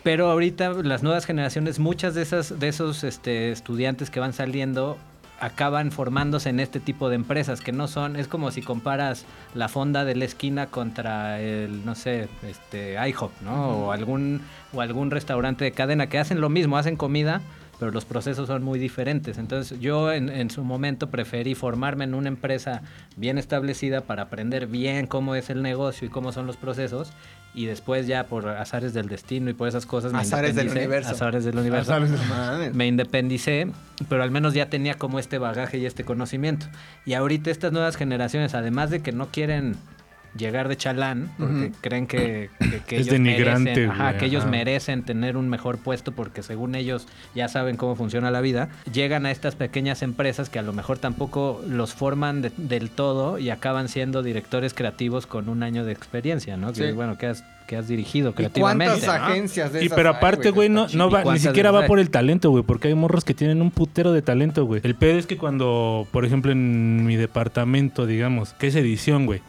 Pero 0.04 0.32
ahorita 0.32 0.70
las 0.84 1.04
nuevas 1.04 1.26
generaciones, 1.26 1.80
muchas 1.80 2.16
de 2.16 2.22
esas 2.22 2.60
de 2.60 2.70
esos 2.70 3.04
este, 3.04 3.52
estudiantes 3.52 4.10
que 4.10 4.20
van 4.20 4.34
saliendo 4.34 4.98
acaban 5.40 5.92
formándose 5.92 6.50
en 6.50 6.60
este 6.60 6.80
tipo 6.80 7.10
de 7.10 7.16
empresas 7.16 7.62
que 7.62 7.72
no 7.72 7.88
son, 7.88 8.16
es 8.16 8.28
como 8.28 8.52
si 8.52 8.62
comparas 8.62 9.26
la 9.54 9.70
fonda 9.70 10.06
de 10.06 10.16
la 10.16 10.26
esquina 10.26 10.68
contra 10.68 11.40
el, 11.42 11.86
no 11.86 11.96
sé, 11.96 12.28
este 12.48 12.96
IHOP, 13.10 13.32
¿no? 13.42 13.70
O 13.70 13.92
algún 13.92 14.42
o 14.74 14.82
algún 14.82 15.12
restaurante 15.12 15.66
de 15.66 15.72
cadena 15.72 16.08
que 16.08 16.20
hacen 16.20 16.42
lo 16.42 16.50
mismo, 16.50 16.78
hacen 16.78 16.96
comida, 16.96 17.42
pero 17.80 17.92
los 17.92 18.06
procesos 18.06 18.48
son 18.48 18.64
muy 18.64 18.78
diferentes. 18.78 19.38
Entonces 19.38 19.80
yo 19.80 20.12
en, 20.12 20.30
en 20.30 20.50
su 20.50 20.64
momento 20.64 21.10
preferí 21.10 21.56
formarme 21.56 22.04
en 22.04 22.14
una 22.14 22.28
empresa 22.28 22.82
bien 23.16 23.38
establecida 23.38 24.02
para 24.02 24.24
aprender 24.24 24.68
bien 24.68 25.08
cómo 25.08 25.36
es 25.36 25.50
el 25.50 25.62
negocio 25.62 26.08
y 26.08 26.12
cómo 26.12 26.32
son 26.32 26.46
los 26.46 26.58
procesos 26.58 27.14
y 27.54 27.66
después 27.66 28.08
ya 28.08 28.26
por 28.26 28.48
azares 28.48 28.94
del 28.94 29.08
destino 29.08 29.50
y 29.50 29.54
por 29.54 29.68
esas 29.68 29.86
cosas 29.86 30.14
me 30.14 30.20
Azares 30.20 30.56
del 30.56 30.70
universo. 30.70 31.12
Azares 31.12 31.46
del 31.46 31.58
universo. 31.58 31.94
Azares 31.94 32.12
del-. 32.12 32.74
Me 32.74 32.88
independicé, 32.88 33.72
pero 34.08 34.24
al 34.24 34.32
menos 34.32 34.54
ya 34.54 34.70
tenía 34.70 34.96
como 34.96 35.20
este 35.20 35.38
bagaje 35.38 35.78
y 35.78 35.86
este 35.86 36.04
conocimiento. 36.04 36.68
Y 37.06 37.14
ahorita 37.14 37.50
estas 37.50 37.72
nuevas 37.72 37.96
generaciones, 37.96 38.54
además 38.54 38.92
de 38.92 39.02
que 39.02 39.12
no 39.12 39.28
quieren 39.28 39.76
llegar 40.40 40.68
de 40.70 40.78
chalán, 40.78 41.30
porque 41.38 41.72
creen 41.82 42.08
que, 42.08 42.50
que- 42.60 42.80
que 42.88 42.96
Es 42.96 43.02
ellos 43.04 43.12
denigrante, 43.12 43.72
merecen, 43.76 43.92
ajá, 43.92 44.18
que 44.18 44.26
ellos 44.26 44.42
ajá. 44.44 44.52
merecen 44.52 45.04
tener 45.04 45.38
un 45.38 45.50
mejor 45.50 45.78
puesto 45.78 46.12
porque 46.14 46.42
según 46.42 46.74
ellos 46.74 47.08
ya 47.36 47.48
saben 47.48 47.78
cómo 47.78 47.96
funciona 47.96 48.32
la 48.32 48.42
vida, 48.42 48.70
llegan 48.92 49.26
a 49.28 49.32
estas 49.32 49.56
pequeñas 49.56 50.02
empresas 50.02 50.50
que 50.50 50.58
a 50.58 50.64
lo 50.64 50.74
mejor 50.74 50.98
tampoco 50.98 51.62
los 51.68 51.94
forman 51.94 52.42
de- 52.42 52.52
del 52.58 52.90
todo 52.90 53.38
y 53.38 53.50
acaban 53.52 53.90
siendo 53.90 54.24
directores 54.24 54.74
creativos 54.74 55.28
con 55.28 55.50
un 55.50 55.62
año 55.62 55.86
de 55.86 55.92
experiencia, 55.92 56.58
¿no? 56.58 56.74
Que 56.74 56.88
Sí. 56.88 56.92
bueno, 56.94 57.18
que 57.18 57.28
has, 57.28 57.44
que 57.68 57.76
has 57.76 57.88
dirigido 57.88 58.32
¿Y 58.32 58.34
creativamente. 58.34 58.94
cuántas 59.00 59.20
¿no? 59.20 59.26
agencias 59.28 59.74
de 59.74 59.84
Y 59.84 59.86
esas 59.88 59.96
pero 59.96 60.10
aparte, 60.10 60.50
güey, 60.50 60.70
no, 60.70 60.88
no 60.96 61.12
va, 61.12 61.20
ni 61.20 61.24
¿Cuántas 61.26 61.44
siquiera 61.44 61.70
va 61.70 61.86
por 61.86 62.00
el 62.00 62.10
talento, 62.10 62.50
güey, 62.50 62.64
porque 62.64 62.88
hay 62.88 62.96
morros 62.96 63.24
que 63.26 63.36
tienen 63.36 63.62
un 63.62 63.70
putero 63.70 64.12
de 64.12 64.22
talento, 64.24 64.66
güey. 64.66 64.82
El 64.84 64.96
pedo 64.96 65.20
es 65.20 65.28
que 65.28 65.38
cuando, 65.38 66.08
por 66.12 66.26
ejemplo, 66.26 66.52
en 66.52 67.06
mi 67.06 67.16
departamento, 67.16 68.08
digamos, 68.08 68.54
que 68.54 68.68
es 68.68 68.76
edición, 68.76 69.26
güey, 69.28 69.42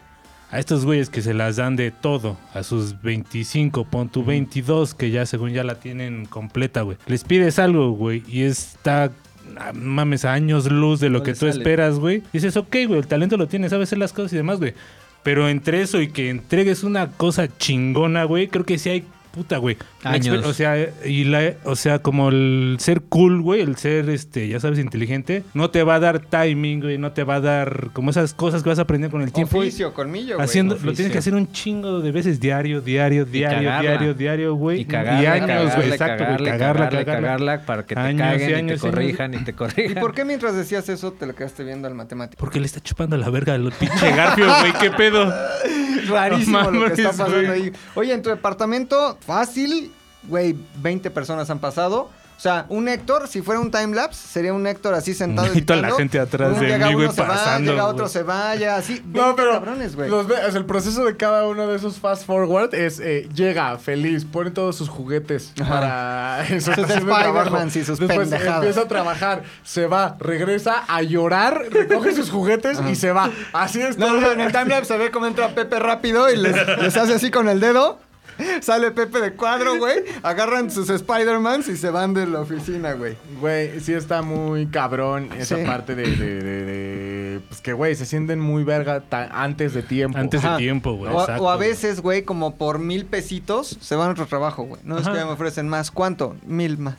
a 0.51 0.59
estos 0.59 0.85
güeyes 0.85 1.11
que 1.11 1.23
se 1.23 1.35
las 1.35 1.57
dan 1.57 1.77
de 1.77 1.91
todo, 1.91 2.37
a 2.55 2.63
sus 2.63 3.01
25, 3.03 3.85
pon 3.85 4.09
tu 4.09 4.25
22, 4.25 4.95
que 4.95 5.11
ya 5.11 5.25
según 5.27 5.51
ya 5.51 5.63
la 5.65 5.77
tienen 5.77 6.27
completa, 6.27 6.83
güey. 6.83 6.97
Les 7.07 7.25
pides 7.25 7.59
algo, 7.59 7.93
güey, 7.93 8.23
y 8.27 8.43
está, 8.43 9.13
ah, 9.57 9.73
mames, 9.73 10.25
a 10.25 10.33
años 10.33 10.71
luz 10.71 11.01
de 11.01 11.09
lo 11.09 11.19
No 11.19 11.25
que 11.25 11.33
tú 11.35 11.41
sale. 11.41 11.53
esperas, 11.53 11.99
güey. 11.99 12.23
Dices, 12.33 12.57
ok, 12.57 12.77
güey, 12.87 12.99
el 12.99 13.07
talento 13.07 13.37
lo 13.37 13.47
tienes, 13.47 13.71
sabes 13.71 13.89
hacer 13.89 13.99
las 13.99 14.13
cosas 14.13 14.33
y 14.33 14.37
demás, 14.37 14.59
güey. 14.59 14.75
Pero 15.23 15.49
entre 15.49 15.83
eso 15.83 16.01
y 16.01 16.09
que 16.09 16.31
entregues 16.31 16.83
una 16.83 17.11
cosa 17.13 17.47
chingona, 17.59 18.25
güey, 18.25 18.49
creo 18.49 18.65
que 18.65 18.79
sí 18.79 18.89
hay 18.89 19.05
puta, 19.31 19.59
güey. 19.59 19.77
Años. 20.03 20.45
O 20.47 20.53
sea, 20.55 20.77
y 21.05 21.25
la, 21.25 21.55
o 21.65 21.77
sea, 21.77 21.99
como 22.01 22.29
el 22.31 22.77
ser 22.81 23.03
cool, 23.03 23.41
güey, 23.43 23.61
el 23.61 23.77
ser, 23.77 24.09
este, 24.11 24.49
ya 24.49 24.61
sabes, 24.61 24.79
inteligente, 24.79 25.45
no 25.55 25.71
te 25.71 25.83
va 25.83 25.97
a 25.97 26.01
dar 26.01 26.21
timing, 26.21 26.81
güey, 26.81 26.99
no 26.99 27.13
te 27.13 27.25
va 27.25 27.37
a 27.37 27.41
dar 27.41 27.91
como 27.93 28.11
esas 28.11 28.35
cosas 28.35 28.63
que 28.63 28.69
vas 28.69 28.79
a 28.79 28.83
aprender 28.83 29.11
con 29.11 29.23
el 29.23 29.33
tiempo. 29.33 29.59
Oficio, 29.59 29.93
colmillo, 29.95 30.37
güey. 30.37 30.45
Haciendo, 30.45 30.77
lo 30.83 30.93
tienes 30.93 31.13
que 31.13 31.19
hacer 31.19 31.35
un 31.35 31.51
chingo 31.53 32.01
de 32.01 32.11
veces 32.13 32.41
diario, 32.41 32.81
diario, 32.81 33.25
diario, 33.25 33.69
cagarla. 33.69 33.91
diario, 33.91 34.15
diario, 34.15 34.55
güey. 34.55 34.81
Y 34.81 34.85
cagarla, 34.85 35.23
y 35.23 35.27
años, 35.27 35.47
cagarla, 35.47 35.75
güey, 35.77 35.89
exacto, 35.91 36.25
cagarla, 36.25 36.51
Cagarla, 36.51 36.89
cagarla, 36.89 36.89
cagarla. 37.05 37.21
cagarla 37.29 37.67
para 37.67 37.87
que 37.87 37.95
te 37.95 38.01
Años 38.01 38.15
y 38.15 38.19
caguen 38.19 38.51
y 38.51 38.55
años 38.55 38.79
y 38.79 38.81
te 38.81 38.87
años. 38.87 38.95
corrijan 38.95 39.35
y 39.35 39.39
te 39.45 39.51
¿Y 39.51 39.55
corrijan. 39.55 39.95
por 40.01 40.15
qué 40.15 40.25
mientras 40.25 40.55
decías 40.57 40.89
eso 40.89 41.13
te 41.13 41.27
lo 41.27 41.35
quedaste 41.35 41.65
viendo 41.65 41.87
al 41.89 41.95
matemático? 41.95 42.41
Porque 42.41 42.59
le 42.61 42.67
está 42.67 42.81
chupando 42.81 43.17
la 43.17 43.31
verga 43.31 43.55
al 43.55 43.71
pinche 43.73 44.11
Garfio, 44.15 44.47
güey, 44.61 44.73
qué 44.81 44.91
pedo. 44.91 45.33
Rarísimo 46.09 46.63
No 46.63 46.71
lo 46.71 46.87
que 46.87 46.93
está 47.03 47.11
pasando 47.11 47.37
güey. 47.37 47.47
ahí. 47.47 47.73
Oye, 47.95 48.13
en 48.15 48.23
tu 48.23 48.31
departamento, 48.31 49.19
fácil, 49.25 49.93
güey, 50.25 50.57
20 50.83 51.11
personas 51.11 51.49
han 51.51 51.59
pasado. 51.59 52.11
O 52.37 52.43
sea, 52.43 52.65
un 52.71 52.89
Héctor, 52.89 53.29
si 53.29 53.43
fuera 53.43 53.61
un 53.61 53.71
timelapse, 53.71 54.27
sería 54.27 54.55
un 54.55 54.67
Héctor 54.67 54.95
así 54.95 55.13
sentado. 55.13 55.53
Y 55.55 55.61
toda 55.61 55.83
la 55.83 55.91
gente 55.91 56.19
atrás 56.19 56.53
Uno 56.53 56.61
de 56.61 56.69
llega 56.69 56.87
mí, 56.87 56.95
güey, 56.95 57.05
uno 57.05 57.15
se 57.15 57.21
va, 57.21 57.29
pasando, 57.29 57.71
llega 57.73 57.87
otro 57.87 58.09
se 58.09 58.23
vaya, 58.23 58.77
así. 58.77 59.03
No, 59.05 59.25
20 59.25 59.37
pero 59.37 59.53
cabrones, 59.53 59.95
güey. 59.95 60.09
los 60.09 60.27
sea, 60.27 60.47
el 60.47 60.65
proceso 60.65 61.05
de 61.05 61.19
cada 61.19 61.45
uno 61.47 61.67
de 61.67 61.77
esos 61.77 61.99
fast 61.99 62.25
forward 62.25 62.73
es 62.75 62.99
eh, 62.99 63.29
llega 63.35 63.77
feliz, 63.77 64.25
pone 64.25 64.51
todos 64.53 64.75
sus 64.75 64.89
juguetes 64.89 65.53
Ajá. 65.61 65.69
para 65.71 66.47
su 66.49 66.73
Sus. 66.73 66.79
Spider-Mans 66.91 67.77
y 67.77 67.85
sus 67.85 67.99
Después 67.99 68.21
pendejadas. 68.31 68.57
empieza 68.63 68.81
a 68.81 68.89
trabajar, 68.89 69.43
se 69.63 69.87
va, 69.87 70.17
regresa 70.19 70.85
a 70.89 71.03
llorar, 71.03 71.67
recoge 71.71 72.15
sus 72.15 72.31
juguetes 72.31 72.79
y 72.91 72.95
se 72.95 73.13
va. 73.13 73.31
Así 73.53 73.83
es 73.83 73.99
No, 73.99 74.07
todo. 74.07 74.21
no, 74.23 74.33
en 74.33 74.41
el 74.41 74.51
timelapse 74.51 74.95
se 74.95 74.97
ve 74.97 75.11
cómo 75.11 75.27
entra 75.27 75.55
Pepe 75.55 75.79
rápido 75.79 76.33
y 76.33 76.39
les, 76.39 76.57
les 76.79 76.97
hace 76.97 77.13
así 77.13 77.31
con 77.31 77.51
el 77.51 77.61
dedo. 77.61 77.99
Sale 78.63 78.91
Pepe 78.91 79.21
de 79.21 79.33
cuadro, 79.33 79.77
güey. 79.79 80.05
Agarran 80.23 80.71
sus 80.71 80.89
Spider-Mans 80.91 81.69
y 81.69 81.77
se 81.77 81.91
van 81.91 82.15
de 82.15 82.27
la 82.27 82.41
oficina, 82.41 82.93
güey. 82.95 83.17
Güey, 83.41 83.81
sí 83.81 83.93
está 83.93 84.23
muy 84.23 84.67
cabrón 84.67 85.31
esa 85.39 85.57
Sí. 85.57 85.65
parte 85.65 85.95
de, 85.95 86.03
de- 86.17 86.43
de- 86.43 86.65
de- 86.65 87.41
Pues 87.49 87.61
que, 87.61 87.73
güey, 87.73 87.95
se 87.95 88.07
sienten 88.07 88.41
muy 88.41 88.65
verga 88.65 89.03
antes 89.33 89.75
de 89.75 89.83
tiempo. 89.83 90.19
Antes 90.19 90.45
Ajá. 90.45 90.53
de 90.53 90.59
tiempo, 90.59 90.93
güey. 90.95 91.13
O, 91.13 91.21
a- 91.21 91.41
o 91.55 91.59
veces, 91.59 92.01
güey, 92.01 92.23
como 92.23 92.57
por 92.57 92.79
mil 92.79 93.07
pesitos 93.07 93.77
se 93.81 93.95
van 93.97 94.09
a 94.09 94.13
otro 94.13 94.27
trabajo, 94.27 94.63
güey. 94.65 94.81
No 94.85 94.99
es 94.99 95.07
Ajá. 95.07 95.17
que 95.19 95.25
me 95.25 95.31
ofrecen 95.31 95.69
más. 95.69 95.91
¿Cuánto? 95.91 96.37
Mil 96.47 96.79
más. 96.79 96.97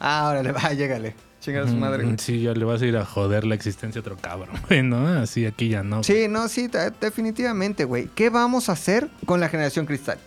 Ah, 0.00 0.28
órale, 0.30 0.52
va, 0.52 0.72
llégale. 0.72 1.14
Chinga 1.40 1.62
a 1.62 1.68
su 1.68 1.76
madre, 1.76 2.04
güey. 2.04 2.14
Mm, 2.14 2.18
Sí, 2.18 2.40
ya 2.40 2.52
le 2.54 2.64
vas 2.64 2.80
a 2.80 2.86
ir 2.86 2.96
a 2.96 3.04
joder 3.04 3.44
la 3.44 3.54
existencia 3.54 3.98
a 3.98 4.00
otro 4.00 4.16
cabrón, 4.16 4.56
güey, 4.66 4.82
¿no? 4.82 5.06
Así 5.20 5.44
aquí 5.44 5.68
ya 5.68 5.82
no. 5.82 6.02
Sí, 6.02 6.26
no, 6.28 6.48
sí, 6.48 6.68
te- 6.70 6.90
definitivamente, 7.02 7.84
güey. 7.84 8.08
¿Qué 8.14 8.30
vamos 8.30 8.70
a 8.70 8.72
hacer 8.72 9.08
con 9.26 9.40
la 9.40 9.50
generación 9.50 9.84
cristal? 9.84 10.18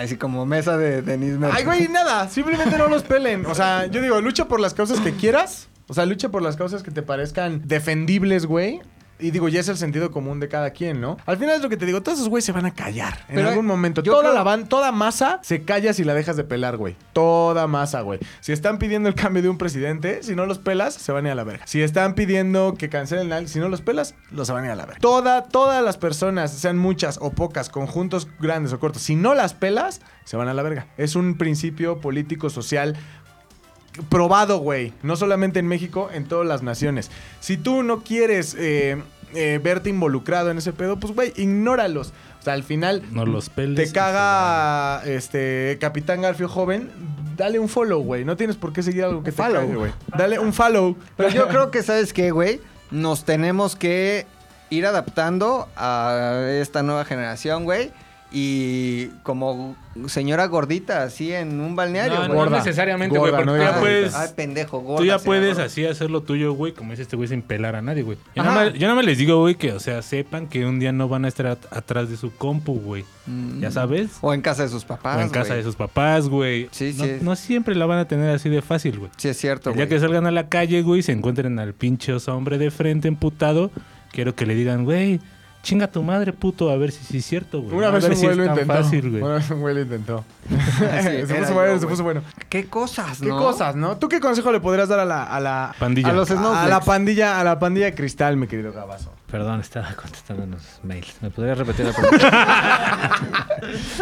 Así 0.00 0.16
como 0.16 0.46
mesa 0.46 0.76
de 0.76 1.02
Denis 1.02 1.36
Ay, 1.52 1.64
güey, 1.64 1.88
nada. 1.88 2.28
Simplemente 2.28 2.76
no 2.78 2.88
los 2.88 3.02
pelen. 3.02 3.46
O 3.46 3.54
sea, 3.54 3.86
yo 3.86 4.00
digo, 4.02 4.20
lucha 4.20 4.46
por 4.46 4.60
las 4.60 4.74
causas 4.74 5.00
que 5.00 5.12
quieras. 5.12 5.68
O 5.88 5.94
sea, 5.94 6.04
lucha 6.06 6.30
por 6.30 6.42
las 6.42 6.56
causas 6.56 6.82
que 6.82 6.90
te 6.90 7.02
parezcan 7.02 7.62
defendibles, 7.64 8.46
güey. 8.46 8.80
Y 9.18 9.30
digo, 9.30 9.48
ya 9.48 9.60
es 9.60 9.68
el 9.68 9.76
sentido 9.78 10.10
común 10.10 10.40
de 10.40 10.48
cada 10.48 10.70
quien, 10.70 11.00
¿no? 11.00 11.16
Al 11.24 11.38
final 11.38 11.56
es 11.56 11.62
lo 11.62 11.68
que 11.68 11.76
te 11.76 11.86
digo, 11.86 12.02
todos 12.02 12.18
esos 12.18 12.28
güeyes 12.28 12.44
se 12.44 12.52
van 12.52 12.66
a 12.66 12.74
callar 12.74 13.24
en 13.28 13.36
Pero, 13.36 13.48
algún 13.48 13.64
momento. 13.66 14.02
Toda 14.02 14.20
creo- 14.20 14.34
la 14.34 14.42
van, 14.42 14.68
toda 14.68 14.92
masa 14.92 15.40
se 15.42 15.62
calla 15.64 15.92
si 15.94 16.04
la 16.04 16.12
dejas 16.14 16.36
de 16.36 16.44
pelar, 16.44 16.76
güey. 16.76 16.96
Toda 17.14 17.66
masa, 17.66 18.02
güey. 18.02 18.20
Si 18.40 18.52
están 18.52 18.78
pidiendo 18.78 19.08
el 19.08 19.14
cambio 19.14 19.42
de 19.42 19.48
un 19.48 19.56
presidente, 19.58 20.22
si 20.22 20.34
no 20.34 20.44
los 20.46 20.58
pelas, 20.58 20.94
se 20.94 21.12
van 21.12 21.24
a 21.24 21.28
ir 21.28 21.32
a 21.32 21.34
la 21.34 21.44
verga. 21.44 21.66
Si 21.66 21.80
están 21.82 22.14
pidiendo 22.14 22.74
que 22.78 22.88
cancelen 22.88 23.32
algo, 23.32 23.48
si 23.48 23.58
no 23.58 23.68
los 23.68 23.80
pelas, 23.80 24.14
los 24.30 24.50
van 24.50 24.64
a 24.64 24.66
ir 24.66 24.72
a 24.72 24.76
la 24.76 24.84
verga. 24.86 25.00
Toda, 25.00 25.44
todas 25.44 25.82
las 25.82 25.96
personas, 25.96 26.50
sean 26.52 26.76
muchas 26.76 27.18
o 27.22 27.30
pocas, 27.32 27.68
conjuntos 27.70 28.28
grandes 28.38 28.72
o 28.72 28.78
cortos, 28.78 29.02
si 29.02 29.16
no 29.16 29.34
las 29.34 29.54
pelas, 29.54 30.00
se 30.24 30.36
van 30.36 30.48
a 30.48 30.54
la 30.54 30.62
verga. 30.62 30.88
Es 30.98 31.16
un 31.16 31.38
principio 31.38 32.00
político, 32.00 32.50
social 32.50 32.96
probado, 34.08 34.58
güey. 34.58 34.92
No 35.02 35.16
solamente 35.16 35.58
en 35.58 35.66
México, 35.66 36.08
en 36.12 36.26
todas 36.26 36.46
las 36.46 36.62
naciones. 36.62 37.10
Si 37.40 37.56
tú 37.56 37.82
no 37.82 38.02
quieres 38.02 38.54
eh, 38.58 39.02
eh, 39.34 39.60
verte 39.62 39.90
involucrado 39.90 40.50
en 40.50 40.58
ese 40.58 40.72
pedo, 40.72 40.98
pues, 40.98 41.14
güey, 41.14 41.32
ignóralos. 41.36 42.12
O 42.40 42.42
sea, 42.46 42.52
al 42.54 42.62
final 42.62 43.02
No 43.10 43.26
los 43.26 43.48
peles. 43.50 43.76
te 43.88 43.92
caga 43.92 45.02
este 45.04 45.78
Capitán 45.80 46.22
Garfio 46.22 46.48
joven, 46.48 46.90
dale 47.36 47.58
un 47.58 47.68
follow, 47.68 48.00
güey. 48.02 48.24
No 48.24 48.36
tienes 48.36 48.56
por 48.56 48.72
qué 48.72 48.82
seguir 48.82 49.04
algo 49.04 49.22
que 49.24 49.32
te 49.32 49.36
Follow. 49.36 49.62
cague, 49.62 49.74
güey. 49.74 49.92
Dale 50.16 50.38
un 50.38 50.52
follow. 50.52 50.96
Pero 51.16 51.28
yo 51.30 51.48
creo 51.48 51.70
que, 51.72 51.82
¿sabes 51.82 52.12
qué, 52.12 52.30
güey? 52.30 52.60
Nos 52.92 53.24
tenemos 53.24 53.74
que 53.74 54.26
ir 54.70 54.86
adaptando 54.86 55.68
a 55.76 56.46
esta 56.60 56.82
nueva 56.84 57.04
generación, 57.04 57.64
güey. 57.64 57.90
Y 58.32 59.06
como 59.22 59.76
señora 60.08 60.46
gordita, 60.46 61.04
así 61.04 61.32
en 61.32 61.60
un 61.60 61.76
balneario, 61.76 62.26
No, 62.26 62.34
güey. 62.34 62.50
no, 62.50 62.56
necesariamente, 62.56 63.16
güey, 63.16 63.30
porque 63.30 63.46
no 63.46 63.54
tú 63.54 63.62
ya 63.62 63.78
puedes... 63.80 64.14
Ay, 64.14 64.28
pendejo, 64.36 64.80
gorda. 64.80 64.98
Tú 64.98 65.04
ya 65.04 65.18
puedes 65.18 65.54
gorda. 65.54 65.64
así 65.66 65.86
hacer 65.86 66.10
lo 66.10 66.22
tuyo, 66.22 66.52
güey, 66.52 66.72
como 66.72 66.90
dice 66.90 67.02
este 67.02 67.16
güey, 67.16 67.28
sin 67.28 67.40
pelar 67.40 67.76
a 67.76 67.82
nadie, 67.82 68.02
güey. 68.02 68.18
Yo 68.34 68.42
nada 68.42 68.94
más 68.94 69.04
les 69.04 69.16
digo, 69.18 69.38
güey, 69.40 69.54
que, 69.54 69.72
o 69.72 69.80
sea, 69.80 70.02
sepan 70.02 70.48
que 70.48 70.66
un 70.66 70.80
día 70.80 70.92
no 70.92 71.08
van 71.08 71.24
a 71.24 71.28
estar 71.28 71.46
at- 71.46 71.66
atrás 71.70 72.10
de 72.10 72.16
su 72.16 72.34
compu, 72.34 72.74
güey. 72.80 73.04
Mm. 73.26 73.60
¿Ya 73.60 73.70
sabes? 73.70 74.18
O 74.20 74.34
en 74.34 74.42
casa 74.42 74.64
de 74.64 74.68
sus 74.68 74.84
papás. 74.84 75.16
o 75.18 75.20
en 75.20 75.30
casa 75.30 75.54
de 75.54 75.62
sus 75.62 75.76
papás, 75.76 76.28
güey. 76.28 76.68
Sí, 76.72 76.94
no, 76.98 77.04
sí. 77.04 77.12
no 77.22 77.36
siempre 77.36 77.74
la 77.74 77.86
van 77.86 77.98
a 78.00 78.08
tener 78.08 78.28
así 78.34 78.48
de 78.48 78.60
fácil, 78.60 78.98
güey. 78.98 79.10
Sí, 79.16 79.28
es 79.28 79.36
cierto, 79.38 79.72
güey. 79.72 79.88
que 79.88 79.98
salgan 80.00 80.26
a 80.26 80.30
la 80.30 80.48
calle, 80.48 80.82
güey, 80.82 81.02
se 81.02 81.12
encuentren 81.12 81.58
al 81.58 81.74
pinche 81.74 82.12
oso 82.12 82.36
hombre 82.36 82.58
de 82.58 82.70
frente 82.70 83.08
emputado, 83.08 83.70
quiero 84.12 84.34
que 84.34 84.46
le 84.46 84.54
digan, 84.54 84.84
güey, 84.84 85.20
chinga 85.66 85.88
tu 85.88 86.00
madre, 86.00 86.32
puto, 86.32 86.70
a 86.70 86.76
ver 86.76 86.92
si 86.92 87.04
sí 87.04 87.18
es 87.18 87.26
cierto, 87.26 87.60
güey. 87.60 87.76
Una 87.76 87.88
a 87.88 87.90
vez 87.90 88.04
ver 88.04 88.12
un 88.12 88.16
si 88.18 88.24
güey 88.24 88.36
lo 88.36 88.44
intentó. 88.44 88.72
fácil, 88.72 89.10
güey. 89.10 89.22
Una 89.22 89.34
vez 89.34 89.50
un 89.50 89.60
güey 89.60 89.74
lo 89.74 89.80
intentó. 89.82 90.24
Se 91.02 91.26
puso 91.26 91.48
yo, 91.48 91.54
bueno, 91.54 91.78
se 91.80 91.86
puso 91.88 92.02
bueno. 92.04 92.22
¿Qué 92.48 92.66
cosas, 92.66 93.18
¿Qué 93.20 93.26
no? 93.26 93.38
cosas, 93.38 93.74
no? 93.74 93.96
¿Tú 93.96 94.08
qué 94.08 94.20
consejo 94.20 94.52
le 94.52 94.60
podrías 94.60 94.88
dar 94.88 95.00
a 95.00 95.04
la, 95.04 95.24
a 95.24 95.40
la 95.40 95.74
Pandilla. 95.76 96.10
A 96.10 96.12
los 96.12 96.30
a 96.30 96.36
snowflakes. 96.36 96.70
la 96.70 96.80
pandilla, 96.80 97.40
a 97.40 97.44
la 97.44 97.58
pandilla 97.58 97.92
cristal, 97.96 98.36
mi 98.36 98.46
querido 98.46 98.72
Gabazo? 98.72 99.10
Perdón, 99.36 99.60
estaba 99.60 99.92
contestando 99.94 100.44
unos 100.44 100.62
mails. 100.82 101.12
¿Me 101.20 101.28
podrías 101.30 101.58
repetir 101.58 101.84
la 101.84 101.92
pregunta? 101.96 103.10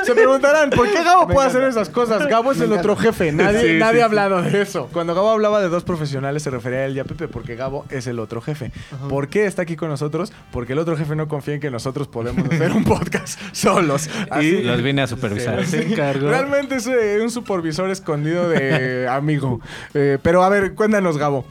Se 0.04 0.14
preguntarán, 0.14 0.70
¿por 0.70 0.88
qué 0.88 1.02
Gabo 1.02 1.26
puede 1.26 1.48
hacer 1.48 1.64
esas 1.64 1.88
cosas? 1.90 2.28
Gabo 2.28 2.52
es 2.52 2.60
el 2.60 2.72
otro 2.72 2.94
jefe. 2.94 3.32
Nadie, 3.32 3.60
Sí, 3.72 3.78
nadie 3.80 3.96
sí, 3.96 4.02
ha 4.02 4.04
hablado 4.04 4.40
de 4.42 4.62
eso. 4.62 4.88
Cuando 4.92 5.12
Gabo 5.12 5.30
hablaba 5.30 5.60
de 5.60 5.68
dos 5.68 5.82
profesionales, 5.82 6.44
se 6.44 6.50
refería 6.50 6.78
a 6.78 6.84
él 6.84 6.96
y 6.96 7.00
a 7.00 7.04
Pepe, 7.04 7.26
porque 7.26 7.56
Gabo 7.56 7.84
es 7.90 8.06
el 8.06 8.20
otro 8.20 8.40
jefe. 8.40 8.70
¿Por 9.08 9.26
qué 9.28 9.46
está 9.46 9.62
aquí 9.62 9.74
con 9.74 9.88
nosotros? 9.88 10.32
Porque 10.52 10.74
el 10.74 10.78
otro 10.78 10.96
jefe 10.96 11.16
no 11.16 11.26
confía 11.26 11.54
en 11.54 11.60
que 11.60 11.70
nosotros 11.72 12.06
podemos 12.06 12.48
hacer 12.48 12.70
un 12.70 12.84
podcast 12.84 13.36
solos. 13.52 14.08
Así- 14.30 14.62
Los 14.62 14.82
vine 14.82 15.02
a 15.02 15.08
supervisar. 15.08 15.66
Se. 15.66 15.82
Realmente 16.12 16.76
es 16.76 16.86
eh, 16.86 17.18
un 17.20 17.30
supervisor 17.32 17.90
escondido 17.90 18.48
de 18.48 19.08
amigo. 19.10 19.60
Eh, 19.94 20.16
pero 20.22 20.44
a 20.44 20.48
ver, 20.48 20.74
cuéntanos, 20.74 21.18
Gabo. 21.18 21.44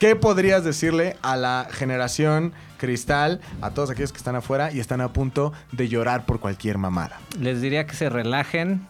¿Qué 0.00 0.16
podrías 0.16 0.64
decirle 0.64 1.16
a 1.22 1.36
la 1.36 1.68
generación 1.70 2.52
cristal, 2.78 3.40
a 3.60 3.70
todos 3.70 3.90
aquellos 3.90 4.12
que 4.12 4.18
están 4.18 4.36
afuera 4.36 4.72
y 4.72 4.80
están 4.80 5.02
a 5.02 5.12
punto 5.12 5.52
de 5.72 5.88
llorar 5.88 6.24
por 6.24 6.40
cualquier 6.40 6.78
mamada? 6.78 7.20
Les 7.38 7.60
diría 7.60 7.86
que 7.86 7.94
se 7.94 8.08
relajen, 8.08 8.86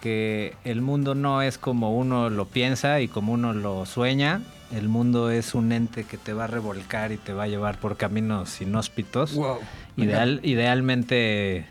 que 0.00 0.54
el 0.64 0.80
mundo 0.80 1.14
no 1.14 1.42
es 1.42 1.58
como 1.58 1.96
uno 1.96 2.30
lo 2.30 2.46
piensa 2.46 3.00
y 3.00 3.08
como 3.08 3.32
uno 3.32 3.52
lo 3.52 3.84
sueña. 3.86 4.40
El 4.72 4.88
mundo 4.88 5.30
es 5.30 5.54
un 5.54 5.70
ente 5.72 6.04
que 6.04 6.16
te 6.16 6.32
va 6.32 6.44
a 6.44 6.46
revolcar 6.46 7.12
y 7.12 7.18
te 7.18 7.32
va 7.32 7.44
a 7.44 7.48
llevar 7.48 7.78
por 7.78 7.96
caminos 7.96 8.60
inhóspitos. 8.60 9.34
Wow. 9.34 9.58
Ideal, 9.96 10.40
idealmente, 10.42 11.66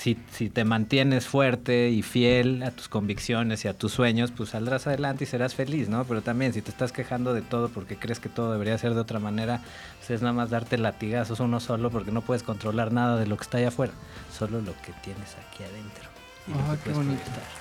si, 0.00 0.16
si 0.32 0.48
te 0.48 0.64
mantienes 0.64 1.26
fuerte 1.26 1.90
y 1.90 2.00
fiel 2.02 2.62
a 2.62 2.70
tus 2.70 2.88
convicciones 2.88 3.64
y 3.64 3.68
a 3.68 3.74
tus 3.74 3.92
sueños, 3.92 4.30
pues 4.34 4.48
saldrás 4.50 4.86
adelante 4.86 5.24
y 5.24 5.26
serás 5.26 5.54
feliz, 5.54 5.90
¿no? 5.90 6.04
Pero 6.04 6.22
también 6.22 6.54
si 6.54 6.62
te 6.62 6.70
estás 6.70 6.90
quejando 6.90 7.34
de 7.34 7.42
todo 7.42 7.68
porque 7.68 7.96
crees 7.96 8.18
que 8.18 8.30
todo 8.30 8.50
debería 8.52 8.78
ser 8.78 8.94
de 8.94 9.00
otra 9.00 9.18
manera, 9.18 9.60
pues 9.98 10.10
es 10.10 10.22
nada 10.22 10.32
más 10.32 10.48
darte 10.48 10.78
latigazos 10.78 11.38
uno 11.40 11.60
solo 11.60 11.90
porque 11.90 12.12
no 12.12 12.22
puedes 12.22 12.42
controlar 12.42 12.92
nada 12.92 13.18
de 13.18 13.26
lo 13.26 13.36
que 13.36 13.42
está 13.42 13.58
allá 13.58 13.68
afuera, 13.68 13.92
solo 14.32 14.60
lo 14.62 14.72
que 14.82 14.92
tienes 15.04 15.36
aquí 15.48 15.64
adentro. 15.64 16.08
y 16.48 16.52
lo 16.52 16.58
Ah, 16.60 16.76
que 16.82 16.90
qué 16.90 16.96
bonito. 16.96 17.20
proyectar. 17.22 17.59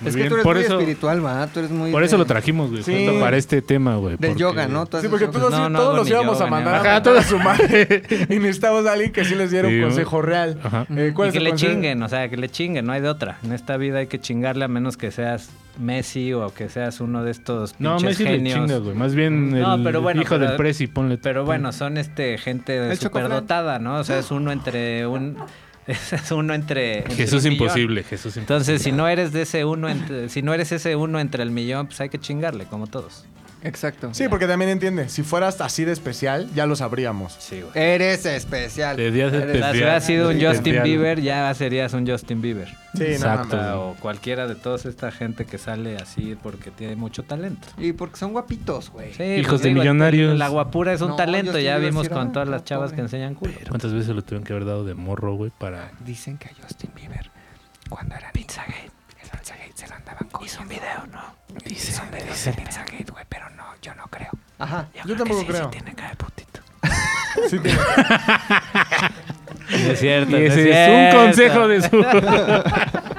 Muy 0.00 0.08
es 0.08 0.14
bien, 0.16 0.24
que 0.26 0.28
tú 0.30 0.34
eres 0.36 0.44
por 0.44 0.56
muy 0.56 0.64
eso, 0.64 0.78
espiritual, 0.80 1.24
¿va? 1.24 1.46
Tú 1.46 1.58
eres 1.60 1.70
muy... 1.70 1.90
por 1.92 2.02
eso 2.02 2.16
de- 2.16 2.18
lo 2.18 2.24
trajimos, 2.26 2.70
güey. 2.70 2.82
Sí. 2.82 3.06
para 3.20 3.36
este 3.36 3.62
tema, 3.62 3.96
güey. 3.96 4.16
Del 4.16 4.30
porque- 4.30 4.40
yoga, 4.40 4.66
¿no? 4.66 4.86
Todas 4.86 5.02
Sí, 5.04 5.08
porque 5.08 5.28
todos, 5.28 5.50
No, 5.50 5.68
no 5.68 5.78
todos 5.78 5.96
los 5.96 6.08
íbamos 6.08 6.34
yoga, 6.38 6.46
a 6.46 6.50
mandar 6.50 6.86
a 6.86 7.02
toda 7.02 7.22
su 7.22 7.38
madre. 7.38 8.02
y 8.28 8.34
necesitamos 8.38 8.84
a 8.86 8.92
alguien 8.94 9.12
que 9.12 9.24
sí 9.24 9.34
les 9.34 9.50
diera 9.52 9.68
un 9.68 9.80
consejo 9.82 10.20
real. 10.22 10.58
Ajá. 10.62 10.86
Eh, 10.96 11.12
¿Cuál 11.14 11.26
Y 11.26 11.28
es 11.28 11.32
que 11.32 11.38
el 11.38 11.44
le 11.44 11.50
consejo? 11.50 11.72
chinguen, 11.72 12.02
o 12.02 12.08
sea, 12.08 12.28
que 12.28 12.36
le 12.36 12.48
chinguen, 12.48 12.84
no 12.86 12.92
hay 12.92 13.00
de 13.00 13.08
otra. 13.08 13.38
En 13.44 13.52
esta 13.52 13.76
vida 13.76 13.98
hay 13.98 14.06
que 14.08 14.20
chingarle 14.20 14.64
a 14.64 14.68
menos 14.68 14.96
que 14.96 15.10
seas 15.12 15.50
Messi 15.78 16.32
o 16.34 16.52
que 16.52 16.68
seas 16.68 17.00
uno 17.00 17.22
de 17.24 17.30
estos 17.30 17.74
No, 17.78 17.98
Messi 18.00 18.24
le 18.24 18.30
genios. 18.30 18.58
chinga, 18.58 18.78
güey. 18.78 18.94
Más 18.96 19.14
bien 19.14 19.50
No, 19.58 19.74
el 19.76 19.82
pero 19.84 20.02
bueno, 20.02 20.20
hijo 20.22 20.34
pero- 20.34 20.48
del 20.48 20.56
presi, 20.56 20.86
ponle. 20.88 21.16
Pero 21.18 21.44
bueno, 21.44 21.72
son 21.72 21.96
este 21.96 22.36
gente 22.38 22.94
superdotada, 22.96 23.78
¿no? 23.78 23.96
O 23.98 24.04
sea, 24.04 24.18
es 24.18 24.30
uno 24.30 24.52
entre 24.52 25.06
un 25.06 25.36
es 25.86 26.30
uno 26.30 26.54
entre, 26.54 27.04
Jesús 27.14 27.44
imposible, 27.44 28.02
Jesús 28.02 28.36
imposible. 28.36 28.40
Entonces, 28.40 28.82
si 28.82 28.92
no 28.92 29.08
eres 29.08 29.32
de 29.32 29.42
ese 29.42 29.64
uno 29.64 29.88
entre, 29.88 30.28
si 30.28 30.42
no 30.42 30.54
eres 30.54 30.72
ese 30.72 30.96
uno 30.96 31.18
entre 31.18 31.42
el 31.42 31.50
millón, 31.50 31.86
pues 31.86 32.00
hay 32.00 32.08
que 32.08 32.18
chingarle 32.18 32.66
como 32.66 32.86
todos. 32.86 33.24
Exacto. 33.64 34.12
Sí, 34.12 34.28
porque 34.28 34.46
también 34.46 34.70
entiende, 34.70 35.08
si 35.08 35.22
fueras 35.22 35.60
así 35.60 35.84
de 35.84 35.92
especial, 35.92 36.48
ya 36.54 36.66
lo 36.66 36.74
sabríamos. 36.76 37.34
Sí, 37.38 37.60
güey. 37.60 37.72
Eres 37.74 38.26
especial. 38.26 38.98
Eres- 38.98 39.30
sea, 39.30 39.30
si 39.30 39.36
especial. 39.46 39.70
hubieras 39.74 40.04
sido 40.06 40.28
un 40.30 40.34
Justin 40.34 40.50
Especial. 40.56 40.82
Bieber, 40.84 41.20
ya 41.20 41.54
serías 41.54 41.92
un 41.94 42.06
Justin 42.06 42.42
Bieber. 42.42 42.68
Sí, 42.94 43.04
Exacto. 43.04 43.56
O 43.56 43.60
no, 43.94 43.96
cualquiera 44.00 44.46
de 44.46 44.54
toda 44.54 44.76
esta 44.76 45.10
gente 45.10 45.46
que 45.46 45.56
sale 45.58 45.96
así 45.96 46.36
porque 46.42 46.70
tiene 46.70 46.94
mucho 46.96 47.22
talento. 47.22 47.68
Y 47.78 47.92
porque 47.92 48.16
son 48.18 48.32
guapitos, 48.32 48.90
güey. 48.90 49.14
Sí, 49.14 49.22
Hijos 49.22 49.52
pues 49.52 49.62
de 49.62 49.68
digo, 49.70 49.80
millonarios. 49.80 50.38
La 50.38 50.48
guapura 50.48 50.92
es 50.92 51.00
un 51.00 51.10
No, 51.10 51.16
talento, 51.16 51.52
Justin 51.52 51.64
ya 51.64 51.76
Bieber 51.76 51.90
vimos 51.90 52.02
sí 52.02 52.12
era 52.12 52.16
con 52.20 52.32
todas 52.32 52.48
las 52.48 52.58
guapo, 52.60 52.68
chavas 52.68 52.90
güey. 52.90 52.96
que 52.96 53.02
enseñan 53.02 53.34
culo. 53.34 53.52
¿Cuántas 53.68 53.92
veces 53.94 54.14
lo 54.14 54.22
tuvieron 54.22 54.44
que 54.44 54.52
haber 54.52 54.66
dado 54.66 54.84
de 54.84 54.94
morro, 54.94 55.34
güey? 55.36 55.50
Para. 55.56 55.92
Dicen 56.04 56.36
que 56.36 56.48
a 56.48 56.52
Justin 56.62 56.90
Bieber, 56.94 57.30
cuando 57.88 58.14
era 58.14 58.30
Pizzagate 58.32 58.90
se 59.82 59.88
lo 59.88 59.94
andaban. 59.96 60.28
Hizo 60.44 60.60
un 60.62 60.68
video, 60.68 61.06
¿no? 61.10 61.20
Dice, 61.64 61.92
dice 62.28 62.52
Pizzagate, 62.52 63.04
güey, 63.10 63.24
pero 63.28 63.48
no, 63.50 63.64
yo 63.82 63.94
no 63.94 64.06
creo. 64.08 64.30
Ajá. 64.58 64.86
Yo 65.04 65.16
tampoco 65.16 65.44
creo. 65.46 65.68
tiene 65.70 65.94
cara 65.94 66.10
de 66.10 66.16
putito. 66.16 66.60
Sí 67.48 67.58
tiene- 67.58 67.78
Es 69.92 70.00
cierto, 70.00 70.30
Y 70.30 70.32
no 70.32 70.38
ese 70.38 70.70
es, 70.70 70.86
cierto. 70.86 71.18
un 71.18 71.24
consejo 71.26 71.68
de 71.68 71.82
su. 71.82 72.04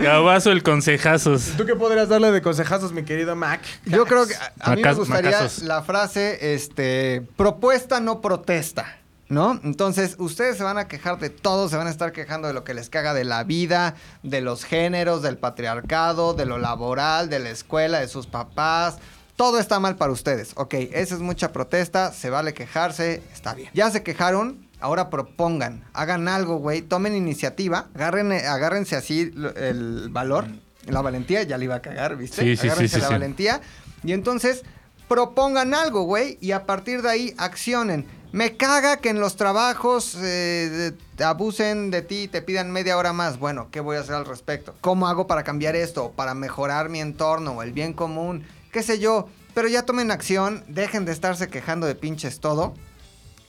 Gabazo 0.00 0.52
el 0.52 0.62
consejazos. 0.62 1.52
¿Tú 1.56 1.64
qué 1.64 1.74
podrías 1.74 2.08
darle 2.08 2.30
de 2.30 2.42
consejazos, 2.42 2.92
mi 2.92 3.02
querido 3.02 3.34
Mac? 3.34 3.60
Yo 3.86 4.04
creo 4.06 4.26
que 4.26 4.34
a, 4.34 4.52
a 4.60 4.74
mí 4.76 4.82
me 4.82 4.92
gustaría 4.92 5.30
macazos. 5.30 5.62
la 5.64 5.82
frase, 5.82 6.54
este, 6.54 7.22
propuesta 7.36 8.00
no 8.00 8.20
protesta, 8.20 8.98
¿no? 9.28 9.60
Entonces, 9.64 10.16
ustedes 10.18 10.56
se 10.56 10.62
van 10.62 10.78
a 10.78 10.88
quejar 10.88 11.18
de 11.18 11.30
todo, 11.30 11.68
se 11.68 11.76
van 11.76 11.86
a 11.86 11.90
estar 11.90 12.12
quejando 12.12 12.48
de 12.48 12.54
lo 12.54 12.64
que 12.64 12.74
les 12.74 12.90
caga 12.90 13.14
de 13.14 13.24
la 13.24 13.44
vida, 13.44 13.94
de 14.22 14.40
los 14.40 14.64
géneros, 14.64 15.22
del 15.22 15.36
patriarcado, 15.36 16.34
de 16.34 16.46
lo 16.46 16.58
laboral, 16.58 17.28
de 17.28 17.38
la 17.40 17.50
escuela, 17.50 18.00
de 18.00 18.08
sus 18.08 18.26
papás. 18.26 18.98
Todo 19.34 19.58
está 19.58 19.80
mal 19.80 19.96
para 19.96 20.12
ustedes. 20.12 20.52
Ok, 20.56 20.74
esa 20.74 21.14
es 21.14 21.20
mucha 21.20 21.52
protesta, 21.52 22.12
se 22.12 22.30
vale 22.30 22.54
quejarse, 22.54 23.22
está 23.34 23.54
bien. 23.54 23.70
Ya 23.74 23.90
se 23.90 24.02
quejaron, 24.02 24.66
ahora 24.80 25.10
propongan, 25.10 25.84
hagan 25.92 26.28
algo, 26.28 26.56
güey, 26.56 26.82
tomen 26.82 27.14
iniciativa, 27.14 27.88
agarren, 27.94 28.32
agárrense 28.32 28.96
así 28.96 29.32
el 29.56 30.08
valor, 30.10 30.46
la 30.86 31.02
valentía, 31.02 31.42
ya 31.42 31.58
le 31.58 31.64
iba 31.64 31.74
a 31.74 31.82
cagar, 31.82 32.16
¿viste? 32.16 32.42
Sí, 32.42 32.56
sí, 32.56 32.62
sí, 32.62 32.66
agárrense 32.68 32.96
sí, 32.96 33.02
la 33.02 33.08
valentía 33.10 33.60
y 34.04 34.12
entonces 34.12 34.62
propongan 35.08 35.74
algo, 35.74 36.02
güey, 36.02 36.38
y 36.40 36.52
a 36.52 36.64
partir 36.64 37.02
de 37.02 37.10
ahí 37.10 37.34
accionen. 37.38 38.06
Me 38.36 38.54
caga 38.58 38.98
que 38.98 39.08
en 39.08 39.18
los 39.18 39.36
trabajos 39.36 40.14
eh, 40.20 40.92
abusen 41.24 41.90
de 41.90 42.02
ti 42.02 42.24
y 42.24 42.28
te 42.28 42.42
pidan 42.42 42.70
media 42.70 42.98
hora 42.98 43.14
más. 43.14 43.38
Bueno, 43.38 43.68
¿qué 43.70 43.80
voy 43.80 43.96
a 43.96 44.00
hacer 44.00 44.14
al 44.14 44.26
respecto? 44.26 44.74
¿Cómo 44.82 45.08
hago 45.08 45.26
para 45.26 45.42
cambiar 45.42 45.74
esto? 45.74 46.12
Para 46.14 46.34
mejorar 46.34 46.90
mi 46.90 47.00
entorno 47.00 47.52
o 47.52 47.62
el 47.62 47.72
bien 47.72 47.94
común, 47.94 48.44
qué 48.72 48.82
sé 48.82 48.98
yo. 48.98 49.30
Pero 49.54 49.68
ya 49.68 49.86
tomen 49.86 50.10
acción, 50.10 50.64
dejen 50.68 51.06
de 51.06 51.12
estarse 51.12 51.48
quejando 51.48 51.86
de 51.86 51.94
pinches 51.94 52.40
todo 52.40 52.74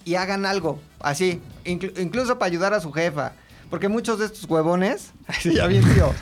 y 0.05 0.15
hagan 0.15 0.45
algo, 0.45 0.79
así, 1.01 1.41
inclu- 1.65 1.91
incluso 1.99 2.39
para 2.39 2.47
ayudar 2.47 2.73
a 2.73 2.79
su 2.79 2.93
jefa. 2.93 3.33
Porque 3.69 3.89
muchos 3.89 4.19
de 4.19 4.27
estos 4.27 4.45
huevones, 4.49 5.11
ya 5.43 5.67
bien 5.67 5.83
tío, 5.95 6.13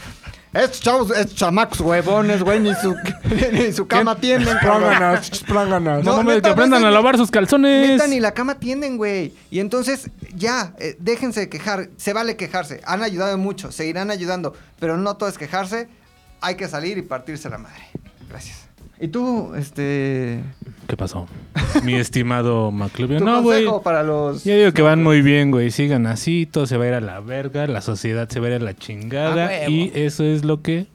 estos 0.64 0.82
chavos, 0.82 1.12
estos 1.12 1.36
chamacos 1.36 1.80
huevones, 1.82 2.42
güey, 2.42 2.60
ni 2.60 2.74
su, 2.76 2.96
ni 3.52 3.72
su 3.72 3.88
cama 3.88 4.16
tienden, 4.16 4.58
cabrón. 4.62 4.90
Plánganas, 4.90 5.30
plánganas. 5.44 6.04
No, 6.04 6.12
No, 6.12 6.18
mames, 6.18 6.36
neta, 6.36 6.50
que 6.50 6.54
aprendan 6.54 6.86
a 6.86 6.92
lavar 6.92 7.18
sus 7.18 7.30
calzones. 7.32 7.90
Neta, 7.90 8.08
ni 8.08 8.20
la 8.20 8.34
cama 8.34 8.56
tienden, 8.56 8.98
güey. 8.98 9.34
Y 9.52 9.60
entonces, 9.60 10.10
ya, 10.34 10.74
eh, 10.80 10.96
déjense 11.00 11.42
de 11.42 11.50
quejar. 11.50 11.90
Se 11.98 12.14
vale 12.14 12.36
quejarse. 12.38 12.82
Han 12.86 13.04
ayudado 13.04 13.38
mucho, 13.38 13.72
seguirán 13.72 14.12
ayudando. 14.12 14.54
Pero 14.80 14.98
no 14.98 15.18
todo 15.18 15.30
es 15.30 15.38
quejarse. 15.38 15.88
Hay 16.42 16.56
que 16.56 16.68
salir 16.68 16.98
y 16.98 17.02
partirse 17.02 17.50
la 17.50 17.58
madre. 17.58 17.84
Gracias. 18.30 18.65
¿Y 19.00 19.08
tú, 19.10 19.54
este. 19.56 20.42
¿Qué 20.88 20.96
pasó? 20.98 21.28
Mi 21.84 21.96
estimado 21.96 22.72
McLovin. 22.72 23.18
Tu 23.20 23.26
No, 23.26 23.42
güey. 23.44 23.66
para 23.84 24.04
los. 24.04 24.44
Yo 24.44 24.56
digo 24.56 24.72
que 24.72 24.82
van 24.82 25.04
muy 25.04 25.22
bien, 25.22 25.52
güey. 25.52 25.72
Sigan 25.72 26.08
así, 26.08 26.46
todo 26.46 26.66
se 26.68 26.78
va 26.78 26.86
a 26.86 26.88
ir 26.88 26.94
a 26.94 27.02
la 27.02 27.20
verga, 27.20 27.68
la 27.68 27.82
sociedad 27.82 28.30
se 28.30 28.40
va 28.40 28.48
a 28.48 28.50
ir 28.52 28.56
a 28.56 28.60
la 28.60 28.74
chingada. 28.76 29.68
Y 29.68 29.92
eso 29.96 30.24
es 30.24 30.46
lo 30.46 30.62
que 30.62 30.88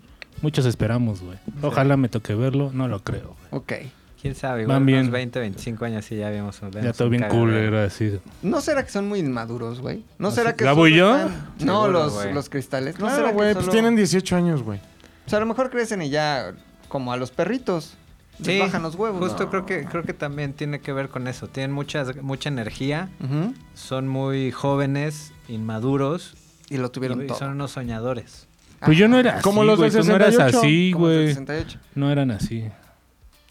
muchos 0.42 0.64
esperamos, 0.66 1.20
güey. 1.20 1.38
Ojalá 1.62 1.96
me 1.96 2.08
toque 2.08 2.34
verlo, 2.34 2.70
no 2.72 2.88
lo 2.88 3.02
creo. 3.02 3.36
güey. 3.50 3.62
Ok. 3.62 3.72
¿Quién 4.22 4.34
sabe? 4.34 4.62
Igual 4.62 4.80
Van 4.80 4.82
unos 4.82 5.00
bien. 5.02 5.10
20, 5.12 5.40
25 5.40 5.84
años 5.86 6.12
y 6.12 6.16
ya 6.16 6.28
vimos. 6.28 6.60
Ya 6.82 6.92
todo 6.92 7.08
bien 7.08 7.24
culero, 7.28 7.80
así. 7.80 8.18
¿No 8.42 8.60
será 8.60 8.84
que 8.84 8.90
son 8.90 9.08
muy 9.08 9.18
inmaduros, 9.20 9.80
güey? 9.80 10.04
¿No 10.18 10.28
¿Así? 10.28 10.36
será 10.36 10.54
que. 10.54 10.62
¿Gabo 10.64 10.86
y 10.88 10.94
yo? 10.96 11.16
están- 11.16 11.30
No, 11.60 11.82
Seguro, 11.86 11.92
los, 12.04 12.26
los 12.34 12.48
cristales. 12.50 12.98
¿No 12.98 13.06
Claro, 13.06 13.32
güey, 13.32 13.54
pues 13.54 13.68
tienen 13.70 13.96
18 13.96 14.36
años, 14.36 14.62
güey. 14.62 14.78
O 15.26 15.30
sea, 15.30 15.38
a 15.38 15.40
lo 15.40 15.46
mejor 15.46 15.70
crecen 15.70 16.02
y 16.02 16.10
ya. 16.10 16.52
Como 16.90 17.10
a 17.12 17.16
los 17.16 17.30
perritos. 17.30 17.94
Les 18.40 18.46
Sí, 18.46 18.58
bajan 18.60 18.82
los 18.82 18.94
huevos. 18.96 19.18
Justo 19.20 19.44
¿no? 19.44 19.50
creo 19.50 19.64
que 19.66 19.84
creo 19.86 20.02
que 20.02 20.12
también 20.14 20.52
tiene 20.52 20.80
que 20.80 20.92
ver 20.92 21.08
con 21.08 21.26
eso. 21.26 21.46
Tienen 21.48 21.72
muchas 21.72 22.16
mucha 22.22 22.48
energía, 22.50 23.08
son 23.74 24.08
muy 24.08 24.50
jóvenes, 24.50 25.32
inmaduros 25.48 26.34
Y 26.68 26.76
lo 26.78 26.90
tuvieron 26.90 27.22
y 27.22 27.26
todo. 27.26 27.38
son 27.38 27.50
unos 27.52 27.70
soñadores. 27.72 28.46
Pues 28.84 28.96
yo 28.96 29.08
no 29.08 29.18
era 29.18 29.34
así, 29.34 29.42
Como 29.42 29.62
los 29.64 29.78
del 29.78 29.92
no 30.06 30.14
eras 30.16 30.30
68, 30.34 30.58
así, 30.58 30.92
güey. 30.92 31.28
68. 31.28 31.78
No 31.94 32.10
eran 32.10 32.30
así. 32.30 32.60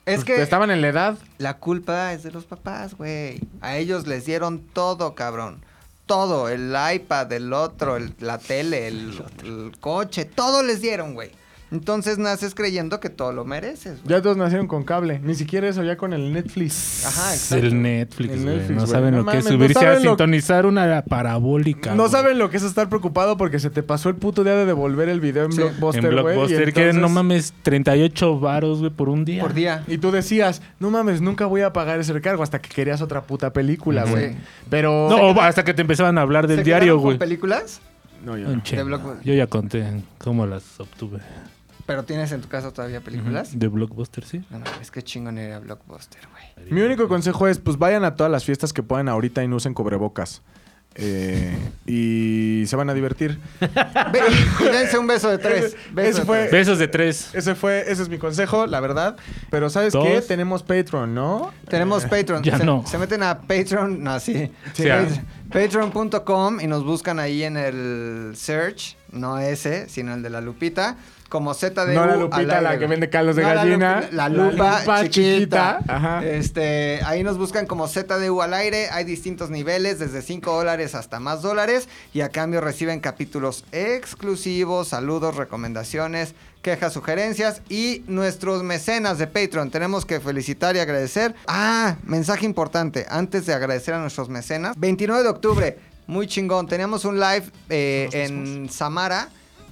Es 0.08 0.16
Pues 0.16 0.24
que. 0.24 0.42
Estaban 0.42 0.72
en 0.72 0.82
la 0.82 0.88
edad. 0.88 1.18
La 1.38 1.58
culpa 1.58 2.14
es 2.14 2.24
de 2.24 2.32
los 2.32 2.46
papás, 2.46 2.96
güey. 2.96 3.40
A 3.62 3.78
ellos 3.78 4.08
les 4.08 4.26
dieron 4.26 4.60
todo, 4.60 5.14
cabrón. 5.14 5.64
Todo. 6.08 6.50
El 6.50 6.74
iPad, 6.96 7.32
el 7.34 7.54
otro, 7.54 7.96
el- 7.98 8.16
la 8.20 8.40
tele, 8.40 8.88
el, 8.88 9.22
el 9.44 9.72
coche. 9.80 10.26
Todo 10.26 10.64
les 10.64 10.82
dieron, 10.82 11.14
güey. 11.14 11.30
Entonces 11.72 12.18
naces 12.18 12.56
creyendo 12.56 13.00
que 13.00 13.10
todo 13.10 13.32
lo 13.32 13.46
mereces. 13.46 14.02
güey. 14.02 14.10
Ya 14.16 14.22
todos 14.24 14.38
nacieron 14.38 14.68
con 14.68 14.84
cable. 14.84 15.20
Ni 15.20 15.36
siquiera 15.36 15.68
eso, 15.70 15.84
ya 15.84 15.98
con 15.98 16.14
el 16.14 16.34
Netflix. 16.34 17.06
Ajá, 17.06 17.34
Es 17.36 17.44
exacto. 17.44 17.66
el 17.68 17.82
Netflix, 17.82 18.34
El 18.34 18.44
güey. 18.44 18.56
Netflix, 18.58 18.78
No 18.82 18.88
saben 18.88 19.12
No 19.12 19.18
lo 19.20 19.26
que 19.26 19.38
es 19.38 19.44
mames, 19.46 19.60
no 19.60 19.66
subirse 19.66 19.80
a 19.80 19.82
saben 19.90 20.04
lo- 20.04 20.10
sintonizar 20.12 20.66
una 20.66 21.04
parabólica. 21.04 21.92
No 21.92 22.04
güey. 22.04 22.12
saben 22.12 22.40
lo 22.40 22.50
que 22.50 22.58
es 22.58 22.64
estar 22.64 22.90
preocupado 22.90 23.38
porque 23.38 23.60
se 23.60 23.70
te 23.70 23.84
pasó 23.84 24.10
el 24.10 24.16
puto 24.16 24.44
día 24.44 24.56
de 24.56 24.66
devolver 24.66 25.10
el 25.10 25.20
video 25.22 25.46
en 25.46 25.52
Sí. 25.52 25.58
Blockbuster, 25.58 26.06
En 26.06 26.12
güey. 26.12 26.20
y 26.20 26.24
Blockbuster, 26.38 26.74
que 26.74 26.80
entonces- 26.82 27.02
no 27.02 27.10
mames, 27.10 27.54
38 27.64 28.40
varos, 28.40 28.80
güey, 28.80 28.92
por 28.92 29.10
un 29.10 29.24
día. 29.24 29.42
Por 29.42 29.54
día. 29.54 29.84
Y 29.88 30.00
tú 30.00 30.12
decías, 30.12 30.62
no 30.80 30.90
mames, 30.90 31.22
nunca 31.22 31.46
voy 31.46 31.62
a 31.62 31.72
pagar 31.72 32.00
ese 32.00 32.14
recargo 32.14 32.42
hasta 32.42 32.60
que 32.60 32.70
querías 32.70 33.02
otra 33.02 33.22
puta 33.22 33.54
película, 33.54 34.06
Sí. 34.06 34.12
güey. 34.12 34.36
Pero... 34.70 35.08
No, 35.10 35.18
o 35.18 35.42
hasta 35.42 35.64
que 35.64 35.74
te 35.76 35.82
empezaban 35.82 36.18
a 36.18 36.22
hablar 36.22 36.48
del 36.48 36.58
¿Se 36.60 36.64
diario, 36.64 36.98
güey. 36.98 37.18
películas? 37.20 37.80
No, 38.26 38.38
yo 38.38 38.50
no. 38.50 38.62
Blockbuster. 38.86 39.24
Yo 39.24 39.34
ya 39.34 39.48
conté 39.48 39.86
cómo 40.18 40.46
las 40.46 40.80
obtuve. 40.80 41.20
¿Pero 41.90 42.04
tienes 42.04 42.32
en 42.32 42.42
tu 42.42 42.48
casa 42.48 42.72
todavía 42.72 43.02
películas? 43.02 43.58
De 43.58 43.68
Blockbuster, 43.68 44.24
sí. 44.24 44.44
No 44.52 44.60
mames, 44.60 44.92
qué 44.92 45.02
chingón 45.02 45.40
era 45.40 45.58
Blockbuster, 45.58 46.22
güey. 46.30 46.72
Mi 46.72 46.82
único 46.82 47.08
consejo 47.08 47.48
es, 47.48 47.58
pues 47.58 47.78
vayan 47.80 48.04
a 48.04 48.16
todas 48.16 48.32
las 48.32 48.46
fiestas 48.46 48.74
que 48.74 48.84
puedan 48.84 49.10
ahorita 49.10 49.44
y 49.44 49.48
no 49.48 49.56
usen 49.56 49.74
cubrebocas. 49.74 50.44
Eh, 50.94 51.58
y 51.88 52.64
se 52.68 52.76
van 52.76 52.92
a 52.92 52.94
divertir. 52.94 53.40
Ve, 53.60 54.20
y 54.60 54.64
dense 54.66 55.00
un 55.00 55.08
beso 55.08 55.30
de 55.32 55.40
tres. 55.40 55.66
Ese- 55.66 55.78
Beso 55.92 56.10
ese 56.10 56.20
de 56.20 56.26
fue- 56.28 56.38
tres. 56.42 56.52
Besos 56.52 56.78
de 56.80 56.88
tres. 56.88 57.30
Ese 57.34 57.56
fue, 57.56 57.92
ese 57.92 58.04
es 58.04 58.10
mi 58.10 58.20
consejo, 58.20 58.68
la 58.68 58.80
verdad. 58.82 59.18
Pero 59.50 59.72
¿sabes 59.72 59.92
Dos. 59.94 60.06
qué? 60.08 60.22
Tenemos 60.22 60.62
Patreon, 60.62 61.16
¿no? 61.16 61.52
Tenemos 61.70 62.06
Patreon. 62.06 62.44
ya 62.44 62.58
se, 62.60 62.66
no. 62.66 62.84
se 62.86 63.00
meten 63.00 63.24
a 63.24 63.40
Patreon, 63.42 64.04
no, 64.04 64.20
sí. 64.20 64.52
Sí. 64.74 64.84
Patreon- 64.84 65.24
Patreon.com 65.52 66.60
y 66.62 66.68
nos 66.68 66.84
buscan 66.84 67.18
ahí 67.20 67.42
en 67.44 67.58
el 67.58 68.34
search, 68.36 68.96
no 69.12 69.40
ese, 69.40 69.90
sino 69.90 70.14
el 70.14 70.22
de 70.22 70.30
la 70.30 70.42
lupita, 70.42 70.98
como 71.30 71.54
ZDU. 71.54 71.94
No 71.94 72.06
la 72.06 72.16
Lupita, 72.16 72.60
la 72.60 72.78
que 72.78 72.88
vende 72.88 73.10
caldos 73.10 73.36
de 73.36 73.44
No 73.44 73.50
la 73.50 73.56
gallina. 73.56 73.96
lupa- 74.02 74.10
La, 74.12 74.30
La 74.30 74.30
lupa, 74.30 74.80
lupa 74.80 75.02
chiquita. 75.10 75.78
chiquita, 75.78 75.80
ajá. 75.88 76.26
Este, 76.26 77.00
ahí 77.06 77.24
nos 77.24 77.38
buscan 77.38 77.66
como 77.68 77.88
ZDU 77.88 78.42
al 78.42 78.54
aire. 78.56 78.90
Hay 78.92 79.06
distintos 79.06 79.50
niveles, 79.50 80.00
desde 80.00 80.22
5 80.22 80.52
dólares 80.58 80.96
hasta 80.96 81.20
más 81.20 81.42
dólares. 81.42 81.88
Y 82.14 82.22
a 82.22 82.30
cambio 82.30 82.62
reciben 82.62 83.00
capítulos 83.00 83.64
exclusivos, 83.72 84.88
saludos, 84.90 85.36
recomendaciones, 85.36 86.34
quejas, 86.62 86.94
sugerencias. 86.94 87.62
Y 87.70 88.04
nuestros 88.08 88.64
mecenas 88.64 89.18
de 89.20 89.28
Patreon. 89.28 89.70
Tenemos 89.72 90.06
que 90.06 90.20
felicitar 90.20 90.76
y 90.76 90.80
agradecer. 90.80 91.36
Ah, 91.48 91.96
mensaje 92.04 92.46
importante. 92.46 93.06
Antes 93.10 93.46
de 93.46 93.54
agradecer 93.54 93.94
a 93.94 94.00
nuestros 94.00 94.30
mecenas. 94.30 94.76
29 94.80 95.24
de 95.24 95.30
octubre. 95.30 95.78
Muy 96.08 96.26
chingón. 96.26 96.68
Teníamos 96.68 97.06
un 97.06 97.20
live 97.20 97.44
eh, 97.70 98.10
en 98.14 98.68
Samara. 98.70 99.30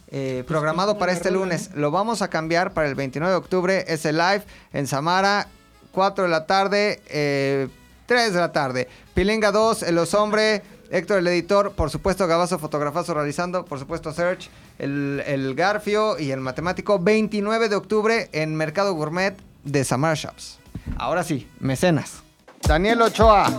Eh, 0.09 0.43
programado 0.47 0.97
para 0.97 1.11
este 1.11 1.31
lunes. 1.31 1.71
Lo 1.75 1.91
vamos 1.91 2.21
a 2.21 2.29
cambiar 2.29 2.73
para 2.73 2.87
el 2.87 2.95
29 2.95 3.31
de 3.31 3.37
octubre. 3.37 3.85
Ese 3.87 4.13
live 4.13 4.43
en 4.73 4.87
Samara, 4.87 5.47
4 5.91 6.25
de 6.25 6.29
la 6.29 6.45
tarde, 6.45 7.01
eh, 7.07 7.67
3 8.05 8.33
de 8.33 8.39
la 8.39 8.51
tarde. 8.51 8.87
Pilinga 9.13 9.51
2, 9.51 9.83
El 9.83 9.97
Os 9.97 10.13
Hombre, 10.13 10.63
Héctor 10.89 11.19
el 11.19 11.27
editor, 11.27 11.73
por 11.73 11.89
supuesto 11.89 12.27
Gabazo 12.27 12.59
Fotografazo 12.59 13.13
realizando, 13.13 13.65
por 13.65 13.79
supuesto 13.79 14.13
Search, 14.13 14.49
el, 14.79 15.21
el 15.25 15.53
Garfio 15.55 16.17
y 16.17 16.31
el 16.31 16.39
Matemático. 16.39 16.99
29 16.99 17.67
de 17.67 17.75
octubre 17.75 18.29
en 18.31 18.55
Mercado 18.55 18.93
Gourmet 18.93 19.35
de 19.63 19.83
Samara 19.83 20.15
Shops. 20.15 20.59
Ahora 20.97 21.23
sí, 21.23 21.49
mecenas. 21.59 22.23
Daniel 22.61 23.01
Ochoa, 23.01 23.51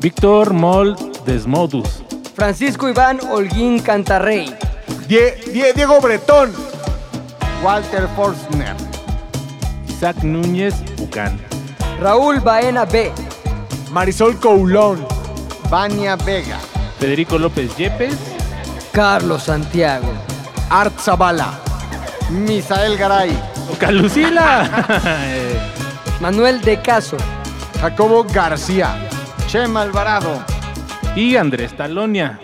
Víctor 0.00 0.52
Moll 0.52 0.96
Desmodus. 1.26 2.02
Francisco 2.34 2.88
Iván 2.88 3.20
Holguín 3.30 3.80
Cantarrey. 3.80 4.46
Die- 5.08 5.52
Die- 5.52 5.72
Diego 5.74 6.00
Bretón. 6.00 6.52
Walter 7.62 8.08
Forstner, 8.16 8.74
Isaac 9.88 10.16
Núñez 10.24 10.74
Bucán. 10.96 11.38
Raúl 12.00 12.40
Baena 12.40 12.84
B. 12.84 13.12
Marisol 13.92 14.36
Coulón. 14.40 15.06
Vania 15.70 16.16
Vega, 16.16 16.58
Federico 16.98 17.38
López 17.38 17.76
Yepes. 17.76 18.16
Carlos 18.92 19.44
Santiago. 19.44 20.08
Art 20.70 20.98
Zavala. 20.98 21.52
Misael 22.30 22.96
Garay, 22.98 23.30
Calucila. 23.78 24.68
Manuel 26.20 26.60
de 26.62 26.80
Caso. 26.80 27.16
Jacobo 27.80 28.24
García. 28.24 28.96
Chema 29.46 29.82
Alvarado. 29.82 30.42
y 31.14 31.36
Andrés 31.36 31.76
Talonia. 31.76 32.38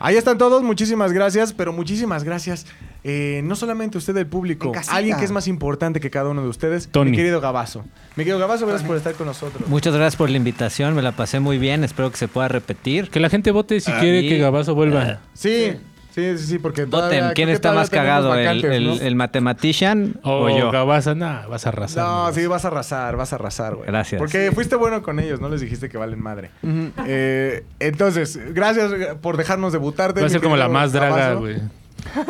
Ahí 0.00 0.16
están 0.16 0.38
todos, 0.38 0.62
muchísimas 0.62 1.12
gracias, 1.12 1.52
pero 1.52 1.72
muchísimas 1.72 2.22
gracias. 2.24 2.66
eh, 3.04 3.40
no 3.44 3.54
solamente 3.56 3.96
usted 3.96 4.12
del 4.14 4.26
público, 4.26 4.72
alguien 4.88 5.16
que 5.18 5.24
es 5.24 5.30
más 5.30 5.46
importante 5.48 5.98
que 6.00 6.10
cada 6.10 6.28
uno 6.30 6.42
de 6.42 6.48
ustedes, 6.48 6.88
Tony. 6.88 7.10
mi 7.12 7.16
querido 7.16 7.40
Gabazo. 7.40 7.84
Mi 8.16 8.24
querido 8.24 8.38
Gabazo, 8.38 8.66
gracias 8.66 8.86
por 8.86 8.96
estar 8.96 9.14
con 9.14 9.26
nosotros. 9.26 9.68
Muchas 9.68 9.94
gracias 9.94 10.16
por 10.16 10.28
la 10.30 10.36
invitación, 10.36 10.94
me 10.94 11.02
la 11.02 11.12
pasé 11.12 11.38
muy 11.40 11.58
bien, 11.58 11.84
espero 11.84 12.10
que 12.10 12.16
se 12.16 12.28
pueda 12.28 12.48
repetir. 12.48 13.08
Que 13.08 13.20
la 13.20 13.30
gente 13.30 13.50
vote 13.52 13.80
si 13.80 13.90
Ah, 13.92 13.98
quiere 14.00 14.20
y- 14.22 14.28
que 14.28 14.38
Gabazo 14.38 14.74
vuelva. 14.74 15.20
Sí, 15.32 15.70
sí, 15.72 15.76
sí, 16.18 16.46
sí, 16.46 16.58
porque 16.58 16.84
Voten, 16.84 16.90
todavía- 17.10 17.32
¿quién 17.34 17.48
está 17.48 17.72
más 17.72 17.90
cagado? 17.90 18.34
¿El, 18.34 18.44
vacantes, 18.46 18.70
el, 18.72 18.86
¿no? 18.86 18.94
el 18.94 19.14
Matematician 19.16 20.14
O, 20.22 20.44
o, 20.44 20.58
yo? 20.58 20.70
Gabazo, 20.70 21.14
nah, 21.14 21.46
vas 21.46 21.66
a 21.66 21.68
arrasar. 21.70 22.04
No, 22.04 22.32
sí, 22.32 22.46
vas 22.46 22.64
a 22.64 22.68
arrasar, 22.68 23.16
vas 23.16 23.32
a 23.32 23.36
arrasar, 23.36 23.74
güey. 23.76 23.86
Gracias. 23.86 24.18
Porque 24.18 24.50
fuiste 24.52 24.76
bueno 24.76 25.02
con 25.02 25.20
ellos, 25.20 25.40
no 25.40 25.48
les 25.48 25.60
dijiste 25.60 25.88
que 25.88 25.98
valen 25.98 26.22
madre. 26.22 26.50
Eh, 27.06 27.64
entonces, 27.78 28.38
gracias 28.54 28.92
por 29.20 29.36
dejarnos 29.36 29.72
debutarte. 29.72 30.20
Va 30.20 30.26
a 30.26 30.30
ser 30.30 30.40
como 30.40 30.56
la 30.56 30.68
más 30.68 30.92
draga, 30.92 31.34
güey. 31.34 31.56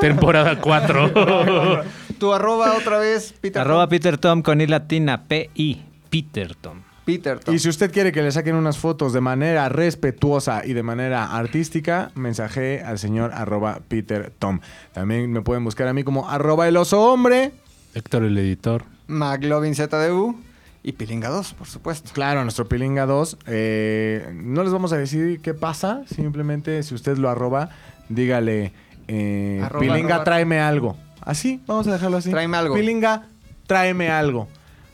Temporada 0.00 0.60
4. 0.60 1.12
Tu 2.18 2.32
arroba 2.32 2.74
otra 2.76 2.98
vez, 2.98 3.32
Peter. 3.40 3.62
Arroba 3.62 3.84
Tom. 3.84 3.90
Peter 3.90 4.18
Tom 4.18 4.42
con 4.42 4.60
I 4.60 4.66
latina, 4.66 5.24
P-I, 5.28 5.84
Peter 6.10 6.54
Tom. 6.56 6.80
Peter 7.08 7.38
Tom. 7.38 7.54
Y 7.54 7.58
si 7.58 7.70
usted 7.70 7.90
quiere 7.90 8.12
que 8.12 8.20
le 8.20 8.30
saquen 8.30 8.54
unas 8.54 8.76
fotos 8.76 9.14
de 9.14 9.22
manera 9.22 9.70
respetuosa 9.70 10.62
y 10.66 10.74
de 10.74 10.82
manera 10.82 11.24
artística, 11.38 12.10
mensaje 12.14 12.82
al 12.84 12.98
señor 12.98 13.32
arroba 13.32 13.80
Peter 13.88 14.30
Tom. 14.38 14.60
También 14.92 15.32
me 15.32 15.40
pueden 15.40 15.64
buscar 15.64 15.88
a 15.88 15.94
mí 15.94 16.04
como 16.04 16.28
arroba 16.28 16.68
el 16.68 16.76
oso 16.76 17.00
hombre. 17.10 17.52
Héctor, 17.94 18.24
el 18.24 18.36
editor. 18.36 18.84
McLovin 19.06 19.74
ZDU 19.74 20.36
y 20.82 20.92
Pilinga 20.92 21.30
2, 21.30 21.54
por 21.54 21.66
supuesto. 21.66 22.10
Claro, 22.12 22.42
nuestro 22.42 22.68
Pilinga 22.68 23.06
2. 23.06 23.38
eh, 23.46 24.30
no 24.34 24.62
les 24.62 24.70
vamos 24.70 24.92
a 24.92 24.98
decir 24.98 25.40
qué 25.40 25.54
pasa. 25.54 26.02
Simplemente 26.14 26.82
si 26.82 26.94
usted 26.94 27.16
lo 27.16 27.30
arroba, 27.30 27.70
dígale 28.10 28.72
eh, 29.08 29.62
Arroba, 29.64 29.80
Pilinga, 29.80 30.14
arroba. 30.16 30.24
tráeme 30.24 30.60
algo. 30.60 30.94
Así, 31.22 31.62
vamos 31.66 31.86
a 31.88 31.92
dejarlo 31.92 32.18
así. 32.18 32.30
Tráeme 32.30 32.58
algo. 32.58 32.74
Pilinga, 32.74 33.26
tráeme 33.66 34.10
algo. 34.10 34.46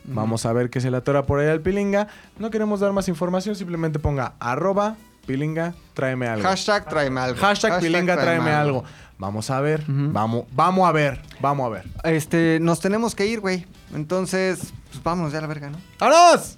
Vamos 0.07 0.45
a 0.45 0.53
ver 0.53 0.69
qué 0.69 0.81
se 0.81 0.91
le 0.91 0.97
atora 0.97 1.25
por 1.25 1.39
ahí 1.39 1.47
al 1.47 1.61
Pilinga. 1.61 2.07
No 2.39 2.49
queremos 2.49 2.79
dar 2.79 2.91
más 2.91 3.07
información, 3.07 3.55
simplemente 3.55 3.99
ponga 3.99 4.33
arroba 4.39 4.95
Pilinga, 5.25 5.73
tráeme 5.93 6.27
algo. 6.27 6.43
Hashtag 6.47 6.87
tráeme 6.87 7.19
algo. 7.21 7.39
Hashtag 7.39 7.79
Pilinga, 7.79 8.15
tráeme 8.15 8.51
algo. 8.51 8.83
Vamos 9.17 9.49
a 9.49 9.61
ver, 9.61 9.83
vamos, 9.87 10.45
vamos 10.51 10.87
a 10.87 10.91
ver, 10.91 11.21
vamos 11.39 11.65
a 11.65 11.69
ver. 11.69 11.83
Este, 12.03 12.59
nos 12.61 12.81
tenemos 12.81 13.15
que 13.15 13.25
ir, 13.25 13.39
güey. 13.39 13.65
Entonces, 13.93 14.73
pues 14.91 15.01
vámonos 15.03 15.31
ya 15.31 15.39
a 15.39 15.41
la 15.41 15.47
verga, 15.47 15.69
¿no? 15.69 15.77
¡Vámonos! 15.99 16.57